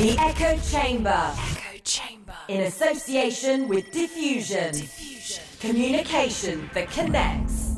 The 0.00 0.16
Echo 0.18 0.56
Chamber. 0.62 1.34
Echo 1.36 1.78
Chamber. 1.84 2.34
In 2.48 2.62
association 2.62 3.68
with 3.68 3.92
Diffusion. 3.92 4.72
Diffusion. 4.72 5.44
Communication 5.60 6.70
that 6.72 6.90
connects. 6.90 7.76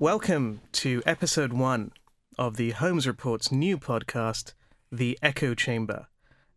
Welcome 0.00 0.62
to 0.72 1.00
episode 1.06 1.52
one 1.52 1.92
of 2.36 2.56
the 2.56 2.72
Holmes 2.72 3.06
Report's 3.06 3.52
new 3.52 3.78
podcast, 3.78 4.54
The 4.90 5.16
Echo 5.22 5.54
Chamber. 5.54 6.08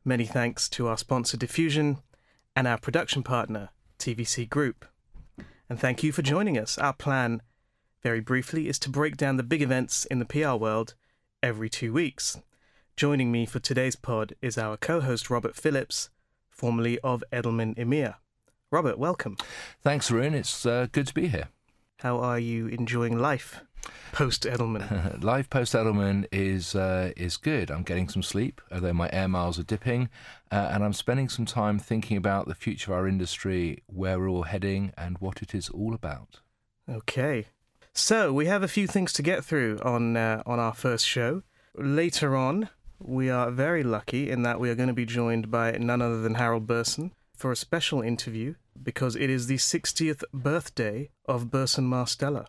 Many 0.04 0.25
thanks 0.25 0.68
to 0.70 0.88
our 0.88 0.98
sponsor 0.98 1.38
Diffusion 1.38 2.00
and 2.55 2.68
our 2.68 2.79
production 2.79 3.21
partner, 3.21 3.70
TVC 4.00 4.50
Group. 4.50 4.84
And 5.70 5.79
thank 5.79 6.02
you 6.02 6.11
for 6.11 6.23
joining 6.23 6.57
us. 6.57 6.75
Our 6.79 6.93
plan, 6.93 7.43
very 8.02 8.20
briefly, 8.20 8.68
is 8.68 8.79
to 8.79 8.89
break 8.89 9.16
down 9.16 9.38
the 9.38 9.43
big 9.43 9.61
events 9.61 10.05
in 10.05 10.18
the 10.18 10.25
PR 10.25 10.55
world 10.55 10.95
every 11.43 11.70
two 11.70 11.93
weeks. 11.93 12.39
Joining 12.97 13.31
me 13.31 13.45
for 13.45 13.59
today's 13.59 13.95
pod 13.95 14.33
is 14.41 14.57
our 14.57 14.75
co 14.75 15.01
host 15.01 15.29
Robert 15.29 15.55
Phillips, 15.55 16.09
formerly 16.49 16.97
of 17.01 17.23
Edelman 17.31 17.75
EMEA. 17.75 18.15
Robert, 18.71 18.97
welcome. 18.97 19.37
Thanks, 19.83 20.09
Arun. 20.09 20.33
It's 20.33 20.65
uh, 20.65 20.87
good 20.91 21.05
to 21.05 21.13
be 21.13 21.27
here. 21.27 21.49
How 21.99 22.17
are 22.17 22.39
you 22.39 22.65
enjoying 22.65 23.15
life 23.15 23.61
post 24.13 24.45
Edelman? 24.45 25.23
Life 25.23 25.47
post 25.47 25.75
Edelman 25.75 26.25
is 26.31 26.73
uh, 26.73 27.11
is 27.15 27.37
good. 27.37 27.70
I'm 27.70 27.83
getting 27.83 28.09
some 28.09 28.23
sleep, 28.23 28.61
although 28.71 28.93
my 28.93 29.11
air 29.13 29.27
miles 29.27 29.59
are 29.59 29.63
dipping, 29.63 30.09
uh, 30.51 30.71
and 30.71 30.84
I'm 30.84 30.93
spending 30.93 31.29
some 31.29 31.45
time 31.45 31.77
thinking 31.77 32.17
about 32.17 32.48
the 32.48 32.55
future 32.55 32.93
of 32.93 32.98
our 32.98 33.07
industry, 33.07 33.84
where 33.85 34.17
we're 34.17 34.27
all 34.27 34.43
heading, 34.43 34.91
and 34.98 35.20
what 35.20 35.43
it 35.43 35.53
is 35.53 35.70
all 35.70 35.93
about. 35.93 36.39
Okay. 36.89 37.45
So 37.93 38.34
we 38.34 38.48
have 38.48 38.63
a 38.63 38.67
few 38.67 38.87
things 38.87 39.13
to 39.13 39.21
get 39.21 39.45
through 39.45 39.77
on 39.84 40.17
uh, 40.17 40.41
on 40.48 40.59
our 40.59 40.73
first 40.73 41.05
show. 41.07 41.43
Later 41.75 42.35
on, 42.35 42.70
we 42.99 43.29
are 43.29 43.51
very 43.51 43.83
lucky 43.83 44.29
in 44.29 44.43
that 44.43 44.59
we 44.59 44.70
are 44.70 44.76
going 44.76 44.87
to 44.87 44.93
be 44.93 45.05
joined 45.05 45.51
by 45.51 45.71
none 45.71 46.01
other 46.01 46.21
than 46.21 46.35
Harold 46.35 46.67
Burson 46.67 47.12
for 47.35 47.51
a 47.51 47.55
special 47.55 48.01
interview 48.01 48.55
because 48.81 49.15
it 49.15 49.29
is 49.29 49.48
the 49.48 49.57
60th 49.57 50.23
birthday 50.34 51.09
of 51.26 51.51
Burson 51.51 51.89
Marsteller. 51.89 52.48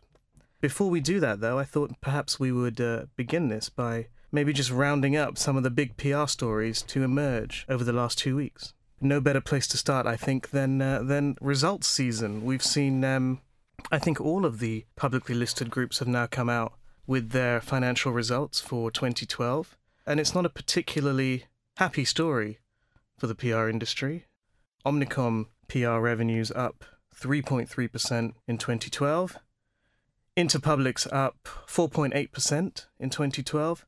Before 0.61 0.91
we 0.91 1.01
do 1.01 1.21
that, 1.21 1.41
though, 1.41 1.59
I 1.59 1.65
thought 1.65 2.01
perhaps 2.01 2.41
we 2.41 2.51
would 2.51 2.81
uh, 2.81 3.07
begin 3.17 3.49
this 3.49 3.69
by 3.69 4.09
maybe 4.33 4.53
just 4.53 4.71
rounding 4.71 5.17
up 5.17 5.39
some 5.39 5.57
of 5.57 5.63
the 5.63 5.71
big 5.71 5.97
PR 5.97 6.27
stories 6.27 6.83
to 6.83 7.03
emerge 7.03 7.65
over 7.69 7.85
the 7.85 7.93
last 7.93 8.19
two 8.19 8.37
weeks. 8.37 8.75
No 9.01 9.21
better 9.21 9.41
place 9.41 9.69
to 9.69 9.77
start, 9.77 10.07
I 10.07 10.17
think, 10.17 10.51
than 10.51 10.83
uh, 10.83 11.03
than 11.03 11.37
results 11.41 11.87
season. 11.87 12.45
We've 12.45 12.65
seen, 12.65 13.05
um, 13.05 13.41
I 13.93 14.01
think, 14.01 14.21
all 14.21 14.45
of 14.45 14.59
the 14.59 14.87
publicly 14.97 15.37
listed 15.37 15.71
groups 15.71 16.01
have 16.01 16.09
now 16.09 16.27
come 16.27 16.51
out 16.51 16.73
with 17.07 17.31
their 17.31 17.61
financial 17.61 18.13
results 18.13 18.61
for 18.61 18.91
2012, 18.91 19.77
and 20.09 20.19
it's 20.19 20.35
not 20.35 20.47
a 20.47 20.51
particularly 20.51 21.45
happy 21.77 22.05
story 22.05 22.61
for 23.19 23.27
the 23.27 23.35
PR 23.35 23.69
industry. 23.69 24.25
Omnicom 24.87 25.47
PR 25.69 25.99
revenues 25.99 26.51
up 26.53 26.83
3.3% 27.15 28.33
in 28.47 28.59
2012. 28.59 29.37
Interpublic's 30.35 31.07
up 31.13 31.47
4.8% 31.67 32.87
in 32.99 33.11
2012. 33.11 33.85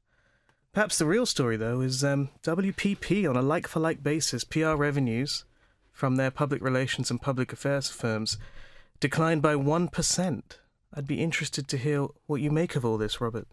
Perhaps 0.75 0.99
the 0.99 1.07
real 1.07 1.25
story, 1.25 1.57
though, 1.57 1.81
is 1.81 2.05
um, 2.05 2.29
WPP 2.43 3.29
on 3.29 3.37
a 3.37 3.43
like 3.43 3.67
for 3.67 3.81
like 3.81 4.03
basis, 4.03 4.45
PR 4.45 4.75
revenues 4.75 5.45
from 5.91 6.17
their 6.17 6.31
public 6.31 6.63
relations 6.63 7.11
and 7.11 7.23
public 7.23 7.51
affairs 7.51 7.89
firms 7.89 8.37
declined 9.01 9.41
by 9.41 9.55
1%. 9.55 10.43
I'd 10.95 11.07
be 11.07 11.23
interested 11.23 11.69
to 11.69 11.77
hear 11.77 12.07
what 12.27 12.41
you 12.41 12.51
make 12.51 12.75
of 12.77 12.85
all 12.85 12.99
this, 12.99 13.21
Robert. 13.21 13.47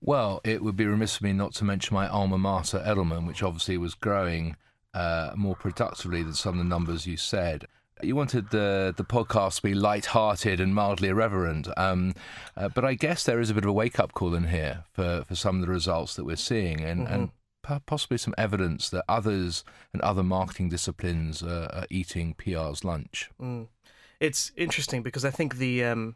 Well, 0.00 0.40
it 0.44 0.62
would 0.62 0.76
be 0.76 0.86
remiss 0.86 1.16
of 1.16 1.22
me 1.22 1.32
not 1.32 1.54
to 1.56 1.64
mention 1.64 1.94
my 1.94 2.08
alma 2.08 2.38
mater, 2.38 2.78
Edelman, 2.78 3.26
which 3.26 3.42
obviously 3.42 3.76
was 3.76 3.94
growing 3.94 4.56
uh, 4.94 5.32
more 5.36 5.54
productively 5.54 6.22
than 6.22 6.32
some 6.34 6.54
of 6.54 6.58
the 6.58 6.64
numbers 6.68 7.06
you 7.06 7.16
said. 7.18 7.66
You 8.00 8.14
wanted 8.14 8.50
the 8.50 8.94
the 8.96 9.04
podcast 9.04 9.56
to 9.56 9.62
be 9.62 9.74
light-hearted 9.74 10.60
and 10.60 10.72
mildly 10.74 11.08
irreverent, 11.08 11.66
um, 11.76 12.14
uh, 12.56 12.68
but 12.68 12.84
I 12.84 12.94
guess 12.94 13.24
there 13.24 13.40
is 13.40 13.50
a 13.50 13.54
bit 13.54 13.64
of 13.64 13.70
a 13.70 13.72
wake-up 13.72 14.12
call 14.14 14.34
in 14.36 14.44
here 14.48 14.84
for, 14.92 15.24
for 15.26 15.34
some 15.34 15.56
of 15.56 15.62
the 15.66 15.72
results 15.72 16.14
that 16.14 16.24
we're 16.24 16.36
seeing, 16.36 16.80
and, 16.80 17.02
Mm-hmm. 17.06 17.12
and 17.14 17.30
po- 17.62 17.82
possibly 17.86 18.16
some 18.16 18.34
evidence 18.38 18.88
that 18.90 19.04
others 19.08 19.64
and 19.92 20.00
other 20.02 20.22
marketing 20.22 20.68
disciplines 20.68 21.42
are, 21.42 21.68
are 21.72 21.86
eating 21.90 22.34
PR's 22.34 22.84
lunch. 22.84 23.30
Mm. 23.42 23.66
It's 24.20 24.52
interesting 24.56 25.02
because 25.02 25.24
I 25.24 25.30
think 25.30 25.56
the 25.56 25.82
um, 25.84 26.14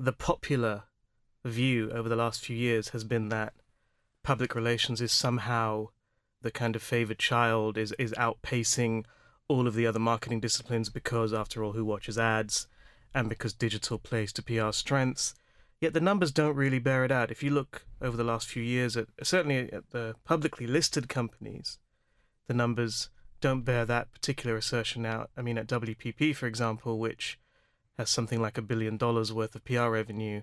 the 0.00 0.12
popular 0.12 0.84
view 1.44 1.90
over 1.90 2.08
the 2.08 2.16
last 2.16 2.44
few 2.44 2.56
years 2.56 2.88
has 2.88 3.04
been 3.04 3.28
that 3.28 3.52
public 4.22 4.54
relations 4.54 5.00
is 5.00 5.12
somehow 5.12 5.88
the 6.42 6.50
kind 6.50 6.74
of 6.74 6.82
favored 6.82 7.18
child 7.18 7.76
is 7.76 7.92
is 7.98 8.12
outpacing 8.12 9.04
all 9.48 9.66
of 9.66 9.74
the 9.74 9.86
other 9.86 9.98
marketing 9.98 10.40
disciplines 10.40 10.88
because 10.88 11.32
after 11.32 11.62
all 11.62 11.72
who 11.72 11.84
watches 11.84 12.18
ads 12.18 12.66
and 13.14 13.28
because 13.28 13.52
digital 13.52 13.98
plays 13.98 14.32
to 14.32 14.42
PR 14.42 14.72
strengths 14.72 15.34
yet 15.80 15.92
the 15.92 16.00
numbers 16.00 16.32
don't 16.32 16.56
really 16.56 16.78
bear 16.78 17.04
it 17.04 17.12
out 17.12 17.30
if 17.30 17.42
you 17.42 17.50
look 17.50 17.84
over 18.00 18.16
the 18.16 18.24
last 18.24 18.48
few 18.48 18.62
years 18.62 18.96
at 18.96 19.06
certainly 19.22 19.70
at 19.72 19.90
the 19.90 20.14
publicly 20.24 20.66
listed 20.66 21.08
companies 21.08 21.78
the 22.46 22.54
numbers 22.54 23.10
don't 23.40 23.62
bear 23.64 23.84
that 23.84 24.12
particular 24.12 24.56
assertion 24.56 25.06
out. 25.06 25.30
I 25.36 25.42
mean, 25.42 25.58
at 25.58 25.66
WPP, 25.66 26.34
for 26.36 26.46
example, 26.46 26.98
which 26.98 27.38
has 28.00 28.08
something 28.08 28.40
like 28.40 28.56
a 28.56 28.62
billion 28.62 28.96
dollars 28.96 29.30
worth 29.30 29.54
of 29.54 29.62
PR 29.64 29.88
revenue, 29.88 30.40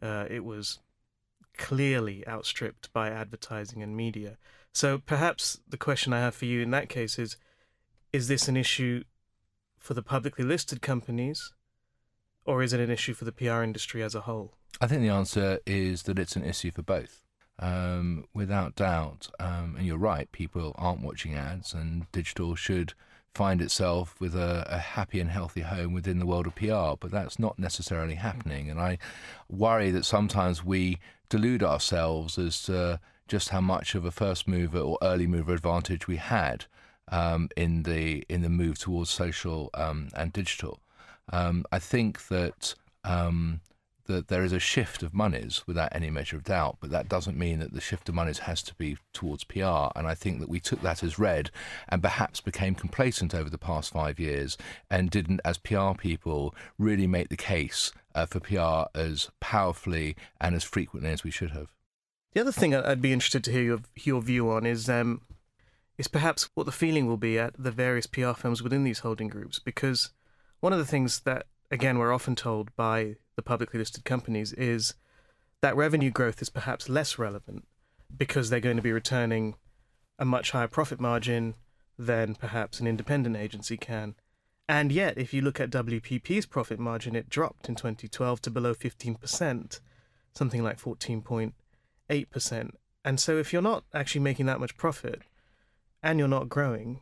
uh, 0.00 0.24
it 0.30 0.44
was 0.44 0.78
clearly 1.58 2.26
outstripped 2.28 2.92
by 2.92 3.10
advertising 3.10 3.82
and 3.82 3.96
media. 3.96 4.38
So 4.72 4.98
perhaps 4.98 5.58
the 5.68 5.76
question 5.76 6.12
I 6.12 6.20
have 6.20 6.36
for 6.36 6.44
you 6.44 6.62
in 6.62 6.70
that 6.70 6.88
case 6.88 7.18
is 7.18 7.36
is 8.12 8.28
this 8.28 8.46
an 8.46 8.56
issue 8.56 9.02
for 9.76 9.94
the 9.94 10.02
publicly 10.02 10.44
listed 10.44 10.80
companies, 10.80 11.52
or 12.44 12.62
is 12.62 12.72
it 12.72 12.80
an 12.80 12.90
issue 12.90 13.14
for 13.14 13.24
the 13.24 13.32
PR 13.32 13.62
industry 13.62 14.00
as 14.00 14.14
a 14.14 14.20
whole? 14.22 14.54
I 14.80 14.86
think 14.86 15.02
the 15.02 15.08
answer 15.08 15.58
is 15.66 16.04
that 16.04 16.20
it's 16.20 16.36
an 16.36 16.44
issue 16.44 16.70
for 16.70 16.82
both. 16.82 17.24
Um, 17.58 18.26
without 18.32 18.76
doubt, 18.76 19.28
um, 19.40 19.74
and 19.76 19.86
you're 19.86 19.98
right, 19.98 20.30
people 20.30 20.72
aren't 20.78 21.02
watching 21.02 21.34
ads, 21.34 21.74
and 21.74 22.10
digital 22.12 22.54
should 22.54 22.94
find 23.36 23.60
itself 23.60 24.14
with 24.18 24.34
a, 24.34 24.66
a 24.68 24.78
happy 24.78 25.20
and 25.20 25.30
healthy 25.30 25.60
home 25.60 25.92
within 25.92 26.18
the 26.18 26.26
world 26.26 26.46
of 26.46 26.54
PR, 26.54 26.96
but 26.98 27.10
that's 27.10 27.38
not 27.38 27.58
necessarily 27.58 28.14
happening. 28.14 28.70
And 28.70 28.80
I 28.80 28.98
worry 29.50 29.90
that 29.90 30.04
sometimes 30.06 30.64
we 30.64 30.98
delude 31.28 31.62
ourselves 31.62 32.38
as 32.38 32.62
to 32.62 32.98
just 33.28 33.50
how 33.50 33.60
much 33.60 33.94
of 33.94 34.04
a 34.04 34.10
first 34.10 34.48
mover 34.48 34.78
or 34.78 34.98
early 35.02 35.26
mover 35.26 35.52
advantage 35.52 36.08
we 36.08 36.16
had 36.16 36.64
um, 37.08 37.48
in 37.56 37.82
the 37.82 38.24
in 38.28 38.42
the 38.42 38.48
move 38.48 38.78
towards 38.78 39.10
social 39.10 39.70
um, 39.74 40.08
and 40.14 40.32
digital. 40.32 40.80
Um, 41.32 41.64
I 41.70 41.78
think 41.78 42.28
that 42.28 42.74
um, 43.04 43.60
that 44.06 44.28
there 44.28 44.44
is 44.44 44.52
a 44.52 44.58
shift 44.58 45.02
of 45.02 45.14
monies 45.14 45.62
without 45.66 45.94
any 45.94 46.10
measure 46.10 46.36
of 46.36 46.44
doubt, 46.44 46.78
but 46.80 46.90
that 46.90 47.08
doesn't 47.08 47.38
mean 47.38 47.58
that 47.60 47.72
the 47.72 47.80
shift 47.80 48.08
of 48.08 48.14
monies 48.14 48.40
has 48.40 48.62
to 48.64 48.74
be 48.74 48.96
towards 49.12 49.44
PR. 49.44 49.88
And 49.94 50.06
I 50.06 50.14
think 50.14 50.40
that 50.40 50.48
we 50.48 50.60
took 50.60 50.82
that 50.82 51.02
as 51.02 51.18
read 51.18 51.50
and 51.88 52.02
perhaps 52.02 52.40
became 52.40 52.74
complacent 52.74 53.34
over 53.34 53.50
the 53.50 53.58
past 53.58 53.92
five 53.92 54.18
years 54.18 54.56
and 54.90 55.10
didn't, 55.10 55.40
as 55.44 55.58
PR 55.58 55.92
people, 55.96 56.54
really 56.78 57.06
make 57.06 57.28
the 57.28 57.36
case 57.36 57.92
uh, 58.14 58.26
for 58.26 58.40
PR 58.40 58.98
as 58.98 59.30
powerfully 59.40 60.16
and 60.40 60.54
as 60.54 60.64
frequently 60.64 61.10
as 61.10 61.24
we 61.24 61.30
should 61.30 61.50
have. 61.50 61.72
The 62.32 62.40
other 62.40 62.52
thing 62.52 62.74
I'd 62.74 63.00
be 63.00 63.12
interested 63.12 63.44
to 63.44 63.52
hear 63.52 63.62
your, 63.62 63.80
your 63.94 64.20
view 64.20 64.50
on 64.50 64.66
is 64.66 64.90
um, 64.90 65.22
is 65.98 66.08
perhaps 66.08 66.50
what 66.54 66.66
the 66.66 66.72
feeling 66.72 67.06
will 67.06 67.16
be 67.16 67.38
at 67.38 67.54
the 67.58 67.70
various 67.70 68.06
PR 68.06 68.32
firms 68.32 68.62
within 68.62 68.84
these 68.84 69.00
holding 69.00 69.28
groups. 69.28 69.58
Because 69.58 70.10
one 70.60 70.72
of 70.72 70.78
the 70.78 70.84
things 70.84 71.20
that, 71.20 71.46
again, 71.70 71.98
we're 71.98 72.12
often 72.12 72.34
told 72.34 72.74
by 72.76 73.16
the 73.36 73.42
publicly 73.42 73.78
listed 73.78 74.04
companies 74.04 74.52
is 74.52 74.94
that 75.62 75.76
revenue 75.76 76.10
growth 76.10 76.40
is 76.42 76.48
perhaps 76.48 76.88
less 76.88 77.18
relevant 77.18 77.66
because 78.16 78.50
they're 78.50 78.60
going 78.60 78.76
to 78.76 78.82
be 78.82 78.92
returning 78.92 79.54
a 80.18 80.24
much 80.24 80.52
higher 80.52 80.68
profit 80.68 81.00
margin 81.00 81.54
than 81.98 82.34
perhaps 82.34 82.80
an 82.80 82.86
independent 82.86 83.36
agency 83.36 83.76
can. 83.76 84.14
And 84.68 84.90
yet, 84.90 85.16
if 85.16 85.32
you 85.32 85.42
look 85.42 85.60
at 85.60 85.70
WPP's 85.70 86.46
profit 86.46 86.78
margin, 86.78 87.14
it 87.14 87.28
dropped 87.28 87.68
in 87.68 87.76
2012 87.76 88.42
to 88.42 88.50
below 88.50 88.74
15%, 88.74 89.80
something 90.34 90.62
like 90.62 90.80
14.8%. 90.80 92.70
And 93.04 93.20
so, 93.20 93.38
if 93.38 93.52
you're 93.52 93.62
not 93.62 93.84
actually 93.94 94.22
making 94.22 94.46
that 94.46 94.58
much 94.58 94.76
profit 94.76 95.22
and 96.02 96.18
you're 96.18 96.26
not 96.26 96.48
growing, 96.48 97.00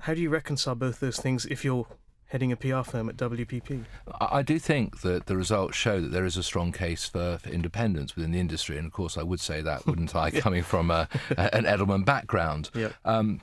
how 0.00 0.14
do 0.14 0.20
you 0.22 0.30
reconcile 0.30 0.74
both 0.74 1.00
those 1.00 1.18
things 1.18 1.44
if 1.46 1.64
you're 1.64 1.86
heading 2.28 2.52
a 2.52 2.56
PR 2.56 2.82
firm 2.82 3.08
at 3.08 3.16
WPP? 3.16 3.84
I 4.20 4.42
do 4.42 4.58
think 4.58 5.00
that 5.02 5.26
the 5.26 5.36
results 5.36 5.76
show 5.76 6.00
that 6.00 6.12
there 6.12 6.24
is 6.24 6.36
a 6.36 6.42
strong 6.42 6.72
case 6.72 7.06
for, 7.06 7.38
for 7.38 7.48
independence 7.50 8.16
within 8.16 8.32
the 8.32 8.40
industry, 8.40 8.76
and 8.76 8.86
of 8.86 8.92
course, 8.92 9.16
I 9.16 9.22
would 9.22 9.40
say 9.40 9.60
that, 9.62 9.86
wouldn't 9.86 10.14
I, 10.14 10.30
coming 10.46 10.62
from 10.62 10.90
a, 10.90 11.08
a- 11.30 11.54
an 11.54 11.64
Edelman 11.64 12.04
background. 12.04 12.70
Yep. 12.74 12.94
Um, 13.04 13.40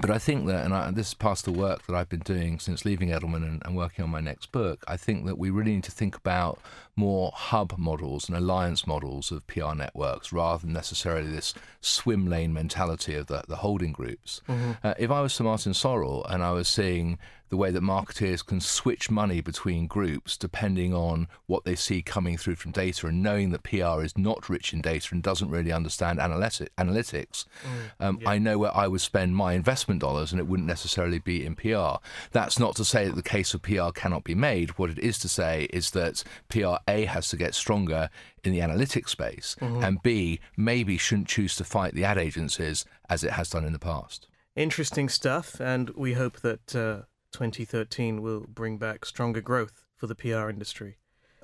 But 0.00 0.10
I 0.10 0.18
think 0.18 0.46
that, 0.46 0.64
and, 0.64 0.72
I, 0.72 0.88
and 0.88 0.96
this 0.96 1.08
is 1.08 1.14
part 1.14 1.38
of 1.40 1.44
the 1.44 1.60
work 1.60 1.86
that 1.86 1.94
I've 1.94 2.08
been 2.08 2.20
doing 2.20 2.58
since 2.58 2.86
leaving 2.86 3.10
Edelman 3.10 3.44
and, 3.46 3.62
and, 3.62 3.76
working 3.76 4.02
on 4.02 4.10
my 4.10 4.20
next 4.22 4.50
book, 4.50 4.82
I 4.88 4.96
think 4.96 5.26
that 5.26 5.36
we 5.36 5.50
really 5.50 5.74
need 5.74 5.84
to 5.84 5.90
think 5.90 6.16
about 6.16 6.58
more 6.96 7.30
hub 7.34 7.74
models 7.76 8.26
and 8.26 8.36
alliance 8.36 8.86
models 8.86 9.30
of 9.30 9.46
PR 9.46 9.74
networks 9.74 10.32
rather 10.32 10.62
than 10.62 10.72
necessarily 10.72 11.30
this 11.30 11.52
swim 11.82 12.26
lane 12.26 12.54
mentality 12.54 13.14
of 13.16 13.26
the, 13.26 13.42
the 13.48 13.56
holding 13.56 13.92
groups. 13.92 14.40
Mm-hmm. 14.48 14.72
Uh, 14.82 14.94
if 14.98 15.10
I 15.10 15.20
was 15.20 15.34
Sir 15.34 15.44
Martin 15.44 15.72
Sorrell 15.72 16.24
and 16.32 16.42
I 16.42 16.52
was 16.52 16.68
seeing 16.68 17.18
the 17.52 17.56
way 17.58 17.70
that 17.70 17.82
marketeers 17.82 18.44
can 18.44 18.62
switch 18.62 19.10
money 19.10 19.42
between 19.42 19.86
groups 19.86 20.38
depending 20.38 20.94
on 20.94 21.28
what 21.44 21.64
they 21.64 21.74
see 21.74 22.00
coming 22.00 22.38
through 22.38 22.56
from 22.56 22.72
data 22.72 23.06
and 23.06 23.22
knowing 23.22 23.50
that 23.50 23.62
PR 23.62 24.02
is 24.02 24.16
not 24.16 24.48
rich 24.48 24.72
in 24.72 24.80
data 24.80 25.08
and 25.12 25.22
doesn't 25.22 25.50
really 25.50 25.70
understand 25.70 26.18
analytic, 26.18 26.74
analytics, 26.76 27.44
mm, 27.62 27.90
um, 28.00 28.18
yeah. 28.22 28.30
I 28.30 28.38
know 28.38 28.56
where 28.56 28.74
I 28.74 28.86
would 28.86 29.02
spend 29.02 29.36
my 29.36 29.52
investment 29.52 30.00
dollars 30.00 30.32
and 30.32 30.40
it 30.40 30.46
wouldn't 30.46 30.66
necessarily 30.66 31.18
be 31.18 31.44
in 31.44 31.54
PR. 31.54 31.96
That's 32.30 32.58
not 32.58 32.74
to 32.76 32.86
say 32.86 33.04
that 33.06 33.16
the 33.16 33.22
case 33.22 33.52
of 33.52 33.60
PR 33.60 33.90
cannot 33.90 34.24
be 34.24 34.34
made. 34.34 34.78
What 34.78 34.88
it 34.88 34.98
is 34.98 35.18
to 35.18 35.28
say 35.28 35.68
is 35.74 35.90
that 35.90 36.24
PR 36.48 36.76
A 36.88 37.04
has 37.04 37.28
to 37.28 37.36
get 37.36 37.54
stronger 37.54 38.08
in 38.42 38.52
the 38.52 38.60
analytics 38.60 39.10
space 39.10 39.56
mm-hmm. 39.60 39.84
and 39.84 40.02
B 40.02 40.40
maybe 40.56 40.96
shouldn't 40.96 41.28
choose 41.28 41.54
to 41.56 41.64
fight 41.64 41.92
the 41.92 42.04
ad 42.04 42.16
agencies 42.16 42.86
as 43.10 43.22
it 43.22 43.32
has 43.32 43.50
done 43.50 43.66
in 43.66 43.74
the 43.74 43.78
past. 43.78 44.26
Interesting 44.56 45.08
stuff, 45.08 45.60
and 45.60 45.90
we 45.90 46.12
hope 46.12 46.40
that 46.40 46.76
uh, 46.76 47.02
2013 47.32 48.22
will 48.22 48.46
bring 48.48 48.78
back 48.78 49.04
stronger 49.04 49.40
growth 49.40 49.84
for 49.96 50.06
the 50.06 50.14
PR 50.14 50.48
industry. 50.48 50.96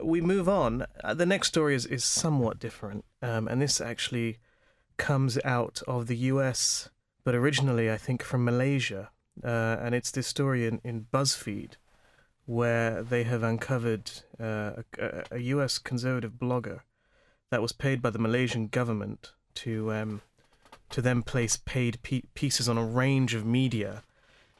We 0.02 0.20
move 0.20 0.48
on. 0.48 0.86
Uh, 1.02 1.14
the 1.14 1.26
next 1.26 1.48
story 1.48 1.74
is, 1.74 1.86
is 1.86 2.04
somewhat 2.04 2.60
different, 2.60 3.04
um, 3.22 3.48
and 3.48 3.60
this 3.60 3.80
actually 3.80 4.38
comes 4.96 5.38
out 5.44 5.82
of 5.88 6.06
the 6.06 6.16
US, 6.16 6.90
but 7.24 7.34
originally, 7.34 7.90
I 7.90 7.96
think, 7.96 8.22
from 8.22 8.44
Malaysia. 8.44 9.10
Uh, 9.42 9.76
and 9.80 9.94
it's 9.94 10.10
this 10.10 10.26
story 10.26 10.66
in, 10.66 10.80
in 10.84 11.06
BuzzFeed 11.12 11.72
where 12.48 13.02
they 13.02 13.24
have 13.24 13.42
uncovered 13.42 14.10
uh, 14.40 14.82
a, 14.98 15.24
a, 15.32 15.38
US 15.38 15.78
conservative 15.78 16.32
blogger 16.32 16.80
that 17.50 17.60
was 17.60 17.72
paid 17.72 18.00
by 18.00 18.08
the 18.08 18.18
Malaysian 18.18 18.68
government 18.68 19.32
to 19.54 19.92
um, 19.92 20.22
to 20.88 21.02
then 21.02 21.22
place 21.22 21.58
paid 21.58 21.98
pieces 22.34 22.66
on 22.66 22.78
a 22.78 22.84
range 22.84 23.34
of 23.34 23.44
media 23.44 24.02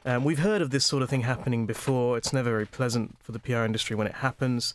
um, 0.04 0.24
we've 0.24 0.38
heard 0.38 0.62
of 0.62 0.70
this 0.70 0.84
sort 0.84 1.02
of 1.02 1.10
thing 1.10 1.22
happening 1.22 1.66
before. 1.66 2.16
It's 2.16 2.32
never 2.32 2.50
very 2.50 2.66
pleasant 2.66 3.16
for 3.20 3.32
the 3.32 3.38
PR 3.38 3.64
industry 3.64 3.96
when 3.96 4.06
it 4.06 4.16
happens. 4.16 4.74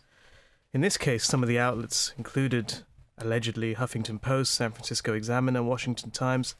In 0.74 0.82
this 0.82 0.98
case, 0.98 1.26
some 1.26 1.44
of 1.44 1.50
the 1.50 1.60
outlets 1.60 2.14
included 2.18 2.84
allegedly 3.18 3.76
Huffington 3.76 4.22
Post, 4.22 4.54
San 4.54 4.72
Francisco 4.72 5.14
Examiner, 5.14 5.64
Washington 5.64 6.12
Times, 6.12 6.56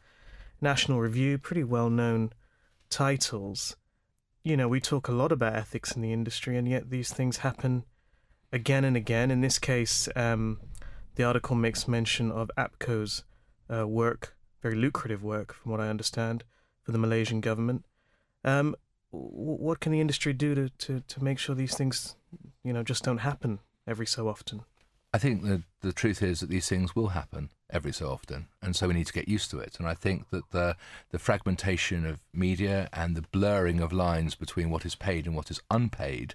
National 0.62 1.02
Review, 1.02 1.38
pretty 1.38 1.64
well 1.64 1.90
known 1.90 2.32
titles. 2.90 3.76
You 4.44 4.58
know, 4.58 4.68
we 4.68 4.80
talk 4.80 5.08
a 5.08 5.14
lot 5.14 5.32
about 5.32 5.56
ethics 5.56 5.94
in 5.94 6.02
the 6.02 6.14
industry, 6.14 6.58
and 6.58 6.68
yet 6.68 6.90
these 6.90 7.12
things 7.12 7.38
happen 7.38 7.86
again 8.52 8.86
and 8.86 8.96
again. 8.96 9.32
In 9.32 9.42
this 9.42 9.58
case, 9.58 10.08
um, 10.16 10.60
the 11.16 11.24
article 11.24 11.56
makes 11.56 11.88
mention 11.88 12.32
of 12.32 12.52
APCO's 12.58 13.24
uh, 13.74 13.88
work, 13.88 14.36
very 14.62 14.76
lucrative 14.76 15.24
work, 15.24 15.54
from 15.54 15.72
what 15.72 15.82
I 15.82 15.90
understand, 15.90 16.44
for 16.82 16.92
the 16.92 16.98
Malaysian 16.98 17.42
government. 17.42 17.86
Um, 18.44 18.76
what 19.12 19.80
can 19.80 19.92
the 19.92 20.02
industry 20.02 20.34
do 20.34 20.56
to, 20.56 20.70
to, 20.70 21.00
to 21.08 21.24
make 21.24 21.38
sure 21.38 21.56
these 21.56 21.76
things, 21.76 22.16
you 22.64 22.74
know, 22.74 22.84
just 22.84 23.04
don't 23.04 23.20
happen 23.20 23.60
every 23.88 24.08
so 24.08 24.28
often? 24.28 24.64
I 25.14 25.20
think 25.20 25.44
the 25.44 25.62
the 25.82 25.94
truth 25.94 26.24
is 26.24 26.40
that 26.40 26.50
these 26.50 26.68
things 26.68 26.96
will 26.96 27.10
happen 27.10 27.50
every 27.70 27.94
so 27.94 28.10
often, 28.10 28.48
and 28.64 28.76
so 28.76 28.88
we 28.88 28.96
need 28.96 29.06
to 29.06 29.14
get 29.14 29.28
used 29.28 29.52
to 29.52 29.60
it. 29.60 29.78
And 29.78 29.88
I 29.88 29.94
think 29.94 30.32
that 30.32 30.50
the 30.50 30.76
the 31.12 31.20
fragmentation 31.20 32.04
of 32.04 32.20
media 32.34 32.90
and 32.92 33.16
the 33.16 33.22
blurring 33.22 33.80
of 33.80 33.94
lines 33.94 34.34
between 34.34 34.72
what 34.72 34.86
is 34.86 34.96
paid 34.96 35.28
and 35.28 35.36
what 35.36 35.52
is 35.52 35.62
unpaid 35.70 36.34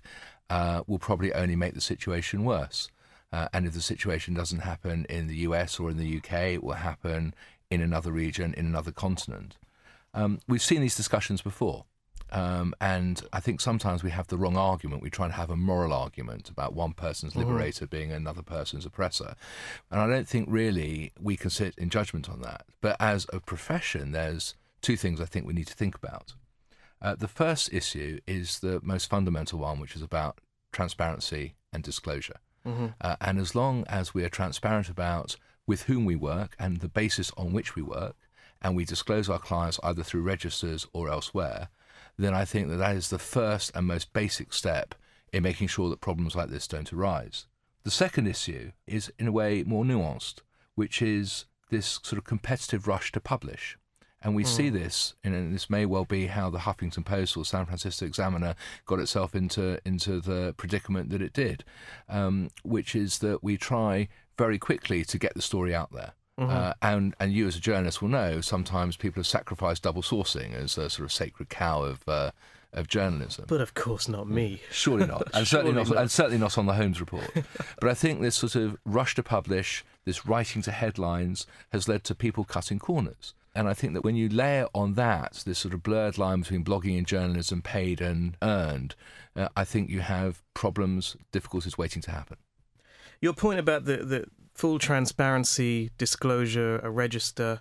uh, 0.49 0.83
will 0.87 1.01
probably 1.01 1.35
only 1.35 1.57
make 1.57 1.75
the 1.75 1.81
situation 1.81 2.45
worse. 2.45 2.89
Uh, 3.33 3.49
and 3.53 3.67
if 3.67 3.75
the 3.75 3.81
situation 3.81 4.33
doesn't 4.33 4.61
happen 4.61 5.05
in 5.11 5.27
the 5.27 5.37
US 5.39 5.81
or 5.81 5.91
in 5.91 5.99
the 5.99 6.17
UK, 6.17 6.33
it 6.55 6.65
will 6.65 6.75
happen 6.75 7.35
in 7.71 7.83
another 7.83 8.13
region, 8.13 8.55
in 8.55 8.65
another 8.65 8.93
continent. 8.93 9.57
Um, 10.15 10.39
we've 10.49 10.63
seen 10.63 10.81
these 10.81 10.97
discussions 10.97 11.43
before. 11.43 11.85
Um, 12.31 12.75
and 12.81 13.23
I 13.33 13.41
think 13.41 13.61
sometimes 13.61 14.03
we 14.03 14.11
have 14.11 14.27
the 14.27 14.37
wrong 14.37 14.57
argument. 14.57 15.03
We 15.03 15.11
try 15.11 15.27
and 15.27 15.35
have 15.35 15.51
a 15.51 15.57
moral 15.57 15.93
argument 15.93 16.51
about 16.51 16.75
one 16.75 16.93
person's 16.93 17.33
mm-hmm. 17.33 17.49
liberator 17.49 17.87
mm. 17.87 17.91
being 17.91 18.13
another 18.13 18.43
person's 18.43 18.85
oppressor. 18.85 19.35
And 19.91 20.01
I 20.01 20.07
don't 20.07 20.29
think 20.29 20.49
really 20.51 21.13
we 21.21 21.37
can 21.37 21.51
sit 21.51 21.75
in 21.79 21.91
judgment 21.91 22.29
on 22.29 22.43
that. 22.43 22.67
But 22.81 22.97
as 23.01 23.27
a 23.33 23.41
profession, 23.41 24.13
there's 24.13 24.55
two 24.83 24.97
things 24.97 25.21
I 25.21 25.25
think 25.25 25.47
we 25.47 25.55
need 25.55 25.67
to 25.69 25.75
think 25.75 25.95
about. 25.95 26.35
Uh, 27.01 27.15
the 27.15 27.29
first 27.29 27.73
issue 27.73 28.21
is 28.27 28.59
the 28.61 28.81
most 28.83 29.09
fundamental 29.09 29.59
one, 29.61 29.81
which 29.81 29.95
is 29.95 30.03
about 30.03 30.41
transparency 30.73 31.55
and 31.73 31.83
disclosure. 31.83 32.39
Mm-hmm. 32.67 32.87
Uh, 33.01 33.17
and 33.21 33.39
as 33.39 33.55
long 33.55 33.85
as 33.89 34.15
we 34.15 34.25
are 34.25 34.29
transparent 34.29 34.89
about 34.89 35.37
with 35.67 35.83
whom 35.83 36.05
we 36.05 36.17
work 36.17 36.57
and 36.59 36.79
the 36.79 36.89
basis 36.89 37.31
on 37.37 37.53
which 37.53 37.77
we 37.77 37.83
work, 37.83 38.17
and 38.61 38.75
we 38.75 38.85
disclose 38.85 39.29
our 39.29 39.39
clients 39.39 39.79
either 39.83 40.03
through 40.03 40.23
registers 40.23 40.87
or 40.93 41.09
elsewhere, 41.09 41.69
then 42.19 42.35
I 42.35 42.45
think 42.45 42.69
that 42.69 42.77
that 42.77 42.97
is 42.97 43.11
the 43.11 43.19
first 43.19 43.71
and 43.75 43.87
most 43.87 44.13
basic 44.13 44.53
step 44.53 44.95
in 45.33 45.43
making 45.43 45.69
sure 45.69 45.89
that 45.91 46.01
problems 46.01 46.35
like 46.35 46.51
this 46.51 46.67
don't 46.67 46.93
arise. 46.93 47.47
The 47.85 47.91
second 47.91 48.27
issue 48.27 48.73
is, 48.87 49.13
in 49.19 49.29
a 49.29 49.33
way, 49.33 49.63
more 49.65 49.85
nuanced, 49.85 50.41
which 50.75 51.01
is 51.01 51.47
this 51.71 52.01
sort 52.03 52.19
of 52.19 52.25
competitive 52.25 52.87
rush 52.87 53.13
to 53.13 53.21
publish. 53.21 53.79
And 54.21 54.35
we 54.35 54.43
mm. 54.43 54.49
see 54.49 54.69
hmm. 54.69 54.75
this, 54.75 55.15
and 55.23 55.55
this 55.55 55.71
may 55.71 55.87
well 55.87 56.05
be 56.05 56.27
how 56.27 56.51
the 56.51 56.59
Huffington 56.59 57.05
Post 57.05 57.37
or 57.37 57.45
San 57.45 57.67
Francisco 57.67 58.05
Examiner 58.05 58.57
got 58.85 58.99
itself 58.99 59.35
into 59.35 59.79
into 59.85 60.21
the 60.21 60.55
predicament 60.57 61.11
that 61.11 61.23
it 61.23 61.33
did, 61.33 61.65
um, 62.09 62.51
which 62.65 62.97
is 62.97 63.21
that 63.21 63.45
we 63.45 63.57
try 63.57 64.09
very 64.37 64.59
quickly 64.59 65.05
to 65.05 65.19
get 65.19 65.35
the 65.35 65.43
story 65.43 65.73
out 65.73 65.93
there. 65.93 66.15
Mm-hmm. 66.39 66.51
Uh, 66.51 66.73
and 66.83 67.17
and 67.19 67.33
you 67.33 67.49
as 67.49 67.57
a 67.57 67.61
journalist 67.61 68.01
will 68.01 68.09
know 68.09 68.41
sometimes 68.41 68.97
people 68.97 69.21
have 69.21 69.27
sacrificed 69.27 69.83
double 69.83 70.03
sourcing 70.03 70.55
as 70.55 70.79
a 70.79 70.89
sort 70.89 71.05
of 71.05 71.13
sacred 71.13 71.49
cow 71.49 71.83
of 71.83 72.09
uh, 72.09 72.31
of 72.73 72.87
journalism. 72.87 73.47
But 73.49 73.61
of 73.61 73.75
course 73.75 74.09
not 74.09 74.29
me. 74.29 74.61
Surely 74.71 75.07
not, 75.07 75.29
and 75.35 75.49
certainly 75.49 75.73
not, 75.73 75.89
not, 75.89 75.99
and 75.99 76.11
certainly 76.11 76.39
not 76.39 76.57
on 76.57 76.67
the 76.67 76.75
Holmes 76.75 77.01
report. 77.01 77.29
but 77.81 77.91
I 77.91 77.95
think 77.95 78.21
this 78.21 78.37
sort 78.37 78.55
of 78.55 78.77
rush 78.85 79.17
to 79.17 79.23
publish, 79.23 79.85
this 80.05 80.27
writing 80.27 80.63
to 80.63 80.71
headlines, 80.71 81.47
has 81.73 81.89
led 81.89 82.05
to 82.05 82.15
people 82.15 82.45
cutting 82.45 82.79
corners. 82.79 83.35
And 83.55 83.69
I 83.69 83.75
think 83.75 83.95
that 83.95 84.05
when 84.05 84.15
you 84.15 84.29
layer 84.29 84.69
on 84.73 84.95
that 84.95 85.43
this 85.45 85.59
sort 85.59 85.75
of 85.75 85.83
blurred 85.83 86.19
line 86.19 86.43
between 86.43 86.63
blogging 86.63 86.97
and 86.97 87.07
journalism, 87.07 87.63
paid 87.63 88.01
and 88.01 88.37
earned, 88.43 88.95
uh, 89.35 89.49
I 89.57 89.65
think 89.65 89.91
you 89.91 90.01
have 90.01 90.43
problems, 90.55 91.17
difficulties 91.33 91.77
waiting 91.77 92.03
to 92.03 92.13
happen. 92.13 92.37
Your 93.21 93.33
point 93.33 93.59
about 93.59 93.85
the, 93.85 93.97
the 93.97 94.27
full 94.59 94.81
transparency, 94.81 95.89
disclosure, 95.99 96.81
a 96.81 96.91
register. 96.91 97.61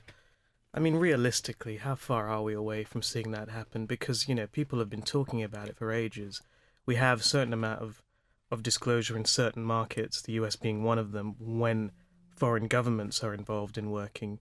I 0.73 0.79
mean, 0.79 0.95
realistically, 0.95 1.77
how 1.77 1.93
far 1.93 2.27
are 2.27 2.41
we 2.41 2.55
away 2.55 2.85
from 2.85 3.03
seeing 3.03 3.29
that 3.31 3.49
happen? 3.49 3.85
Because, 3.85 4.27
you 4.27 4.33
know, 4.33 4.47
people 4.47 4.79
have 4.79 4.89
been 4.89 5.03
talking 5.03 5.43
about 5.43 5.69
it 5.69 5.77
for 5.77 5.91
ages. 5.91 6.41
We 6.87 6.95
have 6.95 7.19
a 7.19 7.23
certain 7.23 7.53
amount 7.53 7.83
of, 7.83 8.01
of 8.49 8.63
disclosure 8.63 9.15
in 9.15 9.25
certain 9.25 9.61
markets, 9.61 10.23
the 10.23 10.33
US 10.33 10.55
being 10.55 10.83
one 10.83 10.97
of 10.97 11.11
them, 11.11 11.35
when 11.39 11.91
foreign 12.35 12.67
governments 12.67 13.23
are 13.23 13.33
involved 13.33 13.77
in 13.77 13.91
working. 13.91 14.39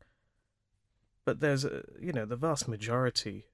But 1.26 1.40
there's, 1.40 1.66
a, 1.66 1.82
you 2.00 2.14
know, 2.14 2.24
the 2.24 2.36
vast 2.36 2.68
majority 2.68 3.48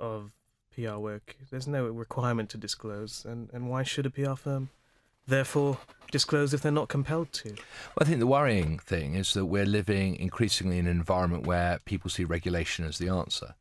of 0.00 0.32
PR 0.74 0.96
work, 0.96 1.36
there's 1.48 1.68
no 1.68 1.86
requirement 1.86 2.50
to 2.50 2.58
disclose. 2.58 3.24
And, 3.24 3.50
and 3.52 3.70
why 3.70 3.84
should 3.84 4.06
a 4.06 4.10
PR 4.10 4.34
firm 4.34 4.70
therefore 5.28 5.78
disclose 6.10 6.54
if 6.54 6.62
they're 6.62 6.72
not 6.72 6.88
compelled 6.88 7.32
to. 7.32 7.50
Well, 7.50 8.00
I 8.00 8.04
think 8.04 8.18
the 8.18 8.26
worrying 8.26 8.78
thing 8.78 9.14
is 9.14 9.34
that 9.34 9.46
we're 9.46 9.66
living 9.66 10.16
increasingly 10.16 10.78
in 10.78 10.86
an 10.86 10.96
environment 10.96 11.46
where 11.46 11.78
people 11.84 12.10
see 12.10 12.24
regulation 12.24 12.84
as 12.84 12.98
the 12.98 13.08
answer. 13.08 13.54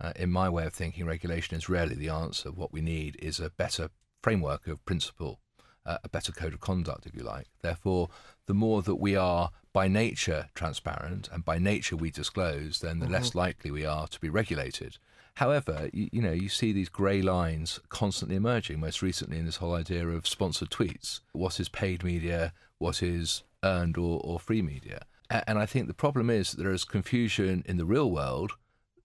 Uh, 0.00 0.12
in 0.16 0.30
my 0.30 0.48
way 0.48 0.66
of 0.66 0.74
thinking, 0.74 1.06
regulation 1.06 1.56
is 1.56 1.68
rarely 1.68 1.94
the 1.94 2.08
answer. 2.08 2.50
What 2.50 2.72
we 2.72 2.80
need 2.80 3.16
is 3.22 3.40
a 3.40 3.50
better 3.50 3.90
framework 4.22 4.66
of 4.66 4.84
principle, 4.84 5.40
uh, 5.86 5.98
a 6.04 6.08
better 6.08 6.32
code 6.32 6.52
of 6.52 6.60
conduct, 6.60 7.06
if 7.06 7.14
you 7.14 7.22
like. 7.22 7.46
Therefore, 7.62 8.08
the 8.46 8.54
more 8.54 8.82
that 8.82 8.96
we 8.96 9.16
are 9.16 9.50
by 9.72 9.88
nature 9.88 10.48
transparent 10.54 11.28
and 11.32 11.44
by 11.44 11.58
nature 11.58 11.96
we 11.96 12.10
disclose, 12.10 12.80
then 12.80 12.98
the 12.98 13.06
mm-hmm. 13.06 13.14
less 13.14 13.34
likely 13.34 13.70
we 13.70 13.84
are 13.86 14.06
to 14.08 14.20
be 14.20 14.28
regulated. 14.28 14.98
However, 15.36 15.90
you, 15.92 16.08
you 16.12 16.22
know, 16.22 16.32
you 16.32 16.48
see 16.48 16.72
these 16.72 16.88
grey 16.88 17.20
lines 17.20 17.80
constantly 17.88 18.36
emerging. 18.36 18.80
Most 18.80 19.02
recently, 19.02 19.38
in 19.38 19.46
this 19.46 19.56
whole 19.56 19.74
idea 19.74 20.06
of 20.06 20.28
sponsored 20.28 20.70
tweets, 20.70 21.20
what 21.32 21.58
is 21.58 21.68
paid 21.68 22.04
media, 22.04 22.52
what 22.78 23.02
is 23.02 23.42
earned 23.62 23.96
or, 23.96 24.20
or 24.22 24.38
free 24.38 24.62
media, 24.62 25.06
and 25.30 25.58
I 25.58 25.66
think 25.66 25.86
the 25.86 25.94
problem 25.94 26.30
is 26.30 26.52
there 26.52 26.72
is 26.72 26.84
confusion 26.84 27.64
in 27.66 27.76
the 27.76 27.84
real 27.84 28.10
world, 28.10 28.52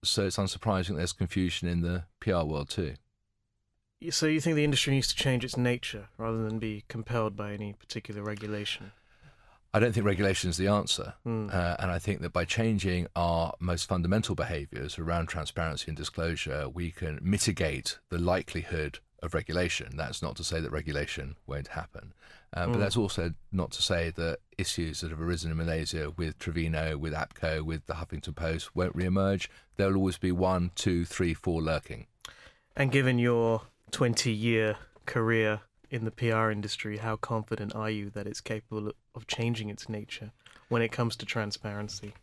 so 0.04 0.26
it's 0.26 0.36
unsurprising 0.36 0.96
there's 0.96 1.12
confusion 1.12 1.68
in 1.68 1.80
the 1.80 2.04
PR 2.20 2.44
world 2.44 2.68
too. 2.70 2.94
So 4.10 4.26
you 4.26 4.40
think 4.40 4.56
the 4.56 4.64
industry 4.64 4.94
needs 4.94 5.08
to 5.08 5.16
change 5.16 5.44
its 5.44 5.56
nature 5.56 6.08
rather 6.16 6.42
than 6.42 6.58
be 6.58 6.84
compelled 6.88 7.36
by 7.36 7.52
any 7.52 7.74
particular 7.74 8.22
regulation? 8.22 8.92
I 9.72 9.78
don't 9.78 9.92
think 9.92 10.04
regulation 10.04 10.50
is 10.50 10.56
the 10.56 10.66
answer. 10.66 11.14
Uh, 11.24 11.76
and 11.78 11.90
I 11.90 11.98
think 11.98 12.22
that 12.22 12.32
by 12.32 12.44
changing 12.44 13.06
our 13.14 13.52
most 13.60 13.88
fundamental 13.88 14.34
behaviors 14.34 14.98
around 14.98 15.26
transparency 15.28 15.86
and 15.88 15.96
disclosure, 15.96 16.68
we 16.68 16.90
can 16.90 17.20
mitigate 17.22 17.98
the 18.08 18.18
likelihood 18.18 18.98
of 19.22 19.32
regulation. 19.34 19.96
That's 19.96 20.22
not 20.22 20.34
to 20.36 20.44
say 20.44 20.60
that 20.60 20.70
regulation 20.72 21.36
won't 21.46 21.68
happen. 21.68 22.14
Uh, 22.52 22.66
But 22.66 22.78
that's 22.78 22.96
also 22.96 23.34
not 23.52 23.70
to 23.72 23.82
say 23.82 24.10
that 24.10 24.38
issues 24.58 25.02
that 25.02 25.10
have 25.10 25.20
arisen 25.20 25.52
in 25.52 25.56
Malaysia 25.56 26.10
with 26.16 26.38
Trevino, 26.40 26.96
with 26.98 27.12
APCO, 27.12 27.62
with 27.62 27.86
the 27.86 27.94
Huffington 27.94 28.34
Post 28.34 28.74
won't 28.74 28.96
re-emerge. 28.96 29.48
There'll 29.76 29.96
always 29.96 30.18
be 30.18 30.32
one, 30.32 30.72
two, 30.74 31.04
three, 31.04 31.32
four 31.32 31.62
lurking. 31.62 32.06
And 32.74 32.90
given 32.90 33.20
your 33.20 33.62
20 33.92 34.32
year 34.32 34.76
career 35.06 35.60
in 35.90 36.04
the 36.04 36.10
PR 36.10 36.50
industry, 36.50 36.98
how 36.98 37.16
confident 37.16 37.74
are 37.74 37.90
you 37.90 38.10
that 38.10 38.26
it's 38.26 38.40
capable 38.40 38.92
of 39.14 39.26
changing 39.26 39.68
its 39.68 39.88
nature 39.88 40.30
when 40.68 40.82
it 40.82 40.92
comes 40.92 41.16
to 41.16 41.26
transparency? 41.26 42.14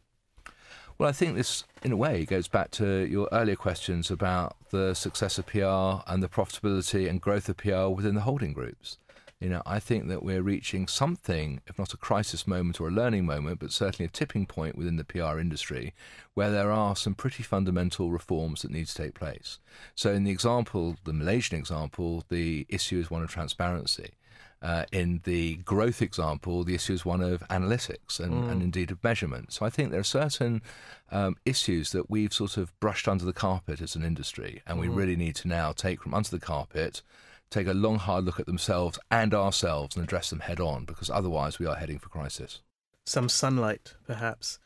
Well, 0.97 1.09
I 1.09 1.12
think 1.12 1.36
this, 1.36 1.63
in 1.83 1.91
a 1.91 1.97
way, 1.97 2.25
goes 2.25 2.47
back 2.47 2.71
to 2.71 3.05
your 3.05 3.29
earlier 3.31 3.55
questions 3.55 4.09
about 4.09 4.55
the 4.71 4.95
success 4.95 5.38
of 5.38 5.45
PR 5.45 6.01
and 6.07 6.24
the 6.24 6.29
profitability 6.29 7.07
and 7.07 7.21
growth 7.21 7.50
of 7.50 7.57
PR 7.57 7.88
within 7.88 8.15
the 8.15 8.21
holding 8.21 8.53
groups. 8.53 8.97
You 9.39 9.50
know, 9.50 9.62
I 9.67 9.79
think 9.79 10.08
that 10.08 10.24
we're 10.24 10.41
reaching 10.41 10.88
something, 10.88 11.62
if 11.67 11.77
not 11.77 11.94
a 11.94 11.98
crisis 11.98 12.48
moment 12.48 12.82
or 12.82 12.88
a 12.88 12.91
learning 12.91 13.27
moment, 13.27 13.60
but 13.60 13.72
certainly 13.72 14.08
a 14.08 14.12
tipping 14.12 14.48
point 14.48 14.75
within 14.75 14.96
the 14.96 15.03
PR 15.03 15.38
industry 15.38 15.94
where 16.34 16.50
there 16.50 16.72
are 16.72 16.96
some 16.96 17.13
pretty 17.13 17.44
fundamental 17.44 18.10
reforms 18.10 18.63
that 18.63 18.72
need 18.72 18.88
to 18.88 18.96
take 18.96 19.13
place. 19.13 19.60
So, 19.94 20.12
in 20.12 20.24
the 20.24 20.32
example, 20.32 20.96
the 21.03 21.13
Malaysian 21.13 21.58
example, 21.58 22.24
the 22.29 22.65
issue 22.67 23.00
is 23.00 23.12
one 23.12 23.22
of 23.22 23.29
transparency. 23.29 24.13
Uh, 24.60 24.86
in 24.91 25.22
the 25.24 25.58
growth 25.58 26.01
example, 26.01 26.63
the 26.63 26.74
issue 26.74 26.94
is 26.94 27.06
one 27.06 27.22
of 27.22 27.48
analytics 27.50 28.20
and, 28.20 28.50
and 28.50 28.63
indeed 28.63 28.89
of 28.89 29.03
measurement. 29.03 29.53
So 29.53 29.67
I 29.67 29.70
think 29.70 29.91
there 29.91 30.00
are 30.00 30.03
certain 30.03 30.63
um, 31.12 31.36
issues 31.46 31.91
that 31.91 32.10
we've 32.10 32.34
sort 32.34 32.58
of 32.58 32.77
brushed 32.79 33.08
under 33.08 33.24
the 33.24 33.34
carpet 33.34 33.82
as 33.82 33.96
an 33.96 34.03
industry, 34.03 34.63
and 34.65 34.79
we 34.79 34.88
really 34.88 35.15
need 35.15 35.36
to 35.38 35.48
now 35.48 35.74
take 35.74 36.01
from 36.01 36.15
under 36.15 36.32
the 36.32 36.39
carpet, 36.39 37.03
take 37.50 37.68
a 37.68 37.74
long, 37.74 37.98
hard 37.98 38.25
look 38.25 38.39
at 38.39 38.46
themselves 38.46 39.00
and 39.10 39.34
ourselves 39.34 39.96
and 39.96 40.04
address 40.04 40.30
them 40.30 40.42
head 40.42 40.60
on, 40.60 40.86
because 40.86 41.10
otherwise 41.10 41.60
we 41.60 41.66
are 41.66 41.75
heading 41.75 42.00
for 42.00 42.10
crisis. 42.10 42.62
Some 43.06 43.30
sunlight, 43.30 43.94
perhaps. 44.06 44.60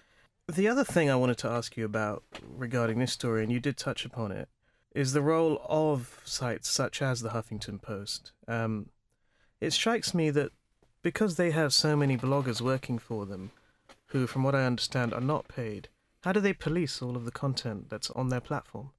The 0.48 0.68
other 0.68 0.84
thing 0.84 1.10
I 1.10 1.16
wanted 1.16 1.38
to 1.40 1.50
ask 1.50 1.78
you 1.78 1.86
about 1.86 2.24
regarding 2.44 3.00
this 3.00 3.14
story, 3.14 3.44
and 3.44 3.52
you 3.52 3.60
did 3.60 3.78
touch 3.78 4.06
upon 4.06 4.32
it, 4.32 4.50
is 4.94 5.14
the 5.14 5.22
role 5.22 5.62
of 5.70 6.20
sites 6.26 6.70
such 6.70 7.02
as 7.02 7.22
the 7.22 7.30
Huffington 7.30 7.82
Post. 7.82 8.32
Um, 8.48 8.90
it 9.62 9.72
strikes 9.72 10.14
me 10.14 10.30
that 10.32 10.52
because 11.02 11.36
they 11.36 11.52
have 11.52 11.74
so 11.74 11.96
many 11.96 12.18
bloggers 12.18 12.62
working 12.62 13.00
for 13.00 13.26
them, 13.26 13.52
who, 14.08 14.28
from 14.28 14.44
what 14.44 14.56
I 14.56 14.66
understand, 14.66 15.14
are 15.14 15.22
not 15.22 15.48
paid, 15.48 15.88
how 16.24 16.32
do 16.32 16.40
they 16.40 16.54
police 16.54 17.02
all 17.02 17.16
of 17.16 17.26
the 17.26 17.32
content 17.32 17.90
that's 17.90 18.10
on 18.12 18.30
their 18.30 18.42
platform? 18.42 18.92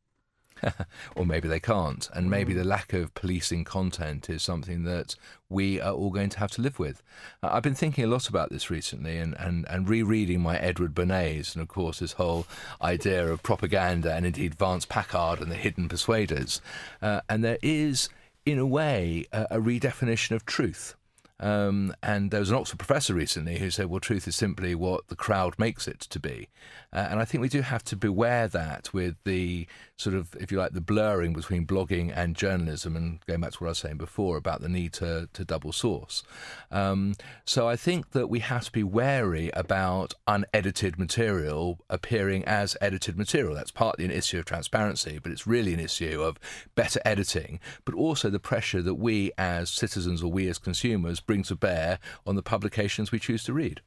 or 1.17 1.27
maybe 1.27 1.49
they 1.49 1.61
can't. 1.61 2.09
And 2.15 2.31
maybe 2.31 2.55
the 2.55 2.65
lack 2.65 2.93
of 2.93 3.15
policing 3.15 3.65
content 3.65 4.29
is 4.31 4.43
something 4.43 4.85
that 4.85 5.17
we 5.49 5.81
are 5.81 5.93
all 5.93 6.11
going 6.11 6.31
to 6.31 6.39
have 6.39 6.51
to 6.53 6.63
live 6.63 6.79
with. 6.79 7.03
Uh, 7.43 7.51
I've 7.53 7.63
been 7.63 7.75
thinking 7.75 8.05
a 8.05 8.09
lot 8.09 8.29
about 8.29 8.51
this 8.51 8.71
recently 8.71 9.19
and, 9.19 9.35
and, 9.39 9.67
and 9.69 9.89
rereading 9.89 10.41
my 10.41 10.59
Edward 10.59 10.95
Bernays 10.95 11.55
and, 11.55 11.63
of 11.63 11.69
course, 11.69 11.99
his 11.99 12.13
whole 12.13 12.47
idea 12.81 13.27
of 13.29 13.43
propaganda 13.43 14.13
and 14.15 14.27
indeed 14.27 14.55
Vance 14.55 14.87
Packard 14.87 15.41
and 15.41 15.51
the 15.51 15.57
hidden 15.57 15.89
persuaders. 15.89 16.61
Uh, 17.01 17.21
and 17.29 17.45
there 17.45 17.59
is, 17.63 18.09
in 18.47 18.59
a 18.59 18.67
way, 18.67 19.27
a, 19.33 19.47
a 19.53 19.59
redefinition 19.59 20.33
of 20.33 20.47
truth. 20.47 20.95
Um, 21.43 21.93
and 22.05 22.31
there 22.31 22.39
was 22.39 22.51
an 22.51 22.57
Oxford 22.57 22.79
professor 22.79 23.15
recently 23.15 23.59
who 23.59 23.69
said, 23.69 23.87
well, 23.87 23.99
truth 23.99 24.29
is 24.29 24.37
simply 24.37 24.77
what 24.77 25.09
the 25.09 25.17
crowd 25.17 25.59
makes 25.59 25.89
it 25.89 25.99
to 25.99 26.21
be. 26.21 26.49
Uh, 26.93 27.09
and 27.11 27.19
I 27.19 27.25
think 27.25 27.43
we 27.43 27.49
do 27.49 27.63
have 27.63 27.83
to 27.85 27.97
beware 27.97 28.47
that 28.47 28.95
with 28.95 29.17
the 29.25 29.67
sort 30.03 30.17
of, 30.17 30.35
if 30.41 30.51
you 30.51 30.59
like, 30.59 30.73
the 30.73 30.81
blurring 30.81 31.33
between 31.33 31.67
blogging 31.67 32.13
and 32.15 32.37
journalism, 32.37 32.97
and 32.97 33.25
going 33.27 33.41
back 33.41 33.53
to 33.53 33.59
what 33.59 33.69
I 33.69 33.71
was 33.71 33.79
saying 33.79 33.99
before 33.99 34.37
about 34.37 34.61
the 34.61 34.69
need 34.69 34.93
to, 34.95 35.29
to 35.33 35.45
double 35.45 35.73
source. 35.73 36.23
Um, 36.71 37.15
so 37.45 37.69
I 37.69 37.77
think 37.77 38.11
that 38.11 38.29
we 38.29 38.41
have 38.41 38.65
to 38.65 38.73
be 38.73 38.83
wary 38.83 39.51
about 39.55 40.15
unedited 40.27 40.99
material 40.99 41.79
appearing 41.89 42.45
as 42.45 42.77
edited 42.81 43.17
material. 43.17 43.55
That's 43.55 43.71
partly 43.71 44.05
an 44.05 44.11
issue 44.11 44.39
of 44.39 44.45
transparency, 44.45 45.19
but 45.23 45.33
it's 45.33 45.47
really 45.47 45.73
an 45.73 45.81
issue 45.81 46.21
of 46.23 46.39
better 46.75 47.01
editing, 47.05 47.61
but 47.85 47.95
also 47.95 48.29
the 48.29 48.41
pressure 48.41 48.83
that 48.83 48.95
we 48.95 49.33
as 49.39 49.71
citizens 49.71 50.23
or 50.23 50.31
we 50.31 50.49
as 50.49 50.59
consumers 50.59 51.21
bring 51.21 51.43
to 51.45 51.57
bear 51.57 51.99
on 52.27 52.37
the 52.37 52.43
publications 52.43 53.13
we 53.13 53.19
choose 53.19 53.45
to 53.45 53.53
read. 53.53 53.81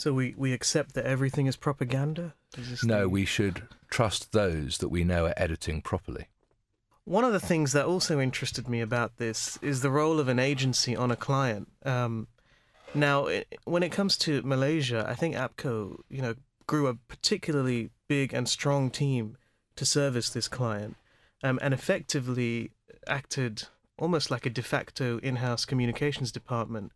So 0.00 0.14
we, 0.14 0.34
we 0.34 0.54
accept 0.54 0.94
that 0.94 1.04
everything 1.04 1.44
is 1.44 1.56
propaganda? 1.56 2.32
Is 2.56 2.82
No, 2.82 3.06
we 3.06 3.26
should 3.26 3.64
trust 3.90 4.32
those 4.32 4.78
that 4.78 4.88
we 4.88 5.04
know 5.04 5.26
are 5.26 5.34
editing 5.36 5.82
properly. 5.82 6.28
One 7.04 7.22
of 7.22 7.34
the 7.34 7.40
things 7.40 7.72
that 7.72 7.84
also 7.84 8.18
interested 8.18 8.66
me 8.66 8.80
about 8.80 9.18
this 9.18 9.58
is 9.60 9.82
the 9.82 9.90
role 9.90 10.18
of 10.18 10.28
an 10.28 10.38
agency 10.38 10.96
on 10.96 11.10
a 11.10 11.16
client. 11.16 11.68
Um, 11.84 12.28
now, 12.94 13.28
i 13.28 13.44
when 13.64 13.82
it 13.82 13.92
comes 13.92 14.16
to 14.18 14.40
Malaysia, 14.40 15.04
I 15.06 15.14
think 15.14 15.34
APCO, 15.34 15.98
you 16.08 16.22
know, 16.22 16.34
grew 16.66 16.86
a 16.86 16.94
particularly 16.94 17.90
big 18.08 18.32
and 18.32 18.48
strong 18.48 18.90
team 18.90 19.36
to 19.76 19.84
service 19.84 20.30
this 20.30 20.48
client, 20.48 20.96
um, 21.42 21.58
and 21.60 21.74
effectively 21.74 22.70
acted 23.06 23.64
almost 23.98 24.30
like 24.30 24.46
a 24.46 24.50
de 24.50 24.62
facto 24.62 25.18
in-house 25.18 25.66
communications 25.66 26.32
department 26.32 26.92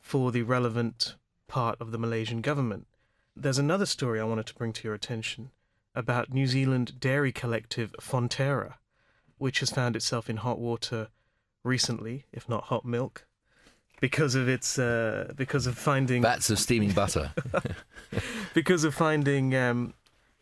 for 0.00 0.32
the 0.32 0.42
relevant 0.42 1.14
part 1.52 1.80
of 1.80 1.92
the 1.92 1.98
Malaysian 1.98 2.40
government. 2.40 2.86
There's 3.36 3.58
another 3.58 3.86
story 3.86 4.18
I 4.20 4.24
wanted 4.24 4.46
to 4.46 4.54
bring 4.54 4.72
to 4.74 4.88
your 4.88 4.94
attention 4.94 5.50
about 5.94 6.32
New 6.32 6.46
Zealand 6.46 6.98
dairy 6.98 7.32
collective 7.32 7.94
Fonterra 8.00 8.74
which 9.42 9.58
has 9.58 9.70
found 9.70 9.96
itself 9.96 10.30
in 10.30 10.36
hot 10.36 10.60
water 10.60 11.08
recently, 11.64 12.26
if 12.32 12.48
not 12.48 12.64
hot 12.64 12.84
milk, 12.84 13.26
because 14.00 14.36
of 14.36 14.48
its 14.48 14.78
uh, 14.78 15.32
because 15.34 15.66
of 15.66 15.76
finding 15.76 16.22
Vats 16.22 16.48
of 16.48 16.60
steaming 16.60 16.92
butter. 16.92 17.32
because 18.54 18.84
of 18.84 18.94
finding 18.94 19.52
um, 19.56 19.94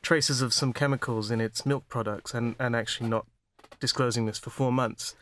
traces 0.03 0.43
of 0.43 0.53
some 0.53 0.75
chemicals 0.75 1.31
in 1.31 1.41
its 1.41 1.65
milk 1.65 1.89
products 1.89 2.35
and, 2.35 2.55
and 2.59 2.77
actually 2.77 3.09
not 3.09 3.27
disclosing 3.81 4.27
this 4.27 4.39
for 4.39 4.51
four 4.51 4.71
months. 4.71 5.15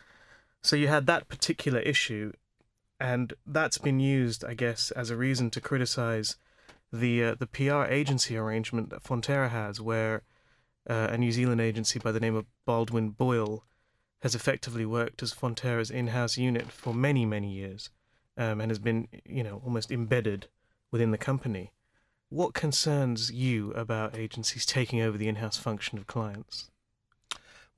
So 0.60 0.74
you 0.74 0.88
had 0.88 1.06
that 1.06 1.28
particular 1.28 1.78
issue, 1.78 2.32
and 3.00 3.34
that's 3.46 3.78
been 3.78 4.00
used, 4.00 4.44
I 4.44 4.54
guess, 4.54 4.90
as 4.90 5.10
a 5.10 5.16
reason 5.16 5.50
to 5.50 5.60
criticize 5.60 6.36
the 6.92 7.24
uh, 7.24 7.34
the 7.38 7.46
PR 7.46 7.84
agency 7.84 8.36
arrangement 8.36 8.90
that 8.90 9.04
Fonterra 9.04 9.50
has, 9.50 9.80
where 9.80 10.22
uh, 10.88 11.08
a 11.10 11.18
New 11.18 11.32
Zealand 11.32 11.60
agency 11.60 11.98
by 11.98 12.12
the 12.12 12.20
name 12.20 12.34
of 12.34 12.46
Baldwin 12.64 13.10
Boyle 13.10 13.64
has 14.22 14.34
effectively 14.34 14.84
worked 14.84 15.22
as 15.22 15.32
Fonterra's 15.32 15.90
in-house 15.90 16.36
unit 16.36 16.72
for 16.72 16.92
many, 16.92 17.24
many 17.24 17.52
years, 17.52 17.90
um, 18.36 18.60
and 18.60 18.70
has 18.70 18.78
been, 18.78 19.06
you 19.24 19.44
know, 19.44 19.62
almost 19.64 19.92
embedded 19.92 20.48
within 20.90 21.12
the 21.12 21.18
company. 21.18 21.72
What 22.30 22.52
concerns 22.52 23.30
you 23.30 23.70
about 23.72 24.16
agencies 24.16 24.66
taking 24.66 25.00
over 25.00 25.16
the 25.16 25.28
in-house 25.28 25.56
function 25.56 25.98
of 25.98 26.06
clients? 26.06 26.70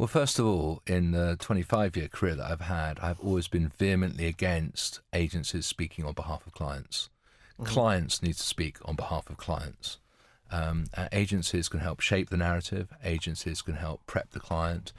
Well, 0.00 0.07
first 0.07 0.38
of 0.38 0.47
all, 0.47 0.80
in 0.87 1.11
the 1.11 1.37
25 1.40 1.95
year 1.95 2.09
career 2.09 2.35
that 2.35 2.50
I've 2.50 2.62
had, 2.62 2.99
I've 3.00 3.21
always 3.21 3.49
been 3.49 3.69
vehemently 3.69 4.25
against 4.25 5.00
agencies 5.12 5.66
speaking 5.66 6.07
on 6.07 6.14
behalf 6.14 6.47
of 6.47 6.54
clients. 6.54 7.11
Clients 7.64 8.23
need 8.23 8.33
to 8.33 8.42
speak 8.42 8.78
on 8.87 8.97
behalf 8.97 9.28
of 9.28 9.37
clients. 9.37 9.99
Um, 10.50 10.87
uh, 10.97 11.09
agencies 11.12 11.69
can 11.69 11.80
help 11.80 12.00
shape 12.00 12.30
the 12.30 12.38
narrative, 12.38 12.95
agencies 13.04 13.61
can 13.61 13.75
help 13.75 14.00
prep 14.07 14.30
the 14.30 14.40
client, 14.40 14.95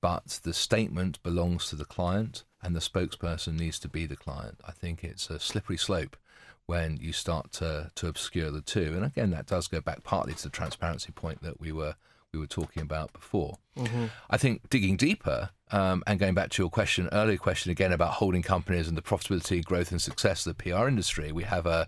but 0.00 0.38
the 0.44 0.54
statement 0.54 1.20
belongs 1.24 1.68
to 1.70 1.74
the 1.74 1.84
client 1.84 2.44
and 2.62 2.76
the 2.76 2.80
spokesperson 2.80 3.58
needs 3.58 3.80
to 3.80 3.88
be 3.88 4.06
the 4.06 4.14
client. 4.14 4.60
I 4.64 4.70
think 4.70 5.02
it's 5.02 5.30
a 5.30 5.40
slippery 5.40 5.78
slope 5.78 6.16
when 6.66 6.96
you 6.98 7.12
start 7.12 7.50
to, 7.54 7.90
to 7.96 8.06
obscure 8.06 8.52
the 8.52 8.60
two. 8.60 8.92
And 8.94 9.04
again, 9.04 9.32
that 9.32 9.46
does 9.46 9.66
go 9.66 9.80
back 9.80 10.04
partly 10.04 10.34
to 10.34 10.44
the 10.44 10.50
transparency 10.50 11.10
point 11.10 11.42
that 11.42 11.60
we 11.60 11.72
were 11.72 11.96
we 12.34 12.40
were 12.40 12.46
talking 12.46 12.82
about 12.82 13.12
before. 13.12 13.58
I 14.30 14.36
think 14.36 14.68
digging 14.70 14.96
deeper 14.96 15.50
um, 15.72 16.04
and 16.06 16.20
going 16.20 16.34
back 16.34 16.50
to 16.50 16.62
your 16.62 16.70
question, 16.70 17.08
earlier 17.10 17.36
question 17.36 17.72
again 17.72 17.90
about 17.92 18.12
holding 18.14 18.42
companies 18.42 18.86
and 18.86 18.96
the 18.96 19.02
profitability, 19.02 19.64
growth, 19.64 19.90
and 19.90 20.00
success 20.00 20.46
of 20.46 20.56
the 20.56 20.62
PR 20.62 20.86
industry, 20.86 21.32
we 21.32 21.42
have 21.44 21.66
a 21.66 21.86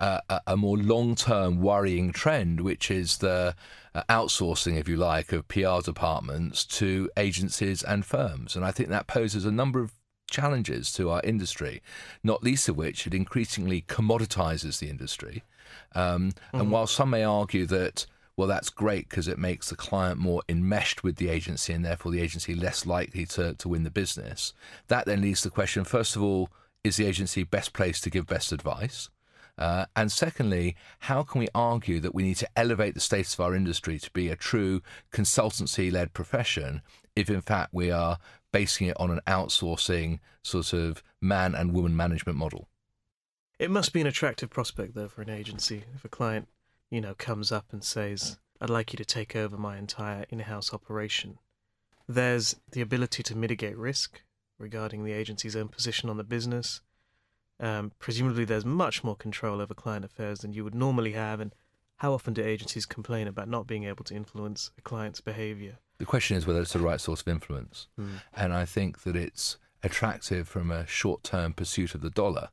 a, 0.00 0.40
a 0.46 0.56
more 0.56 0.76
long 0.76 1.14
term 1.14 1.60
worrying 1.60 2.12
trend, 2.12 2.60
which 2.62 2.90
is 2.90 3.18
the 3.18 3.54
uh, 3.94 4.02
outsourcing, 4.08 4.78
if 4.78 4.88
you 4.88 4.96
like, 4.96 5.32
of 5.32 5.46
PR 5.48 5.80
departments 5.84 6.64
to 6.64 7.08
agencies 7.16 7.82
and 7.82 8.04
firms, 8.04 8.56
and 8.56 8.64
I 8.64 8.72
think 8.72 8.88
that 8.88 9.06
poses 9.06 9.44
a 9.44 9.52
number 9.52 9.80
of 9.80 9.92
challenges 10.30 10.92
to 10.92 11.10
our 11.10 11.22
industry, 11.22 11.82
not 12.22 12.42
least 12.42 12.68
of 12.68 12.76
which 12.76 13.06
it 13.06 13.14
increasingly 13.14 13.82
commoditizes 13.82 14.78
the 14.78 14.88
industry. 14.90 15.42
Um, 15.94 16.32
And 16.52 16.70
while 16.70 16.86
some 16.86 17.10
may 17.10 17.24
argue 17.24 17.66
that, 17.66 18.06
well, 18.38 18.46
that's 18.46 18.70
great 18.70 19.08
because 19.08 19.26
it 19.26 19.36
makes 19.36 19.68
the 19.68 19.74
client 19.74 20.16
more 20.16 20.42
enmeshed 20.48 21.02
with 21.02 21.16
the 21.16 21.28
agency 21.28 21.72
and 21.72 21.84
therefore 21.84 22.12
the 22.12 22.20
agency 22.20 22.54
less 22.54 22.86
likely 22.86 23.26
to, 23.26 23.54
to 23.54 23.68
win 23.68 23.82
the 23.82 23.90
business, 23.90 24.52
that 24.86 25.06
then 25.06 25.20
leads 25.20 25.42
to 25.42 25.48
the 25.48 25.54
question 25.54 25.82
first 25.82 26.14
of 26.14 26.22
all, 26.22 26.48
is 26.84 26.96
the 26.96 27.04
agency 27.04 27.42
best 27.42 27.72
placed 27.72 28.04
to 28.04 28.10
give 28.10 28.28
best 28.28 28.52
advice? 28.52 29.10
Uh, 29.58 29.86
and 29.96 30.12
secondly, 30.12 30.76
how 31.00 31.24
can 31.24 31.40
we 31.40 31.48
argue 31.52 31.98
that 31.98 32.14
we 32.14 32.22
need 32.22 32.36
to 32.36 32.48
elevate 32.54 32.94
the 32.94 33.00
status 33.00 33.34
of 33.34 33.40
our 33.40 33.56
industry 33.56 33.98
to 33.98 34.10
be 34.12 34.28
a 34.28 34.36
true 34.36 34.82
consultancy 35.12 35.90
led 35.90 36.14
profession 36.14 36.80
if, 37.16 37.28
in 37.28 37.40
fact, 37.40 37.74
we 37.74 37.90
are 37.90 38.18
basing 38.52 38.86
it 38.86 38.96
on 39.00 39.10
an 39.10 39.20
outsourcing 39.26 40.20
sort 40.42 40.72
of 40.72 41.02
man 41.20 41.56
and 41.56 41.74
woman 41.74 41.96
management 41.96 42.38
model? 42.38 42.68
It 43.58 43.72
must 43.72 43.92
be 43.92 44.00
an 44.00 44.06
attractive 44.06 44.48
prospect, 44.48 44.94
though, 44.94 45.08
for 45.08 45.22
an 45.22 45.28
agency. 45.28 45.82
If 45.96 46.04
a 46.04 46.08
client, 46.08 46.46
you 46.90 47.00
know, 47.00 47.14
comes 47.14 47.52
up 47.52 47.66
and 47.72 47.84
says, 47.84 48.38
I'd 48.60 48.70
like 48.70 48.92
you 48.92 48.96
to 48.96 49.04
take 49.04 49.36
over 49.36 49.56
my 49.56 49.78
entire 49.78 50.24
in 50.30 50.40
house 50.40 50.72
operation, 50.72 51.38
there's 52.08 52.56
the 52.72 52.80
ability 52.80 53.22
to 53.24 53.36
mitigate 53.36 53.76
risk 53.76 54.22
regarding 54.58 55.04
the 55.04 55.12
agency's 55.12 55.54
own 55.54 55.68
position 55.68 56.08
on 56.10 56.16
the 56.16 56.24
business. 56.24 56.80
Um, 57.60 57.92
presumably, 57.98 58.44
there's 58.44 58.64
much 58.64 59.04
more 59.04 59.16
control 59.16 59.60
over 59.60 59.74
client 59.74 60.04
affairs 60.04 60.40
than 60.40 60.52
you 60.52 60.64
would 60.64 60.74
normally 60.74 61.12
have. 61.12 61.40
And 61.40 61.54
how 61.96 62.12
often 62.12 62.34
do 62.34 62.42
agencies 62.42 62.86
complain 62.86 63.28
about 63.28 63.48
not 63.48 63.66
being 63.66 63.84
able 63.84 64.04
to 64.04 64.14
influence 64.14 64.70
a 64.78 64.82
client's 64.82 65.20
behavior? 65.20 65.78
The 65.98 66.06
question 66.06 66.36
is 66.36 66.46
whether 66.46 66.60
it's 66.60 66.72
the 66.72 66.78
right 66.78 67.00
source 67.00 67.20
of 67.20 67.28
influence. 67.28 67.88
Mm. 67.98 68.22
And 68.34 68.52
I 68.52 68.64
think 68.64 69.02
that 69.02 69.16
it's 69.16 69.58
attractive 69.82 70.48
from 70.48 70.70
a 70.70 70.86
short 70.86 71.22
term 71.22 71.52
pursuit 71.52 71.94
of 71.94 72.00
the 72.00 72.10
dollar. 72.10 72.50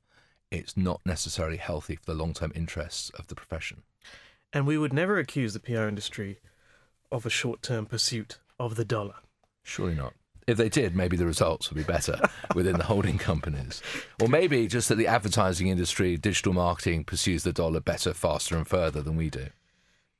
It's 0.51 0.75
not 0.75 1.01
necessarily 1.05 1.57
healthy 1.57 1.95
for 1.95 2.05
the 2.05 2.13
long 2.13 2.33
term 2.33 2.51
interests 2.55 3.11
of 3.11 3.27
the 3.27 3.35
profession. 3.35 3.83
And 4.53 4.65
we 4.65 4.77
would 4.77 4.93
never 4.93 5.17
accuse 5.17 5.53
the 5.53 5.59
PR 5.59 5.83
industry 5.83 6.39
of 7.11 7.25
a 7.25 7.29
short 7.29 7.61
term 7.61 7.85
pursuit 7.85 8.37
of 8.59 8.75
the 8.75 8.85
dollar. 8.85 9.15
Surely 9.63 9.95
not. 9.95 10.13
If 10.47 10.57
they 10.57 10.69
did, 10.69 10.95
maybe 10.95 11.17
the 11.17 11.25
results 11.25 11.69
would 11.69 11.77
be 11.77 11.91
better 11.91 12.19
within 12.53 12.77
the 12.77 12.83
holding 12.83 13.17
companies. 13.17 13.81
Or 14.21 14.27
maybe 14.27 14.67
just 14.67 14.89
that 14.89 14.95
the 14.95 15.07
advertising 15.07 15.67
industry, 15.67 16.17
digital 16.17 16.53
marketing 16.53 17.03
pursues 17.03 17.43
the 17.43 17.51
dollar 17.51 17.79
better, 17.79 18.13
faster, 18.13 18.55
and 18.55 18.67
further 18.67 19.01
than 19.01 19.15
we 19.15 19.29
do. 19.31 19.47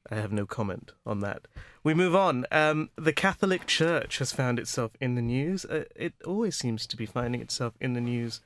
I 0.10 0.15
have 0.15 0.32
no 0.32 0.46
comment 0.46 0.91
on 1.05 1.20
that. 1.20 1.48
We 1.84 1.94
move 1.94 2.15
on. 2.15 2.46
Um, 2.51 2.89
the 2.96 3.13
Catholic 3.13 3.67
Church 3.67 4.17
has 4.17 4.32
found 4.32 4.60
itself 4.60 4.91
in 5.00 5.15
the 5.15 5.22
news. 5.22 5.65
Uh, 5.65 5.86
it 5.96 6.13
always 6.25 6.55
seems 6.55 6.88
to 6.88 6.98
be 6.98 7.05
finding 7.05 7.41
itself 7.41 7.74
in 7.79 7.94
the 7.94 8.01
news 8.01 8.41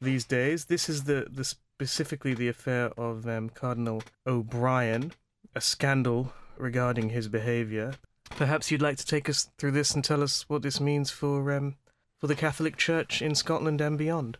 these 0.00 0.24
days. 0.24 0.64
This 0.66 0.88
is 0.88 1.04
the, 1.04 1.26
the 1.30 1.44
specifically 1.44 2.34
the 2.34 2.48
affair 2.48 2.86
of 2.98 3.26
um, 3.28 3.48
Cardinal 3.48 4.02
O'Brien, 4.26 5.12
a 5.54 5.60
scandal 5.60 6.32
regarding 6.56 7.10
his 7.10 7.28
behaviour. 7.28 7.94
Perhaps 8.30 8.70
you'd 8.70 8.82
like 8.82 8.96
to 8.98 9.06
take 9.06 9.28
us 9.28 9.50
through 9.58 9.72
this 9.72 9.94
and 9.94 10.04
tell 10.04 10.22
us 10.22 10.48
what 10.48 10.62
this 10.62 10.80
means 10.80 11.10
for 11.10 11.52
um, 11.52 11.76
for 12.18 12.26
the 12.26 12.36
Catholic 12.36 12.76
Church 12.76 13.22
in 13.22 13.34
Scotland 13.34 13.80
and 13.80 13.98
beyond. 13.98 14.38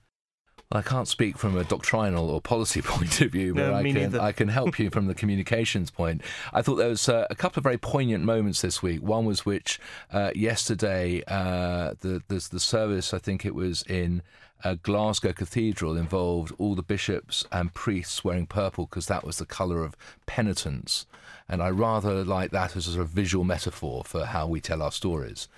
Well, 0.70 0.78
I 0.78 0.82
can't 0.82 1.08
speak 1.08 1.36
from 1.36 1.56
a 1.56 1.64
doctrinal 1.64 2.30
or 2.30 2.40
policy 2.40 2.80
point 2.84 3.20
of 3.20 3.32
view, 3.32 3.54
but 3.54 3.70
No, 3.70 3.74
I, 3.74 3.82
can, 3.82 3.94
neither. 3.94 4.20
I 4.20 4.32
can 4.32 4.48
help 4.48 4.78
you 4.78 4.90
from 4.90 5.06
the 5.06 5.14
communications 5.14 5.90
point. 5.90 6.22
I 6.52 6.62
thought 6.62 6.76
there 6.76 6.88
was 6.88 7.08
uh, 7.08 7.26
a 7.28 7.34
couple 7.34 7.58
of 7.58 7.64
very 7.64 7.78
poignant 7.78 8.22
moments 8.22 8.60
this 8.60 8.80
week. 8.80 9.02
One 9.02 9.24
was 9.24 9.44
which 9.44 9.80
uh, 10.12 10.30
yesterday, 10.34 11.24
uh, 11.26 11.94
the, 12.00 12.22
the 12.28 12.48
the 12.52 12.60
service, 12.60 13.12
I 13.12 13.18
think 13.18 13.44
it 13.44 13.54
was 13.54 13.82
in 13.82 14.22
uh, 14.64 14.76
Glasgow 14.82 15.32
Cathedral, 15.32 15.96
involved 15.96 16.52
all 16.58 16.74
the 16.74 16.82
bishops 16.82 17.44
and 17.52 17.72
priests 17.74 18.24
wearing 18.24 18.46
purple 18.46 18.86
because 18.86 19.06
that 19.06 19.24
was 19.24 19.38
the 19.38 19.46
colour 19.46 19.84
of 19.84 19.96
penitence. 20.26 21.06
And 21.50 21.60
I 21.62 21.68
rather 21.70 22.24
like 22.24 22.52
that 22.52 22.76
as 22.76 22.86
a 22.86 22.92
sort 22.92 23.02
of 23.02 23.08
visual 23.10 23.44
metaphor 23.44 24.04
for 24.04 24.24
how 24.24 24.46
we 24.46 24.60
tell 24.60 24.80
our 24.82 24.92
stories. 24.92 25.48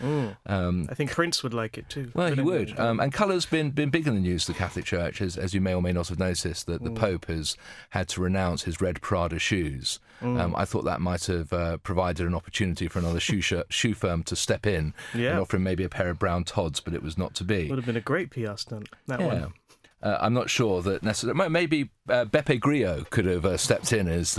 Um, 0.47 0.87
I 0.91 0.95
think 0.95 1.11
Prince 1.11 1.43
would 1.43 1.53
like 1.55 1.77
it 1.77 1.89
too. 1.91 2.11
well, 2.15 2.35
he 2.35 2.41
would. 2.41 2.79
Um, 2.79 2.99
and 2.99 3.13
colour's 3.13 3.45
been 3.47 3.71
been 3.71 3.91
big 3.91 4.07
in 4.09 4.15
the 4.15 4.21
news. 4.21 4.47
The 4.47 4.55
Catholic 4.55 4.85
Church, 4.87 5.21
as, 5.21 5.37
as 5.37 5.53
you 5.55 5.61
may 5.61 5.75
or 5.75 5.83
may 5.83 5.93
not 5.93 6.09
have 6.09 6.19
noticed, 6.19 6.67
that 6.67 6.83
the 6.83 6.91
Mm. 6.91 6.97
Pope 6.97 7.27
has 7.27 7.57
had 7.91 8.09
to 8.09 8.21
renounce 8.23 8.63
his 8.63 8.81
red 8.81 9.01
Prada 9.03 9.39
shoes. 9.39 10.01
Mm. 10.23 10.41
Um, 10.41 10.57
I 10.57 10.65
thought 10.65 10.85
that 10.85 11.01
might 11.01 11.27
have 11.27 11.53
uh, 11.53 11.77
provided 11.79 12.27
an 12.27 12.35
opportunity 12.35 12.89
for 12.89 12.99
another 12.99 13.21
shoe 13.21 13.41
sh- 13.41 13.55
shoe 13.69 13.93
firm 13.95 14.23
to 14.25 14.37
step 14.37 14.67
in 14.67 14.95
Yeah. 15.15 15.31
and 15.33 15.41
offer 15.41 15.57
him 15.57 15.65
maybe 15.65 15.85
a 15.85 15.89
pair 15.89 16.09
of 16.11 16.19
brown 16.19 16.45
Tods, 16.45 16.81
but 16.81 16.95
it 16.95 17.03
was 17.03 17.19
not 17.19 17.35
to 17.35 17.45
be. 17.45 17.69
would 17.69 17.79
have 17.79 17.87
been 17.87 17.97
a 17.97 18.01
great 18.01 18.31
PR 18.31 18.57
stunt. 18.57 18.89
That 19.09 19.21
Yeah. 19.21 19.27
one. 19.27 19.53
Uh, 20.03 20.19
I'm 20.21 20.35
not 20.35 20.51
sure 20.51 20.83
that 20.83 21.03
necessarily. 21.03 21.49
Maybe 21.49 21.91
uh, 22.09 22.25
Beppe 22.25 22.59
Grillo 22.59 23.05
could 23.11 23.27
have 23.27 23.45
uh, 23.45 23.57
stepped 23.57 23.93
in 23.93 24.09
as 24.09 24.39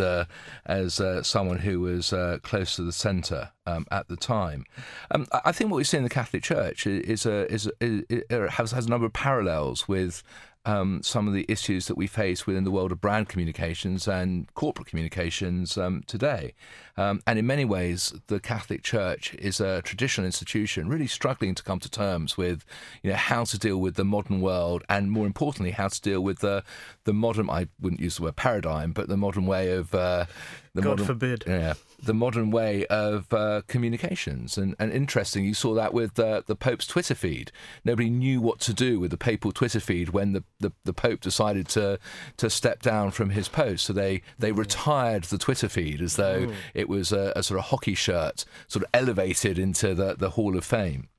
as 0.66 1.00
uh, 1.00 1.24
someone 1.24 1.60
who 1.60 1.80
was 1.80 2.12
uh, 2.12 2.40
close 2.44 2.76
to 2.76 2.84
the 2.84 2.92
centre 2.92 3.52
um, 3.66 3.86
at 3.92 4.08
the 4.08 4.18
time. 4.18 4.66
Um, 5.12 5.28
I 5.46 5.52
think 5.52 5.72
what 5.72 5.78
we 5.78 5.84
see 5.84 5.98
in 5.98 6.04
the 6.04 6.10
Catholic 6.10 6.44
Church 6.44 6.86
is 6.86 7.26
a 7.26 7.52
is, 7.52 7.68
a, 7.68 7.72
is 7.80 8.04
it 8.10 8.50
has 8.52 8.72
has 8.72 8.86
a 8.86 8.90
number 8.90 9.06
of 9.06 9.14
parallels 9.14 9.88
with. 9.88 10.24
Um, 10.66 11.04
some 11.04 11.28
of 11.28 11.34
the 11.34 11.46
issues 11.50 11.88
that 11.88 11.98
we 11.98 12.08
face 12.08 12.48
within 12.48 12.64
the 12.64 12.72
world 12.72 12.94
of 12.94 13.02
brand 13.02 13.28
communications 13.28 14.08
and 14.08 14.48
corporate 14.54 14.88
communications 14.88 15.78
um, 15.78 16.04
today. 16.08 16.54
Um, 16.96 17.22
and 17.28 17.38
in 17.38 17.46
many 17.46 17.66
ways, 17.66 18.14
the 18.28 18.40
Catholic 18.40 18.82
Church 18.82 19.34
is 19.34 19.60
a 19.60 19.82
traditional 19.82 20.26
institution 20.26 20.88
really 20.88 21.08
struggling 21.08 21.54
to 21.56 21.64
come 21.64 21.80
to 21.80 21.90
terms 21.90 22.38
with 22.38 22.64
you 23.02 23.10
know, 23.10 23.18
how 23.18 23.44
to 23.44 23.60
deal 23.60 23.78
with 23.78 23.96
the 23.96 24.06
modern 24.06 24.40
world 24.40 24.84
and, 24.88 25.12
more 25.12 25.26
importantly, 25.26 25.72
how 25.72 25.90
to 25.90 26.02
deal 26.02 26.22
with 26.22 26.40
the, 26.40 26.64
the 27.04 27.14
modern, 27.14 27.50
I 27.50 27.68
wouldn't 27.82 28.00
use 28.00 28.16
the 28.16 28.24
word 28.24 28.38
paradigm, 28.38 28.94
but 28.94 29.10
the 29.10 29.18
modern 29.18 29.46
way 29.46 29.74
of. 29.74 29.94
Uh, 29.94 30.26
the 30.74 30.82
God 30.82 30.90
modern, 30.92 31.06
forbid. 31.06 31.44
Yeah, 31.46 31.74
the 32.04 32.14
modern 32.14 32.52
way 32.52 32.86
of 32.88 33.34
uh, 33.34 33.62
communications. 33.68 34.58
And, 34.58 34.76
and 34.80 34.92
interesting, 34.92 35.46
you 35.46 35.54
saw 35.54 35.74
that 35.76 35.94
with 35.94 36.20
uh, 36.20 36.42
the 36.46 36.56
Pope's 36.56 36.86
Twitter 36.86 37.16
feed. 37.16 37.52
Nobody 37.84 38.10
knew 38.10 38.42
what 38.42 38.60
to 38.62 38.74
do 38.74 39.00
with 39.00 39.12
the 39.12 39.18
papal 39.18 39.52
Twitter 39.52 39.80
feed 39.80 40.10
when 40.10 40.34
the, 40.34 40.44
the, 40.60 40.72
the 40.84 40.94
Pope 40.94 41.22
decided 41.22 41.68
to 41.70 42.00
to 42.38 42.50
step 42.50 42.82
down 42.82 43.12
from 43.12 43.32
his 43.32 43.48
post. 43.48 43.86
So 43.86 43.94
they, 43.94 44.22
they 44.38 44.52
retired 44.52 45.24
the 45.26 45.38
Twitter 45.38 45.70
feed 45.70 46.02
as 46.02 46.16
though 46.16 46.52
it 46.74 46.90
was 46.90 47.12
a, 47.12 47.34
a 47.36 47.44
sort 47.44 47.60
of 47.60 47.66
hockey 47.66 47.96
shirt, 47.96 48.46
sort 48.68 48.84
of 48.84 48.90
elevated 48.94 49.58
into 49.58 49.94
the, 49.94 50.16
the 50.16 50.32
Hall 50.32 50.58
of 50.58 50.66
Fame. 50.66 51.10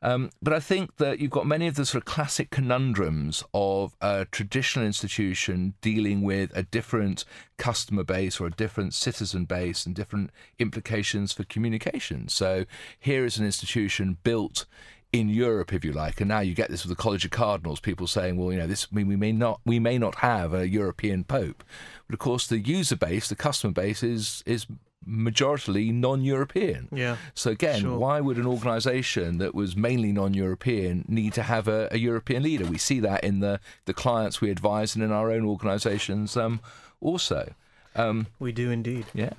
Um, 0.00 0.30
but 0.40 0.52
I 0.52 0.60
think 0.60 0.96
that 0.98 1.18
you've 1.18 1.30
got 1.30 1.46
many 1.46 1.66
of 1.66 1.74
the 1.74 1.84
sort 1.84 2.02
of 2.02 2.04
classic 2.04 2.50
conundrums 2.50 3.42
of 3.52 3.96
a 4.00 4.26
traditional 4.30 4.86
institution 4.86 5.74
dealing 5.80 6.22
with 6.22 6.56
a 6.56 6.62
different 6.62 7.24
customer 7.56 8.04
base 8.04 8.40
or 8.40 8.46
a 8.46 8.50
different 8.50 8.94
citizen 8.94 9.44
base 9.44 9.86
and 9.86 9.94
different 9.94 10.30
implications 10.58 11.32
for 11.32 11.42
communication. 11.44 12.28
So 12.28 12.64
here 12.98 13.24
is 13.24 13.38
an 13.38 13.46
institution 13.46 14.18
built 14.22 14.66
in 15.12 15.28
Europe, 15.28 15.72
if 15.72 15.84
you 15.84 15.92
like, 15.92 16.20
and 16.20 16.28
now 16.28 16.40
you 16.40 16.54
get 16.54 16.70
this 16.70 16.84
with 16.84 16.94
the 16.94 17.02
College 17.02 17.24
of 17.24 17.30
Cardinals, 17.30 17.80
people 17.80 18.06
saying, 18.06 18.36
well, 18.36 18.52
you 18.52 18.58
know, 18.58 18.66
this 18.66 18.92
we, 18.92 19.04
we 19.04 19.16
may 19.16 19.32
not 19.32 19.60
we 19.64 19.78
may 19.78 19.96
not 19.96 20.16
have 20.16 20.52
a 20.52 20.68
European 20.68 21.24
pope, 21.24 21.64
but 22.06 22.12
of 22.12 22.18
course 22.18 22.46
the 22.46 22.58
user 22.58 22.96
base, 22.96 23.28
the 23.28 23.34
customer 23.34 23.72
base 23.72 24.02
is 24.02 24.42
is 24.44 24.66
majoritarily 25.06 25.92
non-European. 25.92 26.88
Yeah. 26.92 27.16
So 27.34 27.50
again, 27.50 27.80
Sure. 27.80 27.98
why 27.98 28.20
would 28.20 28.36
an 28.36 28.46
organisation 28.46 29.38
that 29.38 29.54
was 29.54 29.76
mainly 29.76 30.12
non-European 30.12 31.04
need 31.08 31.32
to 31.34 31.42
have 31.42 31.68
a, 31.68 31.88
a 31.90 31.98
European 31.98 32.42
leader? 32.42 32.66
We 32.66 32.78
see 32.78 33.00
that 33.00 33.24
in 33.24 33.40
the 33.40 33.60
the 33.86 33.94
clients 33.94 34.40
we 34.40 34.50
advise 34.50 34.94
and 34.94 35.04
in 35.04 35.12
our 35.12 35.30
own 35.30 35.44
organisations 35.44 36.36
um, 36.36 36.60
also. 37.00 37.54
Um, 37.96 38.26
We 38.38 38.52
do 38.52 38.70
indeed. 38.70 39.06
yeah. 39.14 39.32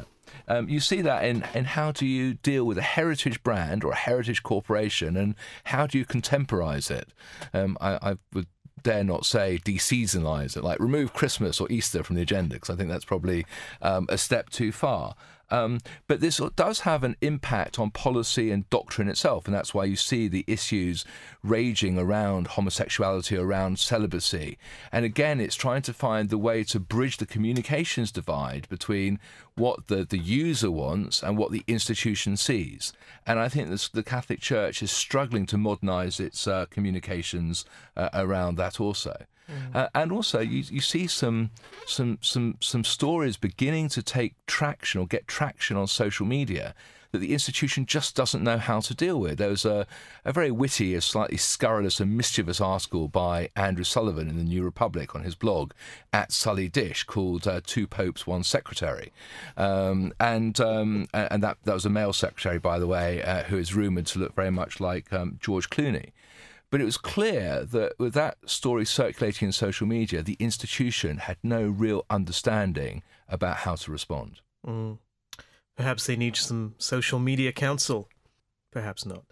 Um, 0.48 0.70
you 0.70 0.80
see 0.80 1.02
that 1.02 1.24
in, 1.24 1.44
in 1.56 1.66
how 1.66 1.92
do 1.92 2.06
you 2.06 2.36
deal 2.36 2.64
with 2.66 2.78
a 2.78 2.84
heritage 2.84 3.42
brand 3.44 3.84
or 3.84 3.92
a 3.92 3.96
heritage 3.96 4.44
corporation 4.44 5.18
and 5.18 5.36
how 5.66 5.88
do 5.88 5.98
you 5.98 6.06
contemporize 6.06 6.92
it? 6.92 7.10
Um, 7.54 7.78
I, 7.82 8.12
I 8.12 8.16
would 8.34 8.48
dare 8.84 9.04
not 9.04 9.26
say 9.26 9.60
deseasonalize 9.64 10.56
it, 10.56 10.64
like 10.64 10.80
remove 10.80 11.14
Christmas 11.14 11.60
or 11.60 11.72
Easter 11.72 12.04
from 12.04 12.16
the 12.16 12.22
agenda, 12.22 12.56
because 12.56 12.70
I 12.70 12.76
think 12.76 12.90
that's 12.90 13.06
probably 13.06 13.46
um, 13.82 14.06
a 14.10 14.18
step 14.18 14.50
too 14.50 14.72
far. 14.72 15.16
Um, 15.52 15.80
but 16.08 16.20
this 16.22 16.40
does 16.56 16.82
have 16.82 17.04
an 17.04 17.16
impact 17.22 17.80
on 17.80 17.92
policy 17.92 18.52
and 18.52 18.70
doctrine 18.70 19.10
itself, 19.10 19.46
and 19.46 19.56
that's 19.56 19.74
why 19.74 19.86
you 19.86 19.96
see 19.96 20.28
the 20.28 20.46
issues 20.48 21.06
raging 21.44 21.98
around 21.98 22.50
homosexuality, 22.50 23.36
around 23.38 23.80
celibacy. 23.80 24.58
And 24.92 25.06
again, 25.06 25.40
it's 25.40 25.56
trying 25.56 25.82
to 25.84 25.94
find 25.94 26.30
the 26.30 26.38
way 26.38 26.64
to 26.66 26.80
bridge 26.80 27.18
the 27.18 27.26
communications 27.26 28.12
divide 28.12 28.68
between 28.70 29.20
what 29.56 29.88
the, 29.88 30.06
the 30.06 30.18
user 30.18 30.72
wants 30.72 31.22
and 31.24 31.38
what 31.38 31.52
the 31.52 31.64
institution 31.68 32.38
sees. 32.38 32.94
And 33.26 33.40
I 33.40 33.50
think 33.50 33.70
this, 33.70 33.90
the 33.90 34.04
Catholic 34.04 34.40
Church 34.40 34.82
is 34.82 34.92
struggling 34.92 35.46
to 35.48 35.58
modernize 35.58 36.20
its 36.20 36.48
uh, 36.48 36.66
communications 36.70 37.66
uh, 37.98 38.10
around 38.14 38.56
that 38.56 38.80
also. 38.80 39.26
Uh, 39.74 39.88
and 39.96 40.12
also, 40.12 40.40
you, 40.40 40.64
you 40.70 40.82
see 40.82 41.08
some 41.08 41.52
some 41.86 42.18
some 42.22 42.58
some 42.60 42.84
stories 42.84 43.38
beginning 43.38 43.90
to 43.90 44.02
take 44.02 44.36
traction 44.46 45.02
or 45.02 45.08
get 45.08 45.28
traction 45.28 45.78
on 45.78 45.88
social 45.88 46.26
media 46.26 46.74
that 47.12 47.20
the 47.20 47.34
institution 47.34 47.86
just 47.86 48.16
doesn't 48.16 48.44
know 48.44 48.58
how 48.58 48.80
to 48.80 48.94
deal 48.94 49.20
with. 49.20 49.40
There 49.40 49.50
was 49.50 49.66
a, 49.66 49.88
a 50.24 50.32
very 50.32 50.52
witty, 50.52 50.94
a 50.94 51.02
slightly 51.02 51.38
scurrilous 51.38 52.00
and 52.00 52.16
mischievous 52.16 52.62
article 52.62 53.08
by 53.08 53.50
Andrew 53.56 53.84
Sullivan 53.84 54.30
in 54.30 54.38
the 54.38 54.44
New 54.44 54.64
Republic 54.64 55.16
on 55.16 55.24
his 55.24 55.36
blog 55.36 55.72
at 56.14 56.32
Sully 56.32 56.70
Dish 56.70 57.04
called 57.04 57.48
uh, 57.48 57.62
Two 57.66 57.88
Popes, 57.88 58.28
One 58.28 58.44
Secretary. 58.44 59.12
Um, 59.58 60.14
and 60.20 60.60
um, 60.60 61.08
and 61.14 61.42
that, 61.42 61.58
that 61.64 61.74
was 61.74 61.86
a 61.86 61.90
male 61.90 62.14
secretary, 62.14 62.60
by 62.60 62.78
the 62.78 62.88
way, 62.88 63.24
uh, 63.24 63.44
who 63.44 63.58
is 63.58 63.74
rumoured 63.74 64.06
to 64.08 64.20
look 64.20 64.36
very 64.36 64.52
much 64.52 64.80
like 64.80 65.12
um, 65.12 65.40
George 65.42 65.70
Clooney. 65.70 66.12
But 66.72 66.82
it 66.82 66.86
was 66.86 66.98
clear 66.98 67.66
that 67.66 67.94
with 67.98 68.14
that 68.14 68.38
story 68.46 68.86
circulating 68.86 69.48
in 69.48 69.52
social 69.52 69.88
media, 69.88 70.22
the 70.22 70.38
institution 70.40 71.18
had 71.18 71.38
no 71.42 71.68
real 71.68 72.06
understanding 72.10 73.02
about 73.28 73.58
how 73.58 73.76
to 73.76 73.92
respond. 73.92 74.42
Mm. 74.66 75.00
Perhaps 75.76 76.06
they 76.06 76.16
need 76.16 76.36
some 76.36 76.76
social 76.78 77.18
media 77.18 77.52
counsel. 77.52 78.10
Perhaps 78.72 79.06
not. 79.06 79.24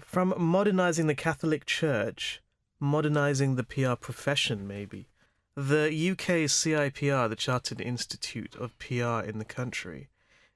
From 0.00 0.34
modernizing 0.36 1.08
the 1.08 1.14
Catholic 1.14 1.66
Church, 1.66 2.40
modernizing 2.80 3.56
the 3.56 3.64
PR 3.64 3.94
profession, 3.94 4.66
maybe. 4.66 5.08
The 5.56 6.10
UK 6.10 6.48
CIPR, 6.48 7.28
the 7.28 7.36
Chartered 7.36 7.80
Institute 7.80 8.56
of 8.56 8.76
PR 8.78 9.20
in 9.20 9.38
the 9.38 9.44
country, 9.44 10.08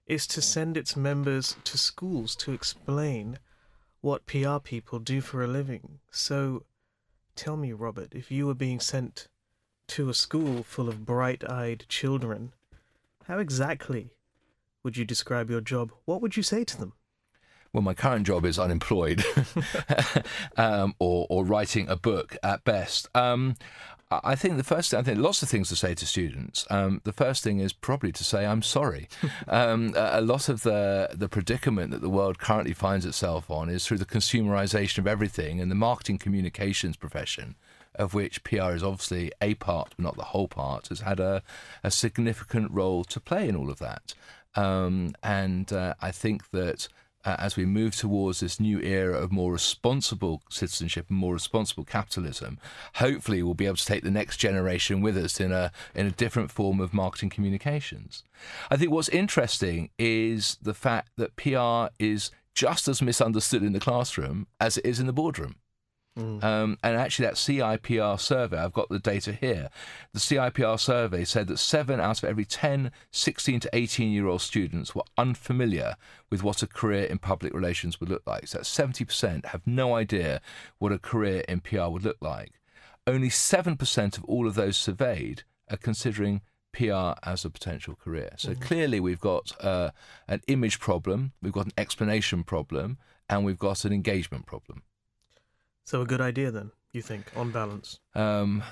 is 0.07 0.26
to 0.28 0.40
send 0.40 0.76
its 0.76 0.96
members 0.96 1.57
to 1.64 1.76
schools 1.78 2.35
to 2.37 2.52
explain 2.52 3.38
what 4.09 4.25
PR 4.25 4.57
people 4.59 4.99
do 4.99 5.21
for 5.21 5.44
a 5.44 5.47
living. 5.47 5.99
So 6.11 6.64
tell 7.37 7.59
me, 7.59 7.75
Robert, 7.75 8.14
if 8.14 8.31
you 8.31 8.47
were 8.47 8.55
being 8.55 8.81
sent 8.81 9.29
to 9.88 10.09
a 10.09 10.14
school 10.14 10.62
full 10.62 10.88
of 10.88 11.05
bright 11.05 11.44
eyed 11.47 11.85
children, 11.90 12.55
how 13.27 13.38
exactly 13.38 14.14
would 14.83 14.97
you 14.97 15.05
describe 15.05 15.51
your 15.51 15.61
job? 15.61 15.92
What 16.07 16.23
would 16.23 16.38
you 16.38 16.42
say 16.42 16.64
to 16.64 16.79
them? 16.79 16.94
Well, 17.72 17.83
my 17.83 17.94
current 17.94 18.26
job 18.26 18.44
is 18.44 18.59
unemployed 18.59 19.24
um, 20.57 20.94
or, 20.98 21.26
or 21.28 21.44
writing 21.44 21.88
a 21.88 21.96
book 21.96 22.37
at 22.42 22.64
best. 22.64 23.09
Um, 23.14 23.57
I 24.11 24.37
think 24.37 24.57
the 24.57 24.64
first 24.64 24.90
thing, 24.90 25.00
I 25.00 25.02
think 25.02 25.18
lots 25.18 25.42
of 25.42 25.50
things 25.50 25.68
to 25.68 25.76
say 25.76 25.94
to 25.94 26.07
students. 26.07 26.66
Um, 26.70 27.02
the 27.04 27.12
first 27.12 27.44
thing 27.44 27.61
is 27.61 27.74
probably 27.74 28.11
to 28.12 28.24
say 28.24 28.46
I'm 28.46 28.62
sorry. 28.62 29.09
um, 29.48 29.92
a 29.94 30.22
lot 30.22 30.48
of 30.48 30.62
the 30.62 31.11
the 31.12 31.28
predicament 31.28 31.90
that 31.90 32.00
the 32.00 32.09
world 32.09 32.38
currently 32.38 32.72
finds 32.72 33.04
itself 33.04 33.50
on 33.50 33.68
is 33.68 33.87
through 33.87 33.98
the 33.98 34.07
consumerization 34.07 34.98
of 34.98 35.07
everything 35.07 35.61
and 35.61 35.70
the 35.70 35.74
marketing 35.74 36.16
communications 36.16 36.96
profession, 36.96 37.54
of 37.94 38.14
which 38.14 38.42
PR 38.44 38.72
is 38.72 38.83
obviously 38.83 39.31
a 39.42 39.54
part, 39.57 39.92
but 39.96 40.02
not 40.02 40.16
the 40.16 40.24
whole 40.24 40.48
part, 40.48 40.88
has 40.88 41.00
had 41.00 41.20
a, 41.20 41.42
a 41.85 41.90
significant 41.90 42.70
role 42.70 43.04
to 43.04 43.20
play 43.20 43.46
in 43.46 43.57
all 43.57 43.70
of 43.70 43.78
that. 43.78 44.14
Um, 44.54 45.14
and 45.22 45.70
uh, 45.70 45.94
I 46.00 46.12
think 46.12 46.50
that 46.52 46.88
uh, 47.29 47.37
as 47.38 47.57
we 47.57 47.67
move 47.67 47.95
towards 47.95 48.41
this 48.41 48.59
new 48.59 48.81
era 48.81 49.14
of 49.14 49.31
more 49.31 49.53
responsible 49.53 50.43
citizenship 50.49 51.07
and 51.11 51.19
more 51.19 51.35
responsible 51.35 51.85
capitalism, 51.85 52.59
hopefully 52.95 53.43
we'll 53.43 53.53
be 53.53 53.67
able 53.67 53.77
to 53.77 53.85
take 53.85 54.03
the 54.03 54.11
next 54.11 54.38
generation 54.38 55.03
with 55.03 55.14
us 55.14 55.38
in 55.38 55.53
a 55.53 55.71
in 55.95 56.07
a 56.07 56.11
different 56.11 56.51
form 56.51 56.81
of 56.81 56.95
marketing 56.95 57.29
communications. 57.29 58.25
I 58.71 58.79
think 58.79 58.91
what's 58.91 59.11
interesting 59.11 59.91
is 59.99 60.57
the 60.62 60.73
fact 60.73 61.11
that 61.17 61.37
PR 61.37 61.93
is 62.03 62.31
just 62.55 62.88
as 62.88 63.03
misunderstood 63.03 63.62
in 63.62 63.75
the 63.75 63.81
classroom 63.81 64.47
as 64.59 64.79
it 64.79 64.87
is 64.87 64.99
in 64.99 65.07
the 65.07 65.12
boardroom. 65.12 65.57
Mm. 66.18 66.42
Um, 66.42 66.78
and 66.83 66.96
actually, 66.96 67.26
that 67.26 67.35
CIPR 67.35 68.18
survey, 68.18 68.59
I've 68.59 68.72
got 68.72 68.88
the 68.88 68.98
data 68.98 69.33
here. 69.33 69.70
The 70.12 70.18
CIPR 70.18 70.78
survey 70.81 71.24
said 71.24 71.46
that 71.46 71.59
seven 71.59 72.00
out 72.00 72.22
of 72.22 72.28
every 72.28 72.44
10 72.44 72.90
16 73.12 73.61
to 73.61 73.70
18 73.72 74.11
year 74.11 74.26
old 74.26 74.42
students 74.42 74.94
were 74.94 75.04
unfamiliar 75.16 75.94
with 76.31 76.42
what 76.42 76.62
a 76.62 76.66
career 76.66 77.04
in 77.04 77.18
public 77.18 77.54
relations 77.54 78.00
would 78.00 78.09
look 78.09 78.22
like. 78.26 78.48
So 78.48 78.59
that's 78.59 78.76
70% 78.76 79.46
have 79.46 79.66
no 79.66 79.94
idea 79.94 80.40
what 80.78 80.92
a 80.92 80.98
career 80.98 81.44
in 81.48 81.61
PR 81.61 81.87
would 81.87 82.04
look 82.04 82.18
like. 82.20 82.61
Only 83.07 83.28
7% 83.28 84.18
of 84.18 84.24
all 84.24 84.46
of 84.46 84.54
those 84.54 84.76
surveyed 84.76 85.44
are 85.70 85.76
considering 85.76 86.42
PR 86.72 87.12
as 87.22 87.44
a 87.44 87.50
potential 87.50 87.94
career. 87.94 88.31
So 88.37 88.50
mm-hmm. 88.50 88.62
clearly, 88.62 89.00
we've 89.00 89.20
got 89.20 89.52
uh, 89.64 89.90
an 90.26 90.42
image 90.46 90.78
problem, 90.78 91.33
we've 91.40 91.52
got 91.52 91.66
an 91.66 91.72
explanation 91.78 92.44
problem, 92.44 92.98
and 93.28 93.44
we've 93.44 93.59
got 93.59 93.85
an 93.85 93.92
engagement 93.92 94.46
problem. 94.46 94.83
So 95.88 96.03
a 96.03 96.05
good 96.05 96.20
idea 96.20 96.51
then, 96.51 96.70
you 96.92 97.01
think, 97.01 97.33
on 97.35 97.51
balance? 97.51 97.98
Um, 98.14 98.62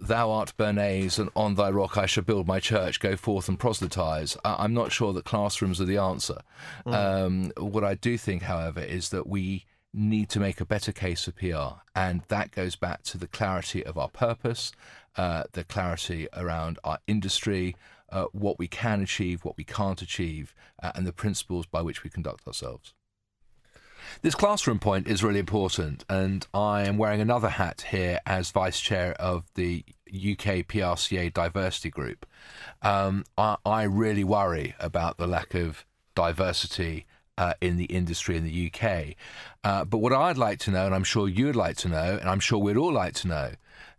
Thou 0.00 0.30
art 0.30 0.54
Bernays, 0.56 1.18
and 1.18 1.28
on 1.36 1.54
thy 1.54 1.68
rock 1.68 1.98
I 1.98 2.06
shall 2.06 2.24
build 2.24 2.46
my 2.46 2.60
church. 2.60 2.98
Go 2.98 3.14
forth 3.14 3.46
and 3.46 3.58
proselytize. 3.58 4.38
I'm 4.42 4.72
not 4.72 4.90
sure 4.90 5.12
that 5.12 5.26
classrooms 5.26 5.82
are 5.82 5.84
the 5.84 5.98
answer. 5.98 6.40
Mm. 6.86 6.94
Um, 6.94 7.52
what 7.58 7.84
I 7.84 7.92
do 7.92 8.16
think, 8.16 8.44
however, 8.44 8.80
is 8.80 9.10
that 9.10 9.26
we 9.26 9.66
need 9.92 10.30
to 10.30 10.40
make 10.40 10.62
a 10.62 10.64
better 10.64 10.92
case 10.92 11.26
for 11.26 11.32
PR, 11.32 11.82
and 11.94 12.22
that 12.28 12.52
goes 12.52 12.74
back 12.74 13.02
to 13.02 13.18
the 13.18 13.28
clarity 13.28 13.84
of 13.84 13.98
our 13.98 14.08
purpose, 14.08 14.72
uh, 15.18 15.44
the 15.52 15.64
clarity 15.64 16.26
around 16.34 16.78
our 16.84 17.00
industry, 17.06 17.76
uh, 18.08 18.24
what 18.32 18.58
we 18.58 18.66
can 18.66 19.02
achieve, 19.02 19.44
what 19.44 19.58
we 19.58 19.64
can't 19.64 20.00
achieve, 20.00 20.54
uh, 20.82 20.92
and 20.94 21.06
the 21.06 21.12
principles 21.12 21.66
by 21.66 21.82
which 21.82 22.02
we 22.02 22.08
conduct 22.08 22.46
ourselves. 22.46 22.94
This 24.22 24.34
classroom 24.34 24.78
point 24.78 25.06
is 25.06 25.22
really 25.22 25.40
important, 25.40 26.04
and 26.08 26.46
I 26.54 26.82
am 26.82 26.98
wearing 26.98 27.20
another 27.20 27.48
hat 27.48 27.86
here 27.90 28.20
as 28.26 28.50
vice 28.50 28.80
chair 28.80 29.12
of 29.14 29.44
the 29.54 29.84
UK 30.08 30.66
PRCA 30.66 31.32
diversity 31.32 31.90
group. 31.90 32.26
Um, 32.82 33.24
I, 33.38 33.56
I, 33.64 33.84
really 33.84 34.24
worry 34.24 34.74
about 34.78 35.16
the 35.16 35.26
lack 35.26 35.54
of 35.54 35.86
diversity 36.14 37.06
uh, 37.38 37.54
in 37.60 37.76
the 37.76 37.86
industry 37.86 38.36
in 38.36 38.44
the 38.44 38.70
UK. 38.72 39.16
Uh, 39.64 39.84
but 39.84 39.98
what 39.98 40.12
I'd 40.12 40.36
like 40.36 40.58
to 40.60 40.70
know, 40.70 40.86
and 40.86 40.94
I'm 40.94 41.04
sure 41.04 41.28
you'd 41.28 41.56
like 41.56 41.76
to 41.78 41.88
know, 41.88 42.18
and 42.20 42.28
I'm 42.28 42.40
sure 42.40 42.58
we'd 42.58 42.76
all 42.76 42.92
like 42.92 43.14
to 43.14 43.28
know, 43.28 43.52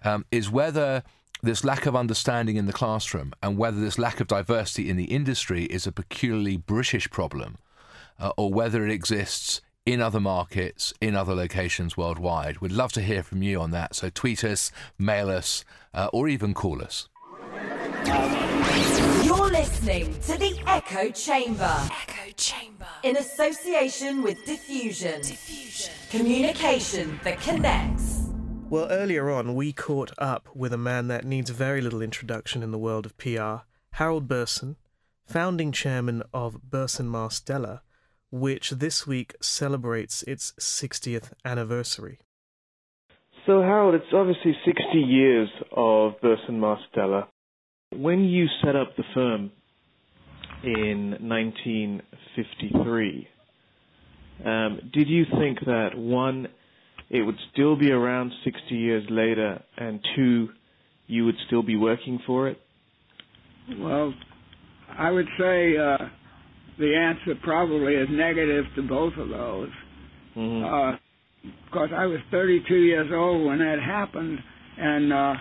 um, 0.03 0.25
is 0.31 0.49
whether 0.49 1.03
this 1.41 1.63
lack 1.63 1.85
of 1.85 1.95
understanding 1.95 2.55
in 2.55 2.67
the 2.67 2.73
classroom 2.73 3.33
and 3.41 3.57
whether 3.57 3.79
this 3.79 3.99
lack 3.99 4.19
of 4.19 4.27
diversity 4.27 4.89
in 4.89 4.97
the 4.97 5.05
industry 5.05 5.65
is 5.65 5.87
a 5.87 5.91
peculiarly 5.91 6.57
British 6.57 7.09
problem. 7.09 7.57
Uh, 8.19 8.31
or 8.37 8.53
whether 8.53 8.85
it 8.85 8.91
exists 8.91 9.59
in 9.86 10.02
other 10.02 10.19
markets, 10.19 10.93
in 11.02 11.15
other 11.15 11.36
locations 11.36 11.98
worldwide. 11.98 12.60
We'd 12.60 12.72
love 12.72 12.93
to 12.93 13.02
hear 13.02 13.22
from 13.22 13.43
you 13.43 13.60
on 13.60 13.72
that. 13.72 13.96
So 13.96 14.10
tweet 14.10 14.43
us, 14.43 14.72
mail 14.98 15.30
us, 15.30 15.65
uh, 15.93 16.10
or 16.13 16.28
even 16.30 16.54
call 16.54 16.82
us. 16.82 17.10
You're 19.24 19.52
listening 19.52 20.13
to 20.22 20.38
the 20.38 20.58
Echo 20.67 21.10
Chamber. 21.12 21.89
Echo 21.91 22.32
Chamber. 22.36 22.88
In 23.04 23.17
association 23.17 24.22
with 24.22 24.43
Diffusion. 24.46 25.22
Diffusion. 25.22 25.93
Communication 26.10 27.19
that 27.24 27.41
connects. 27.41 28.22
Well, 28.69 28.88
earlier 28.89 29.30
on, 29.30 29.54
we 29.56 29.74
caught 29.74 30.12
up 30.17 30.48
with 30.56 30.74
a 30.74 30.78
man 30.78 31.08
that 31.10 31.26
needs 31.26 31.50
very 31.50 31.82
little 31.82 32.02
introduction 32.02 32.63
in 32.63 32.72
the 32.72 32.78
world 32.78 33.06
of 33.06 33.17
PR, 33.17 33.65
Harold 33.91 34.28
Burson, 34.28 34.78
founding 35.26 35.72
chairman 35.72 36.24
of 36.34 36.72
Burson 36.72 37.08
Marsteller 37.08 37.82
which 38.34 38.72
this 38.72 39.06
week 39.06 39.36
celebrates 39.41 40.24
its 40.24 40.54
60th 40.60 41.32
anniversary. 41.46 42.17
So, 43.46 43.62
Harold, 43.62 43.93
it's 43.93 44.12
obviously 44.12 44.58
60 44.65 44.98
years 44.98 45.50
of 45.72 46.19
Burson 46.19 46.60
Marsteller. 46.60 47.28
When 47.91 48.24
you 48.24 48.48
set 48.63 48.76
up 48.76 48.96
the 48.98 49.04
firm 49.13 49.52
in 50.63 51.12
1953, 51.19 53.28
um, 54.43 54.80
did 54.91 55.08
you 55.08 55.26
think 55.39 55.60
that 55.67 55.96
one, 55.96 56.48
it 57.12 57.22
would 57.22 57.38
still 57.52 57.76
be 57.76 57.91
around 57.91 58.32
60 58.43 58.74
years 58.74 59.06
later, 59.12 59.62
and 59.78 60.00
two, 60.15 60.50
you 61.06 61.26
would 61.26 61.38
still 61.46 61.62
be 61.62 61.76
working 61.76 62.17
for 62.26 62.48
it? 62.48 62.58
Well, 63.78 64.12
I 64.98 65.12
would 65.12 65.28
say 65.38 65.78
uh, 65.78 66.08
the 66.79 66.95
answer 66.95 67.39
probably 67.43 67.95
is 67.95 68.07
negative 68.12 68.65
to 68.75 68.81
both 68.88 69.13
of 69.17 69.29
those. 69.29 69.69
Mm-hmm. 70.36 70.65
Uh, 70.65 70.97
because 71.65 71.89
I 71.95 72.05
was 72.05 72.19
32 72.31 72.73
years 72.73 73.12
old 73.13 73.45
when 73.45 73.59
that 73.59 73.77
happened, 73.86 74.39
and 74.77 75.12
uh, 75.12 75.33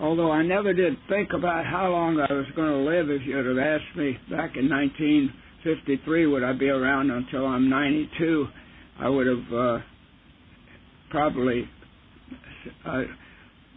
although 0.00 0.30
I 0.30 0.42
never 0.42 0.72
did 0.72 0.94
think 1.08 1.30
about 1.34 1.66
how 1.66 1.90
long 1.90 2.18
I 2.18 2.32
was 2.32 2.46
going 2.56 2.70
to 2.70 2.90
live, 2.90 3.10
if 3.10 3.26
you'd 3.26 3.44
have 3.44 3.58
asked 3.58 3.96
me 3.96 4.12
back 4.30 4.56
in 4.56 4.70
1953, 4.70 6.26
would 6.26 6.42
I 6.42 6.54
be 6.54 6.68
around 6.68 7.10
until 7.10 7.46
I'm 7.46 7.68
92, 7.68 8.46
I 8.98 9.08
would 9.08 9.26
have 9.26 9.52
uh, 9.52 9.78
probably 11.10 11.68
uh, 12.86 13.02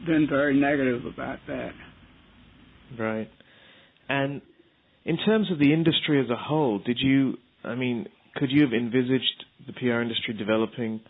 been 0.06 0.28
very 0.30 0.58
negative 0.58 1.06
about 1.06 1.40
that. 1.48 1.72
Right. 2.98 3.30
And 4.08 4.42
in 5.06 5.18
terms 5.18 5.52
of 5.52 5.60
the 5.60 5.74
industry 5.74 6.22
as 6.24 6.30
a 6.30 6.36
whole, 6.36 6.80
did 6.80 6.98
you, 7.00 7.38
I 7.64 7.76
mean, 7.76 8.08
could 8.36 8.52
you 8.52 8.64
have 8.64 8.74
envisaged 8.74 9.46
the 9.68 9.74
PR 9.74 10.02
industry 10.02 10.34
developing 10.34 11.02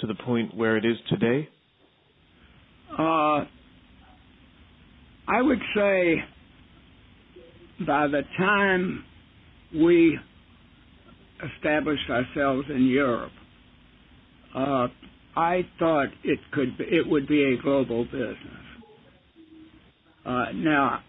to 0.00 0.06
the 0.06 0.14
point 0.14 0.54
where 0.56 0.76
it 0.76 0.84
is 0.84 0.96
today? 1.08 1.48
Uh, 2.98 3.44
I 5.28 5.42
would 5.42 5.60
say 5.74 6.16
by 7.86 8.06
the 8.08 8.22
time 8.36 9.04
we 9.74 10.18
established 11.56 12.10
ourselves 12.10 12.66
in 12.70 12.86
Europe, 12.86 13.32
uh, 14.54 14.88
I 15.36 15.66
thought 15.78 16.08
it 16.24 16.40
could 16.52 16.76
be, 16.78 16.84
it 16.84 17.06
would 17.06 17.28
be 17.28 17.44
a 17.54 17.62
global 17.62 18.04
business. 18.04 18.36
Uh, 20.26 20.46
now, 20.54 21.00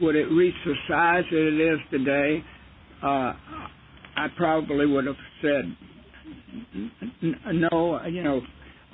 would 0.00 0.16
it 0.16 0.26
reach 0.26 0.54
the 0.64 0.74
size 0.88 1.24
that 1.30 1.46
it 1.46 1.60
is 1.60 1.78
today? 1.90 2.44
Uh, 3.02 3.32
I 4.16 4.26
probably 4.36 4.86
would 4.86 5.06
have 5.06 5.16
said 5.42 5.76
no. 7.52 8.00
You 8.06 8.22
know, 8.22 8.40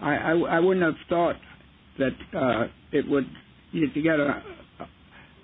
I, 0.01 0.15
I, 0.17 0.31
I 0.33 0.61
wouldn't 0.61 0.85
have 0.85 0.95
thought 1.09 1.37
that 1.99 2.39
uh, 2.39 2.67
it 2.93 3.09
would 3.09 3.27
you 3.73 3.91
to 3.93 4.03
get 4.03 4.21
a, 4.21 4.43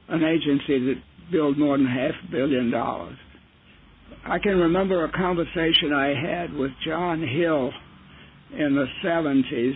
an 0.08 0.22
agency 0.24 0.78
that 0.86 0.94
billed 1.32 1.58
more 1.58 1.76
than 1.76 1.86
half 1.86 2.12
a 2.28 2.30
billion 2.30 2.70
dollars. 2.70 3.16
I 4.26 4.38
can 4.38 4.58
remember 4.58 5.04
a 5.04 5.12
conversation 5.12 5.92
I 5.94 6.14
had 6.14 6.52
with 6.52 6.72
John 6.84 7.20
Hill 7.20 7.70
in 8.58 8.74
the 8.74 8.86
70s 9.04 9.74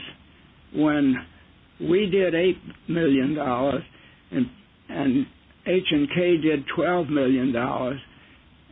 when 0.74 1.14
we 1.80 2.06
did 2.10 2.34
eight 2.34 2.58
million 2.88 3.34
dollars 3.34 3.82
and 4.30 4.46
and 4.88 5.26
H 5.66 5.86
and 5.90 6.08
K 6.10 6.36
did 6.36 6.64
twelve 6.74 7.08
million 7.08 7.52
dollars, 7.52 8.00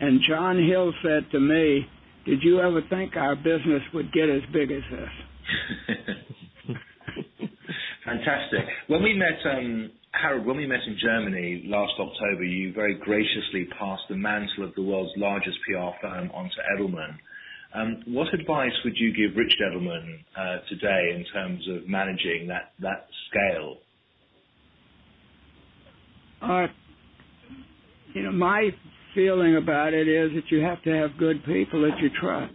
and 0.00 0.20
John 0.28 0.58
Hill 0.58 0.92
said 1.02 1.30
to 1.32 1.40
me, 1.40 1.86
"Did 2.26 2.42
you 2.42 2.60
ever 2.60 2.82
think 2.90 3.16
our 3.16 3.34
business 3.34 3.82
would 3.94 4.12
get 4.12 4.28
as 4.28 4.42
big 4.52 4.70
as 4.70 4.82
this?" 4.90 5.10
Fantastic. 8.04 8.66
When 8.88 9.02
we 9.02 9.14
met, 9.14 9.38
um, 9.46 9.90
Harold, 10.12 10.44
when 10.44 10.56
we 10.56 10.66
met 10.66 10.80
in 10.86 10.98
Germany 11.02 11.64
last 11.66 11.94
October, 11.98 12.44
you 12.44 12.72
very 12.72 12.94
graciously 12.96 13.66
passed 13.78 14.02
the 14.08 14.16
mantle 14.16 14.64
of 14.64 14.74
the 14.74 14.82
world's 14.82 15.12
largest 15.16 15.58
PR 15.66 15.96
firm 16.00 16.30
onto 16.32 16.56
Edelman. 16.76 17.16
Um, 17.74 18.02
what 18.06 18.32
advice 18.34 18.72
would 18.84 18.96
you 18.96 19.12
give 19.14 19.36
Richard 19.36 19.72
Edelman 19.72 20.18
uh, 20.36 20.58
today 20.68 21.14
in 21.16 21.24
terms 21.32 21.66
of 21.70 21.88
managing 21.88 22.48
that, 22.48 22.72
that 22.80 23.06
scale? 23.30 23.78
Uh, 26.42 26.66
you 28.14 28.22
know, 28.22 28.32
my 28.32 28.70
feeling 29.14 29.56
about 29.56 29.94
it 29.94 30.08
is 30.08 30.30
that 30.34 30.50
you 30.50 30.60
have 30.60 30.82
to 30.82 30.90
have 30.90 31.16
good 31.18 31.44
people 31.44 31.82
that 31.82 31.98
you 32.00 32.10
trust. 32.20 32.54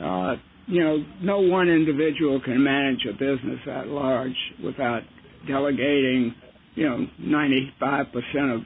Uh, 0.00 0.36
you 0.66 0.82
know, 0.82 1.04
no 1.20 1.40
one 1.40 1.68
individual 1.68 2.40
can 2.40 2.62
manage 2.62 3.04
a 3.08 3.12
business 3.12 3.60
at 3.66 3.88
large 3.88 4.36
without 4.62 5.02
delegating, 5.48 6.34
you 6.74 6.88
know, 6.88 7.06
95% 7.20 8.54
of 8.54 8.62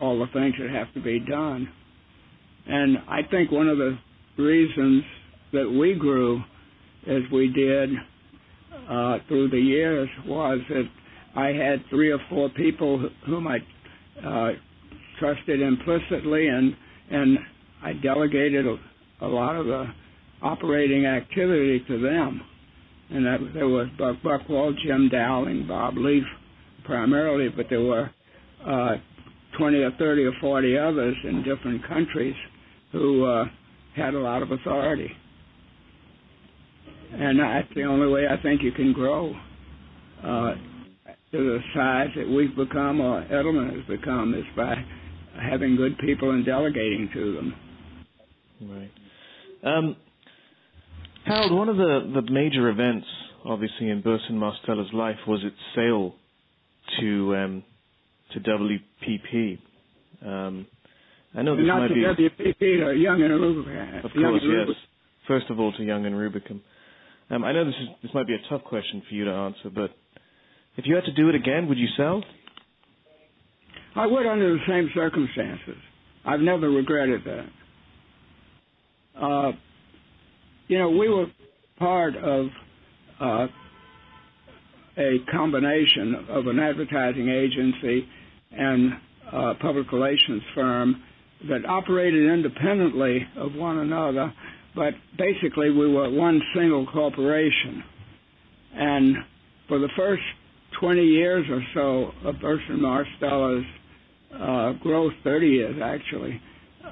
all 0.00 0.18
the 0.18 0.26
things 0.32 0.54
that 0.60 0.70
have 0.70 0.92
to 0.94 1.00
be 1.00 1.18
done. 1.20 1.68
And 2.66 2.98
I 3.08 3.22
think 3.28 3.50
one 3.50 3.68
of 3.68 3.78
the 3.78 3.98
reasons 4.36 5.02
that 5.52 5.68
we 5.68 5.94
grew 5.94 6.42
as 7.08 7.22
we 7.32 7.48
did 7.48 7.90
uh, 8.88 9.18
through 9.26 9.50
the 9.50 9.58
years 9.58 10.08
was 10.26 10.60
that 10.68 10.84
I 11.34 11.48
had 11.48 11.84
three 11.90 12.10
or 12.10 12.18
four 12.28 12.50
people 12.50 13.08
whom 13.26 13.48
I 13.48 13.58
uh, 14.24 14.50
trusted 15.18 15.60
implicitly, 15.60 16.48
and 16.48 16.74
and 17.10 17.38
I 17.82 17.92
delegated 17.94 18.66
a, 18.66 18.76
a 19.24 19.28
lot 19.28 19.56
of 19.56 19.66
the 19.66 19.86
operating 20.42 21.06
activity 21.06 21.82
to 21.88 22.00
them. 22.00 22.40
And 23.10 23.24
that, 23.24 23.38
there 23.54 23.68
was 23.68 23.88
Buck 23.98 24.16
Buchwald, 24.22 24.74
Jim 24.84 25.08
Dowling, 25.08 25.66
Bob 25.66 25.96
Leaf 25.96 26.24
primarily, 26.84 27.48
but 27.48 27.66
there 27.70 27.80
were 27.80 28.10
uh, 28.66 28.96
20 29.58 29.76
or 29.78 29.90
30 29.98 30.24
or 30.24 30.32
40 30.40 30.78
others 30.78 31.16
in 31.24 31.42
different 31.42 31.86
countries 31.88 32.34
who 32.92 33.24
uh, 33.24 33.44
had 33.96 34.14
a 34.14 34.18
lot 34.18 34.42
of 34.42 34.50
authority. 34.52 35.10
And 37.12 37.40
that's 37.40 37.68
the 37.74 37.84
only 37.84 38.08
way 38.08 38.26
I 38.28 38.40
think 38.42 38.62
you 38.62 38.72
can 38.72 38.92
grow 38.92 39.34
uh, 40.22 40.54
to 41.32 41.32
the 41.32 41.58
size 41.74 42.08
that 42.16 42.28
we've 42.28 42.54
become 42.54 43.00
or 43.00 43.22
Edelman 43.24 43.74
has 43.74 43.84
become 43.86 44.34
is 44.34 44.44
by 44.56 44.74
having 45.50 45.76
good 45.76 45.98
people 45.98 46.30
and 46.30 46.44
delegating 46.44 47.08
to 47.14 47.34
them. 47.34 47.54
Right. 48.60 48.90
Um, 49.64 49.96
Harold, 51.26 51.52
one 51.52 51.68
of 51.68 51.76
the, 51.76 52.20
the 52.22 52.32
major 52.32 52.68
events, 52.68 53.06
obviously, 53.44 53.90
in 53.90 54.00
Burson 54.02 54.38
Marsteller's 54.38 54.92
life 54.92 55.16
was 55.26 55.40
its 55.44 55.56
sale 55.74 56.14
to 57.00 57.36
um, 57.36 57.64
to 58.32 58.40
WPP. 58.40 59.58
Um, 60.24 60.66
I 61.34 61.42
know 61.42 61.56
this 61.56 61.66
Not 61.66 61.80
might 61.80 61.88
to 61.88 61.94
be, 61.94 62.00
WPP, 62.00 62.58
to 62.58 62.92
Young 62.98 63.22
and 63.22 63.32
Rubicam. 63.32 64.04
of 64.04 64.10
course, 64.12 64.42
yes. 64.44 64.76
First 65.26 65.50
of 65.50 65.60
all, 65.60 65.72
to 65.72 65.84
Young 65.84 66.06
and 66.06 66.14
Rubicam. 66.14 66.60
Um, 67.30 67.44
I 67.44 67.52
know 67.52 67.64
this 67.66 67.74
is 67.74 67.88
this 68.02 68.14
might 68.14 68.26
be 68.26 68.34
a 68.34 68.48
tough 68.48 68.64
question 68.64 69.02
for 69.06 69.14
you 69.14 69.26
to 69.26 69.30
answer, 69.30 69.70
but 69.74 69.90
if 70.76 70.86
you 70.86 70.94
had 70.94 71.04
to 71.04 71.12
do 71.12 71.28
it 71.28 71.34
again, 71.34 71.68
would 71.68 71.78
you 71.78 71.88
sell? 71.96 72.22
I 73.98 74.06
would 74.06 74.26
under 74.26 74.52
the 74.52 74.60
same 74.68 74.88
circumstances. 74.94 75.74
I've 76.24 76.38
never 76.38 76.70
regretted 76.70 77.22
that. 77.24 79.20
Uh, 79.20 79.52
you 80.68 80.78
know, 80.78 80.90
we 80.90 81.08
were 81.08 81.26
part 81.80 82.14
of 82.14 82.46
uh, 83.20 83.46
a 84.98 85.16
combination 85.32 86.26
of 86.28 86.46
an 86.46 86.60
advertising 86.60 87.28
agency 87.28 88.06
and 88.52 88.92
a 89.32 89.54
public 89.54 89.90
relations 89.90 90.42
firm 90.54 91.02
that 91.48 91.66
operated 91.66 92.30
independently 92.30 93.26
of 93.36 93.52
one 93.54 93.78
another, 93.78 94.32
but 94.76 94.94
basically 95.18 95.70
we 95.70 95.92
were 95.92 96.08
one 96.08 96.40
single 96.54 96.86
corporation. 96.86 97.82
And 98.74 99.16
for 99.66 99.80
the 99.80 99.88
first 99.96 100.22
20 100.78 101.02
years 101.02 101.44
or 101.50 101.62
so 101.74 102.28
of 102.28 102.40
Burson 102.40 102.80
Marsteller's 102.80 103.66
uh, 104.34 104.72
growth, 104.74 105.12
30 105.24 105.46
years 105.46 105.76
actually, 105.82 106.40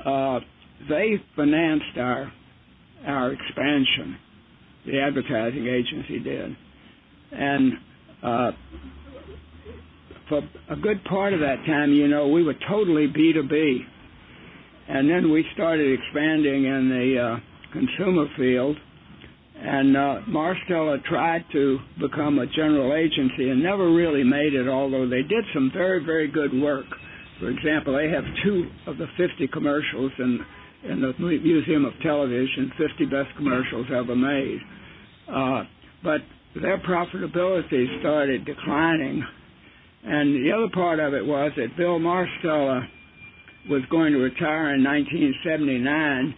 uh, 0.05 0.40
they 0.88 1.14
financed 1.35 1.99
our 1.99 2.33
our 3.07 3.33
expansion. 3.33 4.16
The 4.87 5.01
advertising 5.01 5.66
agency 5.66 6.18
did, 6.20 6.57
and 7.33 7.72
uh, 8.22 8.51
for 10.29 10.42
a 10.70 10.77
good 10.77 11.03
part 11.05 11.33
of 11.35 11.40
that 11.40 11.64
time, 11.66 11.92
you 11.92 12.09
know, 12.09 12.29
we 12.29 12.42
were 12.42 12.55
totally 12.68 13.07
B 13.07 13.33
two 13.33 13.42
B, 13.49 13.81
and 14.88 15.09
then 15.09 15.31
we 15.31 15.44
started 15.55 15.99
expanding 15.99 16.64
in 16.64 16.88
the 16.88 17.20
uh, 17.20 17.72
consumer 17.72 18.27
field. 18.37 18.77
And 19.59 19.96
uh, 19.96 20.20
Marsteller 20.29 21.03
tried 21.05 21.44
to 21.53 21.79
become 21.99 22.38
a 22.38 22.46
general 22.46 22.94
agency 22.94 23.49
and 23.49 23.62
never 23.62 23.90
really 23.90 24.22
made 24.22 24.53
it, 24.53 24.68
although 24.68 25.09
they 25.09 25.22
did 25.22 25.44
some 25.55 25.70
very, 25.72 26.05
very 26.05 26.29
good 26.29 26.53
work. 26.61 26.85
For 27.40 27.51
example, 27.51 27.96
they 27.96 28.09
have 28.09 28.25
two 28.44 28.70
of 28.87 28.99
the 28.99 29.07
50 29.16 29.49
commercials 29.49 30.12
in 30.18 30.40
in 30.85 31.01
the 31.01 31.12
Museum 31.18 31.85
of 31.85 31.92
Television, 32.03 32.70
50 32.79 33.07
best 33.07 33.35
commercials 33.37 33.87
ever 33.90 34.14
made. 34.14 34.59
Uh, 35.29 35.64
but 36.03 36.20
their 36.55 36.79
profitability 36.79 38.01
started 38.01 38.44
declining. 38.44 39.25
And 40.05 40.35
the 40.46 40.53
other 40.53 40.68
part 40.72 41.01
of 41.01 41.14
it 41.14 41.25
was 41.25 41.53
that 41.57 41.77
Bill 41.77 41.99
Marsteller 41.99 42.87
was 43.68 43.83
going 43.90 44.12
to 44.12 44.18
retire 44.18 44.75
in 44.75 44.85
1979, 44.85 46.35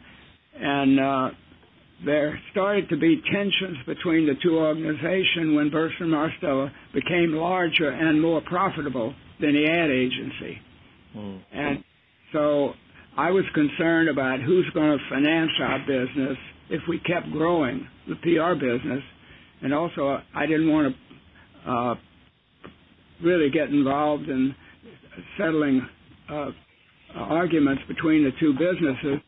and 0.58 1.00
uh, 1.00 1.30
there 2.06 2.40
started 2.52 2.88
to 2.88 2.96
be 2.96 3.20
tensions 3.30 3.76
between 3.86 4.26
the 4.26 4.34
two 4.42 4.56
organizations 4.56 5.54
when 5.54 5.68
Burson 5.70 6.08
Marsteller 6.08 6.70
became 6.94 7.34
larger 7.34 7.90
and 7.90 8.22
more 8.22 8.40
profitable 8.40 9.14
than 9.40 9.52
the 9.52 9.66
ad 9.70 9.90
agency. 9.90 10.58
Mm. 11.18 11.40
And 11.52 11.84
so 12.32 12.72
I 13.16 13.30
was 13.30 13.44
concerned 13.54 14.08
about 14.08 14.40
who's 14.40 14.70
going 14.74 14.96
to 14.96 15.04
finance 15.10 15.50
our 15.60 15.78
business 15.80 16.36
if 16.70 16.82
we 16.88 16.98
kept 17.00 17.30
growing 17.32 17.86
the 18.08 18.14
PR 18.16 18.54
business, 18.54 19.02
and 19.62 19.74
also 19.74 20.18
I 20.34 20.46
didn't 20.46 20.70
want 20.70 20.94
to 20.94 21.70
uh, 21.70 21.94
really 23.22 23.50
get 23.50 23.70
involved 23.70 24.28
in 24.28 24.54
settling 25.36 25.86
uh, 26.30 26.50
arguments 27.16 27.82
between 27.88 28.22
the 28.24 28.30
two 28.38 28.52
businesses. 28.52 29.20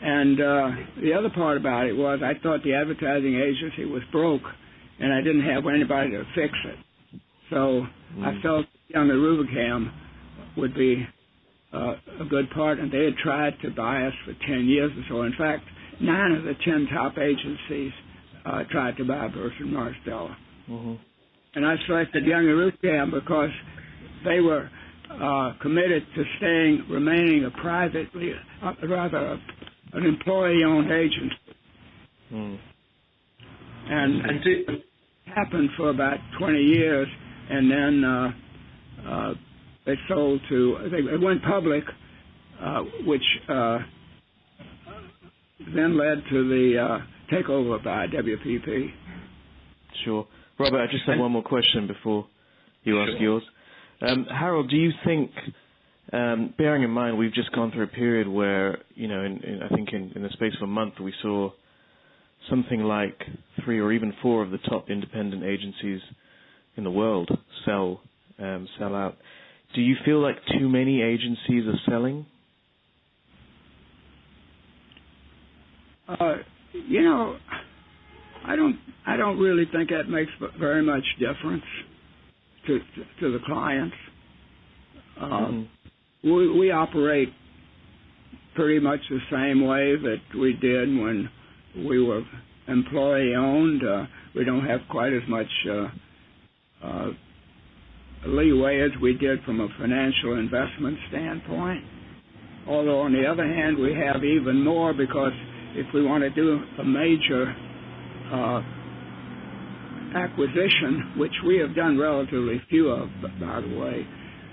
And 0.00 0.40
uh, 0.40 0.68
the 1.00 1.14
other 1.14 1.30
part 1.30 1.56
about 1.56 1.86
it 1.86 1.94
was 1.94 2.20
I 2.22 2.40
thought 2.42 2.62
the 2.62 2.74
advertising 2.74 3.34
agency 3.34 3.86
was 3.86 4.02
broke, 4.12 4.42
and 5.00 5.12
I 5.12 5.22
didn't 5.22 5.44
have 5.44 5.64
anybody 5.66 6.10
to 6.10 6.22
fix 6.34 6.52
it. 6.66 7.20
So 7.50 7.86
I 8.22 8.38
felt 8.42 8.66
Young 8.88 9.10
and 9.10 9.20
Rubicam 9.20 9.90
would 10.56 10.74
be 10.74 11.06
a 11.76 12.24
good 12.28 12.50
part, 12.50 12.78
and 12.78 12.90
they 12.90 13.04
had 13.04 13.16
tried 13.16 13.54
to 13.62 13.70
buy 13.70 14.02
us 14.06 14.14
for 14.24 14.32
10 14.46 14.66
years 14.66 14.90
or 14.96 15.04
so. 15.08 15.22
In 15.22 15.34
fact, 15.36 15.64
nine 16.00 16.32
of 16.32 16.44
the 16.44 16.54
10 16.64 16.88
top 16.92 17.18
agencies 17.18 17.92
uh, 18.44 18.62
tried 18.70 18.96
to 18.96 19.04
buy 19.04 19.28
Burson 19.28 19.68
Marsteller. 19.68 20.34
hmm 20.66 20.94
And 21.54 21.66
I 21.66 21.74
selected 21.86 22.24
Young 22.24 22.46
and 22.48 22.58
Rubicam 22.58 23.10
because 23.12 23.50
they 24.24 24.40
were 24.40 24.70
uh, 25.10 25.52
committed 25.60 26.04
to 26.14 26.24
staying, 26.38 26.86
remaining 26.90 27.44
a 27.44 27.50
privately, 27.62 28.32
uh, 28.62 28.72
rather 28.88 29.18
a, 29.18 29.40
an 29.94 30.04
employee-owned 30.04 30.90
agency. 30.90 31.36
Mm. 32.32 32.58
And 33.88 34.20
And 34.20 34.44
do, 34.44 34.64
it 34.68 34.84
happened 35.34 35.70
for 35.76 35.90
about 35.90 36.18
20 36.38 36.58
years, 36.58 37.08
and 37.50 37.70
then 37.70 38.04
uh, 38.04 38.32
uh, 39.08 39.34
they 39.86 39.94
sold 40.08 40.40
to, 40.48 40.88
they, 40.90 40.98
it 40.98 41.20
went 41.20 41.42
public, 41.44 41.84
uh, 42.60 42.82
which 43.06 43.22
uh, 43.48 43.78
then 45.74 45.96
led 45.96 46.22
to 46.30 46.48
the 46.48 46.78
uh, 46.78 47.34
takeover 47.34 47.82
by 47.82 48.06
WPP. 48.08 48.90
Sure. 50.04 50.26
Robert, 50.58 50.80
I 50.80 50.86
just 50.90 51.04
have 51.06 51.18
one 51.18 51.32
more 51.32 51.42
question 51.42 51.86
before 51.86 52.26
you 52.82 53.00
ask 53.00 53.12
yours. 53.20 53.42
Um, 54.02 54.26
Harold, 54.28 54.70
do 54.70 54.76
you 54.76 54.90
think, 55.04 55.30
um, 56.12 56.54
bearing 56.58 56.82
in 56.82 56.90
mind 56.90 57.16
we've 57.16 57.32
just 57.32 57.52
gone 57.52 57.70
through 57.72 57.84
a 57.84 57.88
period 57.88 58.28
where, 58.28 58.78
you 58.94 59.08
know, 59.08 59.22
in, 59.22 59.42
in, 59.42 59.62
I 59.62 59.68
think 59.68 59.90
in, 59.92 60.12
in 60.14 60.22
the 60.22 60.30
space 60.30 60.52
of 60.60 60.62
a 60.62 60.70
month 60.70 60.94
we 61.00 61.12
saw 61.22 61.50
something 62.50 62.80
like 62.80 63.20
three 63.64 63.80
or 63.80 63.92
even 63.92 64.12
four 64.22 64.42
of 64.42 64.50
the 64.50 64.58
top 64.58 64.90
independent 64.90 65.44
agencies 65.44 66.00
in 66.76 66.84
the 66.84 66.90
world 66.90 67.30
sell 67.64 68.00
um, 68.38 68.68
sell 68.78 68.94
out. 68.94 69.16
Do 69.74 69.80
you 69.82 69.96
feel 70.04 70.20
like 70.20 70.36
too 70.58 70.68
many 70.68 71.02
agencies 71.02 71.66
are 71.66 71.78
selling? 71.90 72.26
Uh, 76.08 76.36
you 76.72 77.02
know, 77.02 77.36
I 78.44 78.56
don't. 78.56 78.78
I 79.06 79.16
don't 79.16 79.38
really 79.38 79.64
think 79.72 79.90
that 79.90 80.08
makes 80.08 80.30
very 80.58 80.82
much 80.82 81.04
difference 81.18 81.64
to 82.66 82.78
to, 82.78 83.04
to 83.20 83.32
the 83.32 83.38
clients. 83.44 83.96
Uh, 85.20 85.28
Mhm. 85.28 85.66
we 86.22 86.48
we 86.58 86.70
operate 86.70 87.32
pretty 88.54 88.78
much 88.78 89.00
the 89.08 89.20
same 89.30 89.64
way 89.66 89.96
that 89.96 90.20
we 90.34 90.52
did 90.54 90.88
when 90.96 91.28
we 91.76 92.00
were 92.02 92.24
employee 92.68 93.34
owned. 93.34 93.82
Uh, 93.84 94.06
we 94.34 94.44
don't 94.44 94.64
have 94.66 94.80
quite 94.88 95.12
as 95.12 95.26
much 95.28 95.50
uh, 95.68 95.88
uh, 96.82 97.10
leeway 98.26 98.80
as 98.80 98.90
we 99.00 99.14
did 99.14 99.42
from 99.44 99.60
a 99.60 99.68
financial 99.78 100.38
investment 100.38 100.98
standpoint. 101.08 101.84
Although 102.68 103.00
on 103.00 103.12
the 103.12 103.26
other 103.26 103.46
hand, 103.46 103.78
we 103.78 103.94
have 103.94 104.24
even 104.24 104.64
more 104.64 104.92
because 104.92 105.32
if 105.74 105.86
we 105.94 106.04
want 106.04 106.22
to 106.22 106.30
do 106.30 106.60
a 106.80 106.84
major 106.84 107.54
uh, 108.32 108.60
acquisition, 110.16 111.14
which 111.16 111.34
we 111.46 111.58
have 111.58 111.74
done 111.76 111.98
relatively 111.98 112.60
few 112.68 112.88
of, 112.88 113.08
by 113.22 113.60
the 113.60 113.78
way, 113.78 114.06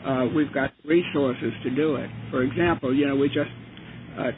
uh, 0.06 0.26
we've 0.36 0.54
got 0.54 0.72
resources 0.86 1.54
to 1.64 1.70
do 1.76 1.96
it. 1.96 2.10
For 2.30 2.44
example, 2.44 2.94
you 2.94 3.08
know, 3.08 3.16
we 3.16 3.30
just 3.30 3.50
uh, 4.20 4.32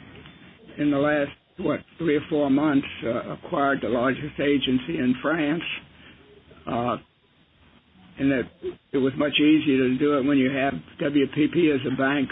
in 0.78 0.90
the 0.90 0.96
last 0.96 1.30
what 1.58 1.80
three 1.98 2.16
or 2.16 2.22
four 2.30 2.50
months 2.50 2.86
acquired 3.30 3.80
the 3.82 3.88
largest 3.88 4.38
agency 4.38 4.98
in 4.98 5.14
France, 5.22 5.62
and 8.18 8.30
that 8.30 8.44
it 8.92 8.98
was 8.98 9.12
much 9.16 9.38
easier 9.38 9.88
to 9.88 9.98
do 9.98 10.18
it 10.18 10.24
when 10.24 10.38
you 10.38 10.50
have 10.50 10.74
WPP 11.00 11.74
as 11.74 11.80
a 11.92 11.96
bank 11.96 12.28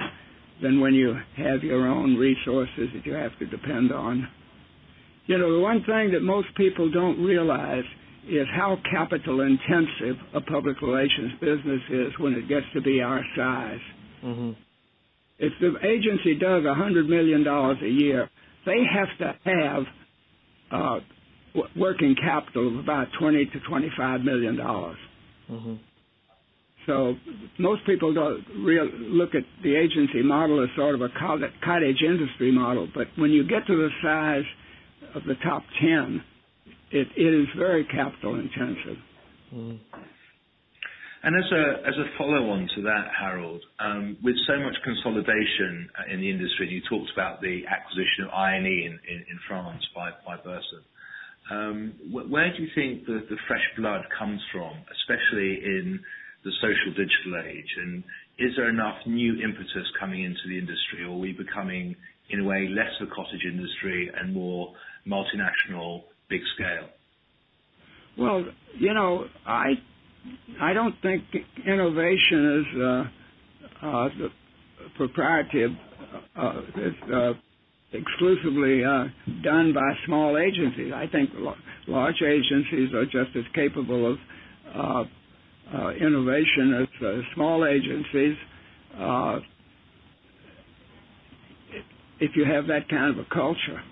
than 0.62 0.81
when 0.81 0.94
you 0.94 1.14
have 1.37 1.62
your 1.62 1.87
own 1.87 2.16
resources 2.16 2.88
that 2.94 3.05
you 3.05 3.12
have 3.12 3.37
to 3.38 3.47
depend 3.47 3.92
on. 3.92 4.29
You 5.27 5.38
know, 5.38 5.53
the 5.53 5.61
one 5.61 5.83
thing 5.85 6.12
that 6.12 6.20
most 6.20 6.49
people 6.57 6.90
don't 6.90 7.23
realize 7.23 7.85
is 8.29 8.47
how 8.55 8.79
capital 8.90 9.40
intensive 9.40 10.16
a 10.35 10.40
public 10.40 10.81
relations 10.81 11.33
business 11.40 11.81
is 11.90 12.12
when 12.18 12.35
it 12.35 12.49
gets 12.49 12.66
to 12.75 12.81
be 12.81 13.01
our 13.01 13.23
size. 13.37 13.81
hmm 14.23 14.53
If 15.38 15.53
the 15.61 15.75
agency 15.87 16.35
does 16.38 16.64
a 16.64 16.75
hundred 16.75 17.09
million 17.09 17.44
dollars 17.44 17.79
a 17.83 17.88
year, 17.88 18.31
they 18.64 18.81
have 18.92 19.18
to 19.18 19.51
have 19.51 19.83
uh, 20.70 21.01
working 21.77 22.14
capital 22.16 22.68
of 22.68 22.85
about 22.85 23.09
twenty 23.18 23.44
to 23.47 23.61
twenty-five 23.68 24.23
million 24.23 24.57
dollars. 25.48 25.62
hmm 25.62 25.74
So 26.87 27.14
most 27.59 27.87
people 27.87 28.12
don't 28.12 28.44
real 28.64 28.87
look 28.87 29.35
at 29.35 29.42
the 29.62 29.74
agency 29.74 30.22
model 30.22 30.62
as 30.62 30.68
sort 30.76 30.94
of 30.94 31.00
a 31.00 31.09
cottage 31.18 31.52
cottage 31.64 32.02
industry 32.02 32.52
model, 32.52 32.88
but 32.94 33.07
when 33.16 33.30
you 33.30 33.46
get 33.46 33.66
to 33.66 33.76
the 33.76 33.88
size 34.02 34.44
of 35.14 35.24
the 35.24 35.35
top 35.42 35.62
ten, 35.80 36.22
it, 36.90 37.09
it 37.16 37.35
is 37.42 37.46
very 37.57 37.85
capital 37.85 38.35
intensive. 38.37 38.98
hmm 39.50 39.76
And 41.24 41.33
as 41.42 41.50
a 41.52 41.64
as 41.88 41.96
a 41.96 42.07
follow-on 42.18 42.68
to 42.76 42.83
that, 42.83 43.07
Harold, 43.18 43.62
um, 43.80 44.16
with 44.22 44.37
so 44.46 44.61
much 44.61 44.76
consolidation 44.85 45.88
uh, 45.96 46.12
in 46.12 46.20
the 46.20 46.28
industry, 46.28 46.68
you 46.68 46.83
talked 46.85 47.11
about 47.16 47.40
the 47.40 47.64
acquisition 47.64 48.24
of 48.24 48.30
i&e 48.30 48.61
in, 48.61 48.92
in, 49.09 49.18
in 49.33 49.38
France 49.48 49.83
by 49.96 50.11
by 50.26 50.37
Burson. 50.37 50.85
Um, 51.50 51.94
wh- 52.11 52.30
where 52.30 52.52
do 52.57 52.62
you 52.62 52.68
think 52.74 53.07
the, 53.07 53.24
fresh 53.46 53.64
blood 53.76 54.02
comes 54.18 54.40
from, 54.52 54.72
especially 55.00 55.61
in 55.64 56.00
the 56.44 56.50
social 56.61 56.92
digital 56.92 57.42
age? 57.46 57.68
And 57.78 58.02
is 58.38 58.52
there 58.57 58.68
enough 58.68 58.96
new 59.07 59.35
impetus 59.42 59.87
coming 59.98 60.24
into 60.24 60.40
the 60.48 60.59
industry, 60.59 61.04
or 61.04 61.11
are 61.11 61.18
we 61.18 61.33
becoming, 61.33 61.96
in 62.30 62.40
a 62.40 62.44
way, 62.44 62.68
less 62.68 62.90
of 63.00 63.09
a 63.09 63.11
cottage 63.14 63.44
industry 63.44 64.11
and 64.14 64.35
more 64.35 64.72
multinational, 65.07 66.04
big 66.28 66.40
scale? 66.54 66.88
Well, 68.16 68.44
you 68.78 68.94
know, 68.94 69.26
I 69.46 69.74
I 70.61 70.72
don't 70.72 70.94
think 71.02 71.24
innovation 71.66 72.64
is 72.64 72.80
uh, 72.80 73.04
exclusively 77.94 78.85
uh, 78.85 79.04
done 79.42 79.72
by 79.72 79.92
small 80.07 80.37
agencies. 80.38 80.92
I 80.94 81.07
think 81.07 81.30
l- 81.38 81.57
large 81.87 82.20
agencies 82.22 82.92
are 82.94 83.04
just 83.04 83.37
as 83.37 83.44
capable 83.54 84.12
of 84.12 84.18
uh, 84.74 85.04
uh, 85.76 85.90
innovation 85.92 86.74
as 86.83 87.07
uh, 87.07 87.20
small 87.35 87.64
agencies. 87.66 88.37
Uh, 88.98 89.38
if 92.20 92.33
you 92.37 92.44
have 92.44 92.66
that 92.68 92.88
kind 92.88 93.11
of 93.18 93.18
a 93.24 93.28
culture. 93.35 93.83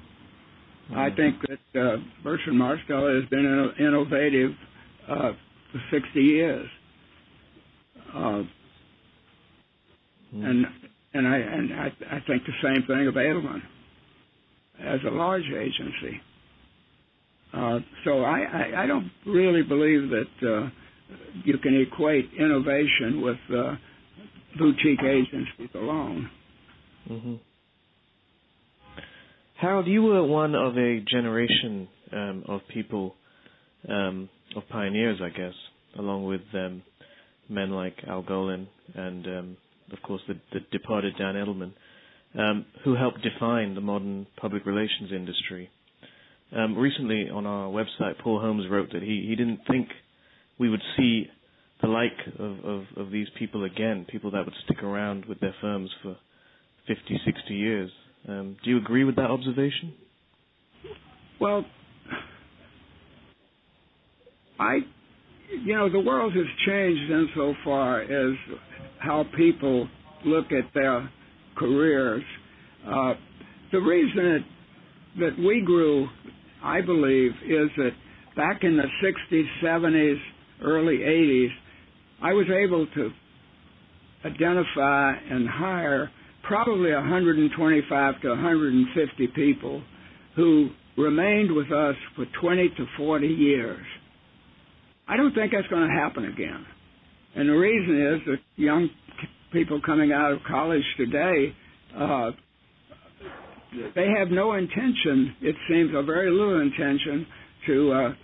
I 0.94 1.08
think 1.10 1.36
that 1.48 1.80
uh, 1.80 1.96
Burson-Marsteller 2.22 3.20
has 3.20 3.28
been 3.30 3.44
inno- 3.46 3.80
innovative 3.80 4.50
uh, 5.08 5.32
for 5.72 5.80
60 5.90 6.20
years, 6.20 6.68
uh, 8.14 8.42
and 10.34 10.66
and 11.14 11.28
I 11.28 11.36
and 11.38 11.72
I, 11.74 11.86
I 12.10 12.20
think 12.26 12.42
the 12.44 12.52
same 12.62 12.86
thing 12.86 13.06
of 13.06 13.14
Edelman 13.14 13.62
as 14.80 15.00
a 15.06 15.10
large 15.10 15.44
agency. 15.44 16.20
Uh, 17.52 17.78
so 18.04 18.20
I, 18.20 18.40
I, 18.40 18.82
I 18.84 18.86
don't 18.86 19.10
really 19.26 19.62
believe 19.62 20.08
that 20.10 20.48
uh, 20.48 20.70
you 21.44 21.58
can 21.58 21.80
equate 21.80 22.30
innovation 22.38 23.20
with 23.20 23.36
uh, 23.54 23.74
boutique 24.58 25.02
agencies 25.02 25.68
alone. 25.74 26.30
hmm 27.06 27.34
Harold, 29.60 29.86
you 29.86 30.02
were 30.02 30.24
one 30.24 30.56
of 30.56 30.76
a 30.76 31.00
generation 31.08 31.86
um, 32.12 32.42
of 32.48 32.62
people, 32.74 33.14
um, 33.88 34.28
of 34.56 34.64
pioneers, 34.68 35.20
I 35.22 35.28
guess, 35.28 35.54
along 35.96 36.24
with 36.26 36.40
um, 36.52 36.82
men 37.48 37.70
like 37.70 37.94
Al 38.08 38.24
Golin 38.24 38.66
and, 38.94 39.26
um, 39.26 39.56
of 39.92 40.02
course, 40.02 40.20
the, 40.26 40.34
the 40.52 40.60
departed 40.72 41.14
Dan 41.16 41.36
Edelman, 41.36 41.72
um, 42.38 42.66
who 42.84 42.94
helped 42.94 43.22
define 43.22 43.74
the 43.74 43.80
modern 43.80 44.26
public 44.36 44.66
relations 44.66 45.10
industry. 45.12 45.70
Um, 46.54 46.76
recently, 46.76 47.28
on 47.30 47.46
our 47.46 47.68
website, 47.68 48.18
Paul 48.22 48.40
Holmes 48.40 48.66
wrote 48.70 48.92
that 48.92 49.02
he, 49.02 49.26
he 49.28 49.36
didn't 49.36 49.60
think 49.70 49.88
we 50.58 50.68
would 50.68 50.82
see 50.96 51.26
the 51.80 51.88
like 51.88 52.12
of, 52.38 52.64
of, 52.64 52.84
of 52.96 53.10
these 53.10 53.26
people 53.38 53.64
again, 53.64 54.06
people 54.10 54.30
that 54.30 54.44
would 54.44 54.54
stick 54.64 54.82
around 54.82 55.24
with 55.24 55.40
their 55.40 55.54
firms 55.60 55.90
for 56.02 56.16
50, 56.86 57.20
60 57.24 57.54
years. 57.54 57.90
Um, 58.28 58.56
do 58.62 58.70
you 58.70 58.78
agree 58.78 59.04
with 59.04 59.16
that 59.16 59.30
observation? 59.30 59.94
Well, 61.40 61.64
I, 64.60 64.78
you 65.64 65.74
know, 65.74 65.90
the 65.90 65.98
world 66.00 66.34
has 66.34 66.46
changed 66.66 67.10
insofar 67.10 68.02
as 68.02 68.36
how 68.98 69.24
people 69.36 69.88
look 70.24 70.46
at 70.52 70.72
their 70.74 71.10
careers. 71.56 72.22
Uh, 72.86 73.14
the 73.70 73.78
reason 73.78 74.16
that, 74.16 75.20
that 75.20 75.38
we 75.38 75.62
grew, 75.64 76.08
I 76.62 76.80
believe, 76.80 77.32
is 77.44 77.70
that 77.76 77.90
back 78.36 78.62
in 78.62 78.76
the 78.76 78.88
60s, 79.04 79.44
70s, 79.62 80.18
early 80.62 80.98
80s, 80.98 81.48
I 82.22 82.32
was 82.32 82.46
able 82.50 82.86
to 82.94 83.10
identify 84.24 85.12
and 85.30 85.48
hire 85.48 86.10
probably 86.42 86.92
125 86.92 88.20
to 88.22 88.28
150 88.28 89.26
people 89.28 89.82
who 90.36 90.70
remained 90.96 91.52
with 91.52 91.70
us 91.72 91.94
for 92.16 92.26
20 92.40 92.68
to 92.76 92.86
40 92.96 93.26
years. 93.26 93.84
I 95.08 95.16
don't 95.16 95.34
think 95.34 95.52
that's 95.52 95.66
going 95.68 95.88
to 95.88 95.94
happen 95.94 96.24
again. 96.26 96.64
And 97.34 97.48
the 97.48 97.54
reason 97.54 98.14
is 98.14 98.20
that 98.26 98.38
young 98.56 98.88
people 99.52 99.80
coming 99.84 100.12
out 100.12 100.32
of 100.32 100.38
college 100.48 100.82
today, 100.96 101.54
uh, 101.98 102.30
they 103.94 104.08
have 104.18 104.28
no 104.30 104.54
intention, 104.54 105.34
it 105.40 105.56
seems, 105.68 105.94
or 105.94 106.02
very 106.02 106.30
little 106.30 106.60
intention, 106.60 107.26
to 107.66 107.92
uh, 107.92 108.14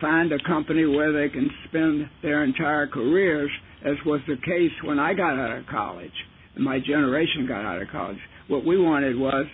find 0.00 0.32
a 0.32 0.38
company 0.46 0.86
where 0.86 1.12
they 1.12 1.32
can 1.32 1.50
spend 1.68 2.08
their 2.22 2.44
entire 2.44 2.86
careers, 2.86 3.50
as 3.84 3.94
was 4.06 4.20
the 4.26 4.36
case 4.36 4.72
when 4.84 4.98
I 4.98 5.14
got 5.14 5.38
out 5.38 5.58
of 5.58 5.66
college 5.66 6.12
and 6.54 6.64
my 6.64 6.78
generation 6.78 7.46
got 7.46 7.64
out 7.64 7.82
of 7.82 7.88
college. 7.88 8.18
What 8.48 8.64
we 8.64 8.78
wanted 8.78 9.18
was 9.18 9.46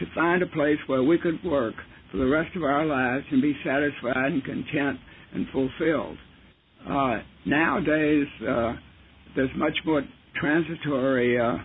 to 0.00 0.06
find 0.14 0.42
a 0.42 0.46
place 0.46 0.78
where 0.86 1.02
we 1.02 1.18
could 1.18 1.42
work 1.44 1.74
for 2.10 2.18
the 2.18 2.26
rest 2.26 2.54
of 2.56 2.62
our 2.62 2.84
lives 2.84 3.24
and 3.30 3.40
be 3.40 3.54
satisfied 3.64 4.32
and 4.32 4.44
content 4.44 4.98
and 5.32 5.46
fulfilled. 5.52 6.16
Uh, 6.88 7.18
nowadays, 7.46 8.26
uh, 8.48 8.74
there's 9.34 9.50
much 9.56 9.76
more 9.84 10.02
transitory 10.40 11.40
uh, 11.40 11.56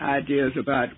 ideas 0.00 0.52
about 0.58 0.88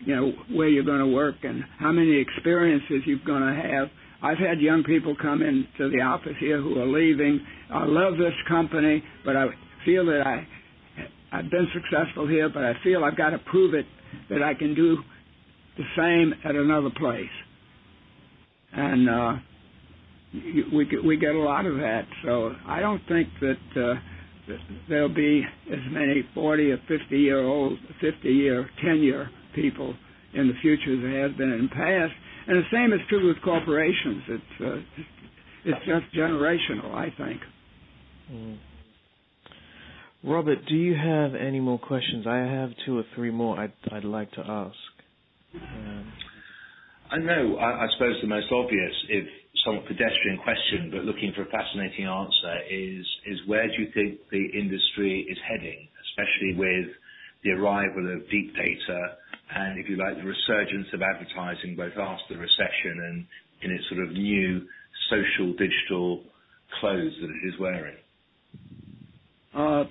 you 0.00 0.16
know 0.16 0.32
where 0.52 0.68
you're 0.68 0.84
going 0.84 1.00
to 1.00 1.14
work 1.14 1.36
and 1.42 1.62
how 1.78 1.92
many 1.92 2.16
experiences 2.16 3.02
you're 3.06 3.18
going 3.26 3.42
to 3.42 3.54
have. 3.54 3.88
I've 4.22 4.38
had 4.38 4.60
young 4.60 4.84
people 4.84 5.16
come 5.20 5.42
into 5.42 5.90
the 5.90 6.02
office 6.02 6.36
here 6.38 6.60
who 6.60 6.78
are 6.78 6.86
leaving. 6.86 7.40
I 7.72 7.84
love 7.86 8.18
this 8.18 8.34
company, 8.48 9.02
but 9.24 9.36
I 9.36 9.46
feel 9.84 10.04
that 10.06 10.22
I 10.26 10.46
I've 11.32 11.50
been 11.50 11.68
successful 11.72 12.26
here, 12.26 12.48
but 12.48 12.64
I 12.64 12.72
feel 12.82 13.04
I've 13.04 13.16
got 13.16 13.30
to 13.30 13.38
prove 13.38 13.74
it 13.74 13.86
that 14.28 14.42
I 14.42 14.54
can 14.54 14.74
do 14.74 14.98
the 15.76 15.84
same 15.96 16.34
at 16.44 16.56
another 16.56 16.90
place. 16.90 17.24
And 18.72 19.08
uh, 19.08 19.32
we 20.72 20.86
we 21.04 21.16
get 21.16 21.34
a 21.34 21.38
lot 21.38 21.66
of 21.66 21.76
that. 21.76 22.06
So 22.24 22.52
I 22.66 22.80
don't 22.80 23.02
think 23.08 23.28
that, 23.40 23.52
uh, 23.76 23.80
that 23.80 24.00
there'll 24.88 25.14
be 25.14 25.42
as 25.70 25.78
many 25.90 26.22
40 26.34 26.72
or 26.72 26.78
50 26.88 27.18
year 27.18 27.40
old, 27.40 27.78
50 28.00 28.28
year, 28.28 28.68
10 28.84 28.98
year 29.00 29.30
people 29.54 29.94
in 30.34 30.48
the 30.48 30.54
future 30.62 30.94
as 30.94 31.00
there 31.02 31.28
has 31.28 31.36
been 31.36 31.50
in 31.52 31.62
the 31.62 31.68
past. 31.68 32.12
And 32.46 32.58
the 32.58 32.68
same 32.72 32.92
is 32.92 33.00
true 33.08 33.28
with 33.28 33.42
corporations. 33.42 34.22
It's 34.28 34.60
uh, 34.60 35.02
it's 35.64 35.86
just 35.86 36.14
generational, 36.16 36.94
I 36.94 37.12
think. 37.16 37.40
Mm. 38.32 38.58
Robert, 40.22 40.58
do 40.68 40.74
you 40.74 40.94
have 40.94 41.34
any 41.34 41.60
more 41.60 41.78
questions? 41.78 42.26
I 42.26 42.38
have 42.38 42.70
two 42.84 42.98
or 42.98 43.04
three 43.14 43.30
more 43.30 43.58
I'd, 43.58 43.72
I'd 43.90 44.04
like 44.04 44.30
to 44.32 44.40
ask. 44.40 44.76
Um, 45.54 46.12
I 47.10 47.18
know, 47.18 47.56
I, 47.56 47.84
I, 47.84 47.86
suppose 47.94 48.16
the 48.20 48.28
most 48.28 48.46
obvious, 48.52 48.92
if 49.08 49.26
somewhat 49.64 49.86
pedestrian 49.86 50.38
question, 50.42 50.90
but 50.90 51.04
looking 51.04 51.32
for 51.34 51.42
a 51.42 51.50
fascinating 51.50 52.06
answer, 52.06 52.54
is, 52.70 53.06
is 53.26 53.38
where 53.46 53.66
do 53.66 53.82
you 53.82 53.88
think 53.92 54.20
the 54.30 54.46
industry 54.58 55.26
is 55.28 55.38
heading, 55.48 55.88
especially 56.10 56.54
with 56.56 56.88
the 57.44 57.50
arrival 57.50 58.12
of 58.12 58.28
deep 58.30 58.54
data 58.54 59.16
and, 59.54 59.78
if 59.78 59.88
you 59.88 59.96
like, 59.96 60.16
the 60.16 60.24
resurgence 60.24 60.86
of 60.92 61.00
advertising 61.02 61.74
both 61.76 61.96
after 61.96 62.34
the 62.34 62.40
recession 62.40 62.94
and 63.08 63.26
in 63.62 63.70
its 63.72 63.84
sort 63.88 64.02
of 64.02 64.12
new 64.12 64.66
social 65.10 65.52
digital 65.54 66.22
clothes 66.78 67.12
that 67.20 67.30
it 67.30 67.48
is 67.48 67.58
wearing? 67.58 67.96
Uh, 69.54 69.84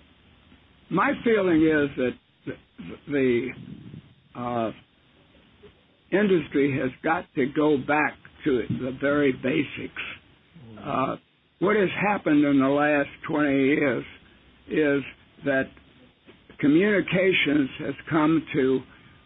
my 0.90 1.12
feeling 1.24 1.62
is 1.62 1.90
that 1.98 2.56
the 3.08 3.50
uh, 4.36 4.72
industry 6.12 6.80
has 6.80 6.92
got 7.04 7.26
to 7.36 7.46
go 7.48 7.78
back 7.78 8.16
to 8.44 8.64
the 8.82 8.98
very 9.00 9.32
basics. 9.32 10.02
Uh, 10.84 11.16
what 11.60 11.76
has 11.76 11.90
happened 12.02 12.44
in 12.44 12.60
the 12.60 12.68
last 12.68 13.10
20 13.28 13.50
years 13.50 14.06
is 14.70 15.04
that 15.46 15.66
communications 16.60 17.70
has 17.80 17.96
come 18.10 18.46
to 18.54 18.80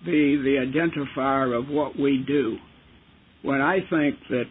be 0.06 0.38
the 0.38 0.58
identifier 0.60 1.58
of 1.58 1.70
what 1.70 1.98
we 1.98 2.24
do. 2.28 2.58
When 3.42 3.62
I 3.62 3.80
think 3.90 4.16
that 4.30 4.46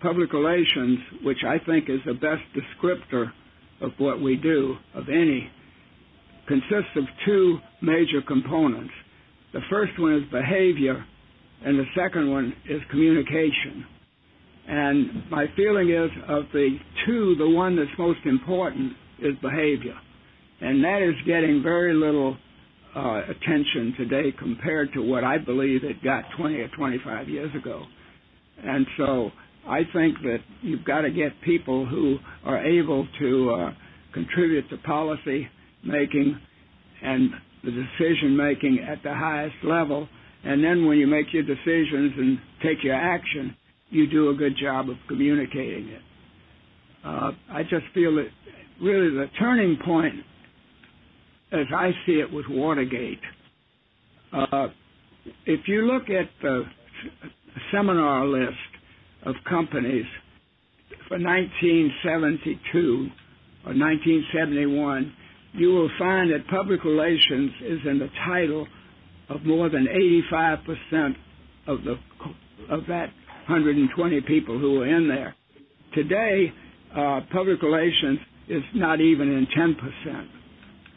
public 0.00 0.32
relations, 0.32 0.98
which 1.22 1.38
I 1.46 1.58
think 1.64 1.88
is 1.88 2.00
the 2.06 2.14
best 2.14 2.42
descriptor 2.54 3.32
of 3.80 3.92
what 3.98 4.20
we 4.20 4.36
do, 4.36 4.76
of 4.94 5.08
any, 5.08 5.50
consists 6.46 6.96
of 6.96 7.04
two 7.26 7.58
major 7.82 8.22
components. 8.26 8.92
The 9.52 9.60
first 9.70 9.98
one 9.98 10.14
is 10.14 10.22
behavior, 10.30 11.04
and 11.64 11.78
the 11.78 11.84
second 11.96 12.30
one 12.30 12.52
is 12.68 12.80
communication. 12.90 13.84
And 14.68 15.30
my 15.30 15.46
feeling 15.56 15.90
is 15.90 16.10
of 16.28 16.44
the 16.52 16.76
two, 17.06 17.34
the 17.38 17.48
one 17.48 17.76
that's 17.76 17.90
most 17.98 18.20
important 18.26 18.92
is 19.20 19.34
behavior. 19.40 19.94
And 20.60 20.84
that 20.84 21.02
is 21.02 21.14
getting 21.26 21.62
very 21.62 21.94
little 21.94 22.36
uh, 22.94 23.22
attention 23.30 23.94
today 23.96 24.32
compared 24.38 24.92
to 24.94 25.00
what 25.00 25.24
I 25.24 25.38
believe 25.38 25.84
it 25.84 26.02
got 26.02 26.24
20 26.36 26.54
or 26.56 26.68
25 26.76 27.28
years 27.28 27.54
ago. 27.54 27.84
And 28.62 28.86
so 28.96 29.30
I 29.68 29.80
think 29.92 30.16
that 30.22 30.38
you've 30.62 30.84
got 30.84 31.02
to 31.02 31.10
get 31.10 31.32
people 31.44 31.86
who 31.86 32.16
are 32.44 32.64
able 32.64 33.06
to 33.20 33.50
uh, 33.50 33.72
contribute 34.12 34.68
to 34.70 34.78
policy 34.78 35.48
making 35.84 36.38
and 37.02 37.30
the 37.64 37.70
decision 37.70 38.36
making 38.36 38.80
at 38.88 39.02
the 39.02 39.14
highest 39.14 39.54
level. 39.64 40.08
And 40.44 40.62
then 40.62 40.86
when 40.86 40.98
you 40.98 41.06
make 41.06 41.32
your 41.32 41.42
decisions 41.42 42.12
and 42.16 42.38
take 42.62 42.84
your 42.84 42.94
action, 42.94 43.56
you 43.90 44.06
do 44.08 44.30
a 44.30 44.34
good 44.34 44.56
job 44.60 44.88
of 44.88 44.96
communicating 45.08 45.88
it. 45.88 46.02
Uh, 47.04 47.32
I 47.50 47.62
just 47.62 47.86
feel 47.94 48.14
that 48.16 48.28
really 48.80 49.10
the 49.10 49.26
turning 49.38 49.78
point, 49.84 50.14
as 51.52 51.66
I 51.74 51.90
see 52.06 52.20
it, 52.20 52.30
was 52.30 52.44
Watergate. 52.48 53.20
Uh, 54.32 54.68
if 55.46 55.66
you 55.66 55.82
look 55.82 56.10
at 56.10 56.28
the 56.42 56.64
seminar 57.72 58.26
list 58.26 58.52
of 59.24 59.34
companies 59.48 60.06
for 61.08 61.18
1972 61.18 63.08
or 63.64 63.74
1971, 63.74 65.12
you 65.54 65.68
will 65.68 65.90
find 65.98 66.30
that 66.30 66.46
public 66.48 66.84
relations 66.84 67.50
is 67.64 67.80
in 67.86 67.98
the 67.98 68.08
title 68.26 68.66
of 69.28 69.44
more 69.44 69.68
than 69.68 69.86
85% 70.32 71.14
of 71.66 71.84
the 71.84 71.96
of 72.70 72.80
that 72.88 73.10
120 73.46 74.20
people 74.22 74.58
who 74.58 74.78
were 74.78 74.86
in 74.86 75.08
there. 75.08 75.34
Today, 75.94 76.52
uh, 76.94 77.20
public 77.32 77.62
relations 77.62 78.18
is 78.48 78.62
not 78.74 79.00
even 79.00 79.28
in 79.28 79.46
10% 79.46 80.28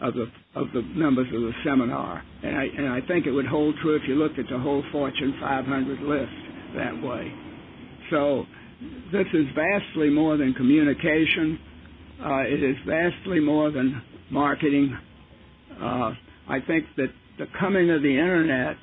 of 0.02 0.14
the 0.16 0.26
of 0.56 0.68
the 0.74 0.82
members 0.82 1.28
of 1.28 1.42
the 1.42 1.52
seminar, 1.64 2.24
and 2.44 2.58
I 2.58 2.64
and 2.64 2.90
I 2.90 3.02
think 3.08 3.26
it 3.26 3.32
would 3.32 3.46
hold 3.46 3.76
true 3.82 3.96
if 3.96 4.02
you 4.08 4.16
looked 4.16 4.40
at 4.40 4.46
the 4.50 4.60
whole 4.60 4.84
Fortune 4.92 5.36
500 5.40 6.00
list 6.02 6.32
that 6.76 7.02
way. 7.02 7.32
So 8.10 8.46
this 9.12 9.28
is 9.34 9.46
vastly 9.56 10.10
more 10.10 10.38
than 10.38 10.54
communication. 10.54 11.60
Uh, 12.24 12.42
it 12.42 12.64
is 12.64 12.76
vastly 12.86 13.40
more 13.40 13.72
than 13.72 14.02
marketing. 14.30 14.98
Uh, 15.80 16.14
I 16.50 16.60
think 16.68 16.86
that 16.98 17.10
the 17.42 17.48
coming 17.60 17.90
of 17.90 18.04
the 18.04 18.10
internet 18.10 18.78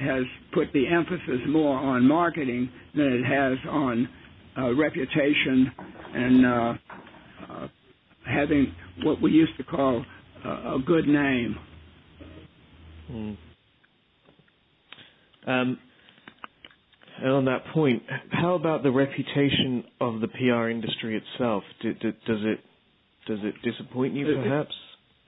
has 0.00 0.24
put 0.54 0.72
the 0.72 0.86
emphasis 0.88 1.46
more 1.46 1.76
on 1.76 2.08
marketing 2.08 2.70
than 2.94 3.04
it 3.04 3.22
has 3.22 3.58
on 3.68 4.08
uh, 4.56 4.74
reputation 4.74 5.70
and 6.14 6.46
uh, 6.46 6.74
uh 7.50 7.68
having 8.26 8.74
what 9.02 9.20
we 9.20 9.30
used 9.30 9.54
to 9.58 9.64
call 9.64 10.04
a 10.44 10.78
good 10.86 11.06
name. 11.06 11.56
Mm. 13.10 13.36
Um, 15.46 15.78
and 17.22 17.32
on 17.32 17.44
that 17.46 17.64
point, 17.74 18.02
how 18.30 18.54
about 18.54 18.82
the 18.82 18.90
reputation 18.90 19.84
of 20.00 20.20
the 20.20 20.28
PR 20.28 20.68
industry 20.68 21.20
itself? 21.20 21.62
Do, 21.82 21.92
do, 21.94 22.12
does 22.26 22.40
it 22.40 22.60
does 23.26 23.38
it 23.42 23.54
disappoint 23.62 24.14
you, 24.14 24.26
perhaps, 24.42 24.74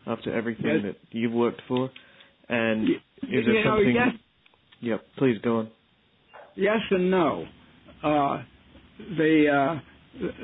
after 0.07 0.35
everything 0.35 0.83
yes. 0.85 0.95
that 0.95 0.97
you've 1.11 1.33
worked 1.33 1.61
for? 1.69 1.91
And 2.51 2.89
is 2.89 2.99
you 3.23 3.43
there 3.45 3.65
know, 3.65 3.77
something? 3.77 3.95
Yes. 3.95 4.15
Yep. 4.81 5.01
Please 5.19 5.39
go 5.43 5.59
on. 5.59 5.71
Yes 6.57 6.81
and 6.91 7.11
no. 7.11 7.47
Uh, 8.03 8.43
the 9.17 9.79
uh, 9.79 9.81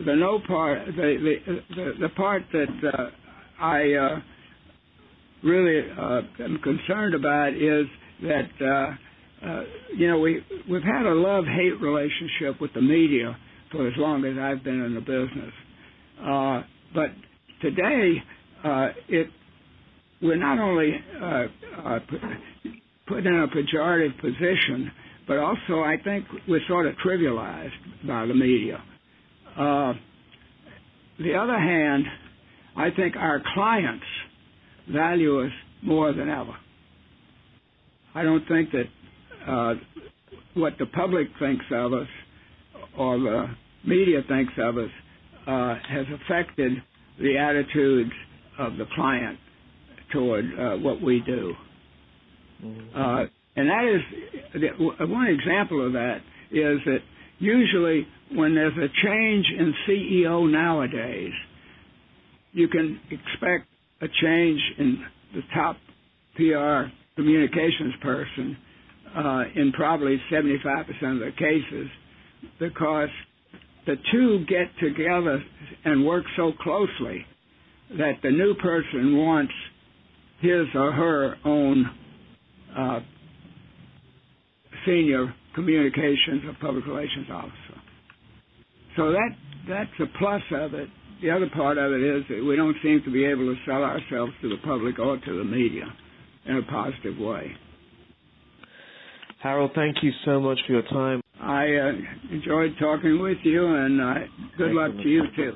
the 0.04 0.14
no 0.14 0.40
part, 0.46 0.86
the 0.86 0.92
the 1.46 1.74
the, 1.74 1.92
the 2.02 2.08
part 2.10 2.42
that 2.52 2.92
uh, 2.92 3.10
I 3.60 3.92
uh, 3.92 4.20
really 5.42 5.90
uh, 5.90 6.44
am 6.44 6.58
concerned 6.62 7.14
about 7.14 7.54
is 7.54 7.86
that 8.22 8.50
uh, 8.60 9.46
uh, 9.46 9.62
you 9.96 10.08
know 10.08 10.18
we 10.18 10.42
we've 10.70 10.82
had 10.82 11.06
a 11.06 11.14
love 11.14 11.44
hate 11.44 11.80
relationship 11.80 12.60
with 12.60 12.72
the 12.74 12.82
media 12.82 13.36
for 13.72 13.88
as 13.88 13.94
long 13.96 14.24
as 14.24 14.38
I've 14.38 14.62
been 14.62 14.80
in 14.82 14.94
the 14.94 15.00
business, 15.00 15.52
uh, 16.22 16.62
but 16.94 17.10
today 17.60 18.22
uh, 18.64 18.88
it 19.08 19.28
we're 20.22 20.36
not 20.36 20.58
only 20.58 20.92
uh, 21.20 21.44
uh, 21.84 21.98
put 23.06 23.26
in 23.26 23.34
a 23.34 23.48
pejorative 23.48 24.18
position, 24.20 24.90
but 25.26 25.38
also 25.38 25.80
I 25.80 25.96
think 26.02 26.24
we're 26.48 26.66
sort 26.68 26.86
of 26.86 26.94
trivialized 27.04 28.06
by 28.06 28.26
the 28.26 28.34
media. 28.34 28.82
Uh, 29.58 29.94
the 31.18 31.34
other 31.34 31.58
hand, 31.58 32.04
I 32.76 32.90
think 32.90 33.16
our 33.16 33.42
clients 33.54 34.04
value 34.90 35.44
us 35.44 35.52
more 35.82 36.12
than 36.12 36.28
ever. 36.28 36.54
I 38.14 38.22
don't 38.22 38.46
think 38.48 38.70
that 38.72 39.50
uh, 39.50 39.74
what 40.54 40.74
the 40.78 40.86
public 40.86 41.28
thinks 41.38 41.64
of 41.70 41.92
us 41.92 42.08
or 42.98 43.18
the 43.18 43.46
media 43.84 44.20
thinks 44.28 44.52
of 44.58 44.78
us 44.78 44.90
uh, 45.46 45.74
has 45.88 46.06
affected 46.22 46.72
the 47.18 47.38
attitudes 47.38 48.12
of 48.58 48.76
the 48.76 48.84
client 48.94 49.38
toward 50.12 50.44
uh, 50.58 50.76
what 50.76 51.00
we 51.00 51.20
do. 51.24 51.54
Mm-hmm. 52.64 52.98
Uh, 52.98 53.24
and 53.56 53.68
that 53.68 53.84
is 53.84 54.62
one 55.00 55.26
example 55.28 55.86
of 55.86 55.92
that 55.94 56.18
is 56.50 56.78
that 56.84 56.98
usually 57.38 58.06
when 58.32 58.54
there's 58.54 58.76
a 58.76 58.88
change 59.04 59.46
in 59.58 59.74
CEO 59.88 60.50
nowadays, 60.50 61.32
you 62.52 62.68
can 62.68 63.00
expect 63.10 63.68
a 64.00 64.06
change 64.22 64.60
in 64.78 65.04
the 65.34 65.40
top 65.54 65.76
PR 66.36 66.90
communications 67.16 67.94
person 68.02 68.56
uh, 69.16 69.44
in 69.54 69.72
probably 69.72 70.20
75% 70.30 70.52
of 71.12 71.18
the 71.20 71.32
cases 71.38 71.88
because 72.58 73.08
the 73.86 73.96
two 74.12 74.44
get 74.46 74.68
together 74.80 75.42
and 75.84 76.04
work 76.04 76.24
so 76.36 76.52
closely 76.60 77.24
that 77.96 78.14
the 78.22 78.30
new 78.30 78.54
person 78.54 79.16
wants 79.16 79.52
his 80.40 80.66
or 80.74 80.92
her 80.92 81.34
own 81.44 81.86
uh, 82.76 83.00
senior 84.86 85.34
communications 85.54 86.42
or 86.46 86.56
public 86.60 86.86
relations 86.86 87.26
officer. 87.30 87.80
So 88.96 89.10
that 89.12 89.30
that's 89.68 89.90
a 90.00 90.18
plus 90.18 90.42
of 90.52 90.74
it. 90.74 90.88
The 91.22 91.30
other 91.30 91.48
part 91.54 91.78
of 91.78 91.92
it 91.92 92.02
is 92.02 92.24
that 92.28 92.44
we 92.44 92.56
don't 92.56 92.76
seem 92.82 93.02
to 93.04 93.10
be 93.10 93.24
able 93.24 93.46
to 93.46 93.56
sell 93.66 93.82
ourselves 93.82 94.32
to 94.42 94.48
the 94.50 94.58
public 94.64 94.98
or 94.98 95.16
to 95.18 95.38
the 95.38 95.44
media 95.44 95.84
in 96.46 96.56
a 96.58 96.62
positive 96.62 97.18
way. 97.18 97.52
Harold, 99.42 99.70
thank 99.74 99.96
you 100.02 100.10
so 100.24 100.40
much 100.40 100.58
for 100.66 100.72
your 100.74 100.82
time. 100.82 101.20
I 101.40 101.64
uh, 101.64 101.92
enjoyed 102.34 102.74
talking 102.80 103.20
with 103.20 103.38
you, 103.44 103.66
and 103.66 104.00
uh, 104.00 104.14
good 104.58 104.72
luck 104.72 104.92
to 104.92 105.08
you 105.08 105.22
too. 105.36 105.52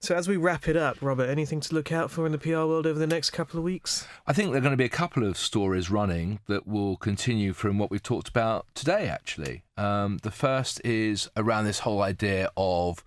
So, 0.00 0.14
as 0.14 0.28
we 0.28 0.36
wrap 0.36 0.68
it 0.68 0.76
up, 0.76 0.98
Robert, 1.00 1.28
anything 1.28 1.58
to 1.60 1.74
look 1.74 1.90
out 1.90 2.10
for 2.10 2.26
in 2.26 2.32
the 2.32 2.38
PR 2.38 2.58
world 2.58 2.86
over 2.86 2.98
the 2.98 3.06
next 3.06 3.30
couple 3.30 3.58
of 3.58 3.64
weeks? 3.64 4.06
I 4.26 4.32
think 4.32 4.50
there 4.50 4.58
are 4.58 4.62
going 4.62 4.72
to 4.72 4.76
be 4.76 4.84
a 4.84 4.90
couple 4.90 5.24
of 5.24 5.38
stories 5.38 5.90
running 5.90 6.38
that 6.46 6.66
will 6.66 6.96
continue 6.96 7.54
from 7.54 7.78
what 7.78 7.90
we've 7.90 8.02
talked 8.02 8.28
about 8.28 8.66
today, 8.74 9.08
actually. 9.08 9.62
Um, 9.76 10.18
the 10.22 10.30
first 10.30 10.82
is 10.84 11.30
around 11.36 11.64
this 11.64 11.80
whole 11.80 12.02
idea 12.02 12.50
of 12.56 13.02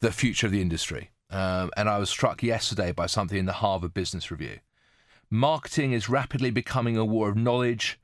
the 0.00 0.12
future 0.12 0.46
of 0.46 0.52
the 0.52 0.60
industry. 0.60 1.10
Um, 1.30 1.70
and 1.76 1.88
I 1.88 1.98
was 1.98 2.10
struck 2.10 2.42
yesterday 2.42 2.92
by 2.92 3.06
something 3.06 3.38
in 3.38 3.46
the 3.46 3.52
Harvard 3.52 3.94
Business 3.94 4.30
Review. 4.30 4.58
Marketing 5.30 5.92
is 5.92 6.10
rapidly 6.10 6.50
becoming 6.50 6.96
a 6.96 7.04
war 7.04 7.30
of 7.30 7.36
knowledge, 7.36 7.98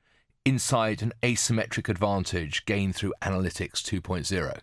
insight, 0.47 1.03
and 1.03 1.12
asymmetric 1.22 1.88
advantage 1.91 2.64
gained 2.64 2.97
through 2.97 3.12
analytics 3.22 3.82
2.0. 3.82 4.59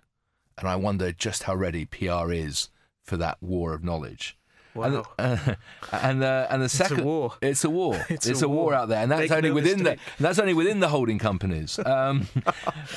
And 0.57 0.67
I 0.67 0.75
wonder 0.75 1.11
just 1.11 1.43
how 1.43 1.55
ready 1.55 1.85
PR 1.85 2.31
is 2.31 2.69
for 3.07 3.17
that 3.17 3.37
war 3.41 3.73
of 3.73 3.83
knowledge. 3.83 4.37
Wow. 4.77 5.05
And, 5.17 5.39
uh, 5.39 5.55
and, 5.91 6.23
uh, 6.23 6.47
and 6.49 6.61
the 6.61 6.69
second, 6.69 6.99
a 6.99 7.03
war. 7.03 7.33
It's 7.41 7.63
a 7.63 7.69
war. 7.69 8.05
It's 8.09 8.27
it's, 8.27 8.41
a 8.41 8.47
war. 8.47 8.65
war. 8.65 8.73
out 8.73 8.89
there, 8.89 9.01
and 9.01 9.11
that's 9.11 9.21
Make 9.21 9.31
only 9.31 9.49
no 9.49 9.55
within 9.55 9.83
the 9.83 9.97
that's 10.19 10.39
only 10.39 10.53
within 10.53 10.79
the 10.79 10.89
holding 10.89 11.17
companies. 11.19 11.79
Um, 11.87 12.27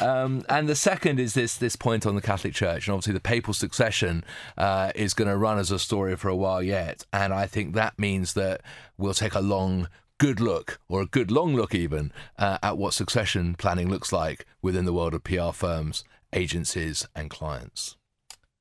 um, 0.00 0.44
and 0.48 0.68
the 0.68 0.74
second 0.74 1.20
is 1.20 1.34
this 1.34 1.56
this 1.56 1.74
point 1.76 2.04
on 2.04 2.16
the 2.16 2.20
Catholic 2.20 2.52
Church, 2.52 2.86
and 2.86 2.92
obviously 2.92 3.14
the 3.14 3.20
papal 3.20 3.54
succession 3.54 4.24
uh, 4.58 4.90
is 4.94 5.14
going 5.14 5.28
to 5.28 5.36
run 5.36 5.58
as 5.58 5.70
a 5.70 5.78
story 5.78 6.16
for 6.16 6.28
a 6.28 6.36
while 6.36 6.62
yet, 6.62 7.06
and 7.12 7.32
I 7.32 7.46
think 7.46 7.74
that 7.74 7.98
means 7.98 8.34
that 8.34 8.62
we'll 8.98 9.14
take 9.14 9.34
a 9.34 9.40
long. 9.40 9.88
Good 10.18 10.38
look, 10.38 10.78
or 10.86 11.00
a 11.00 11.06
good 11.06 11.30
long 11.30 11.56
look, 11.56 11.74
even 11.74 12.12
uh, 12.38 12.58
at 12.62 12.76
what 12.76 12.92
succession 12.92 13.54
planning 13.54 13.88
looks 13.88 14.12
like 14.12 14.44
within 14.60 14.84
the 14.84 14.92
world 14.92 15.14
of 15.14 15.24
PR 15.24 15.52
firms, 15.52 16.04
agencies, 16.34 17.08
and 17.16 17.30
clients. 17.30 17.96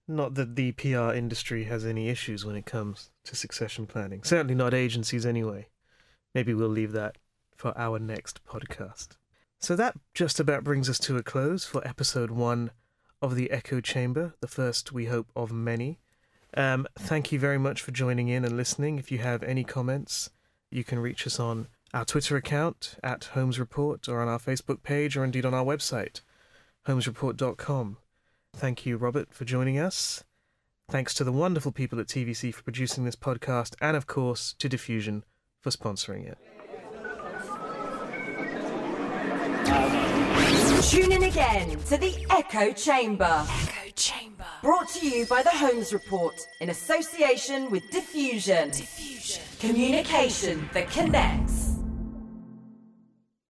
Not 0.10 0.34
that 0.34 0.56
the 0.56 0.72
PR 0.72 1.12
industry 1.14 1.66
has 1.66 1.86
any 1.86 2.10
issues 2.10 2.44
when 2.44 2.56
it 2.56 2.66
comes 2.66 3.12
to 3.26 3.36
succession 3.36 3.86
planning. 3.86 4.24
Certainly 4.24 4.56
not 4.56 4.74
agencies, 4.74 5.24
anyway. 5.24 5.68
Maybe 6.34 6.52
we'll 6.52 6.68
leave 6.68 6.94
that 6.94 7.20
for 7.56 7.78
our 7.78 8.00
next 8.00 8.44
podcast. 8.44 9.10
So 9.60 9.76
that 9.76 9.96
just 10.16 10.40
about 10.40 10.64
brings 10.64 10.90
us 10.90 10.98
to 11.00 11.18
a 11.18 11.22
close 11.22 11.64
for 11.64 11.88
episode 11.88 12.32
one 12.32 12.72
of 13.22 13.36
the 13.36 13.52
Echo 13.52 13.82
Chamber, 13.82 14.34
the 14.42 14.48
first, 14.48 14.92
we 14.92 15.06
hope, 15.06 15.28
of 15.36 15.52
many. 15.52 16.00
Um, 16.58 16.88
thank 16.98 17.32
you 17.32 17.38
very 17.38 17.60
much 17.60 17.84
for 17.84 17.92
joining 17.92 18.30
in 18.30 18.44
and 18.44 18.58
listening. 18.58 18.98
If 18.98 19.12
you 19.12 19.20
have 19.20 19.44
any 19.44 19.64
comments, 19.64 20.32
you 20.72 20.84
can 20.84 20.98
reach 20.98 21.28
us 21.28 21.40
on 21.40 21.68
our 21.94 22.04
Twitter 22.04 22.36
account 22.36 22.96
at 23.04 23.26
Holmes 23.26 23.60
Report 23.60 24.10
or 24.10 24.22
on 24.22 24.28
our 24.28 24.40
Facebook 24.40 24.82
page 24.82 25.16
or 25.16 25.24
indeed 25.24 25.46
on 25.46 25.54
our 25.54 25.64
website, 25.64 26.22
holmesreport.com. 26.88 27.98
Thank 28.54 28.86
you, 28.86 28.98
Robert, 28.98 29.34
for 29.34 29.46
joining 29.46 29.80
us. 29.80 30.24
Thanks 30.90 31.14
to 31.16 31.24
the 31.24 31.32
wonderful 31.32 31.72
people 31.72 32.00
at 32.00 32.08
TVC 32.08 32.54
for 32.54 32.64
producing 32.64 33.06
this 33.06 33.16
podcast, 33.16 33.76
and 33.80 33.96
of 33.96 34.08
course 34.08 34.54
to 34.60 34.68
Diffusion 34.68 35.24
for 35.62 35.70
sponsoring 35.70 36.28
it. 36.28 36.38
Tune 40.90 41.12
in 41.12 41.24
again 41.24 41.78
to 41.82 41.98
the 41.98 42.26
Echo 42.32 42.72
Chamber. 42.72 43.46
Echo 43.48 43.92
Chamber. 43.96 44.46
Brought 44.64 44.90
to 44.90 45.08
you 45.08 45.28
by 45.28 45.44
the 45.44 45.52
Holmes 45.52 45.94
Report 45.94 46.34
in 46.62 46.70
association 46.70 47.70
with 47.70 47.84
Diffusion. 47.92 48.72
Diffusion. 48.72 49.44
Communication 49.60 50.68
that 50.74 50.90
connects. 50.90 51.69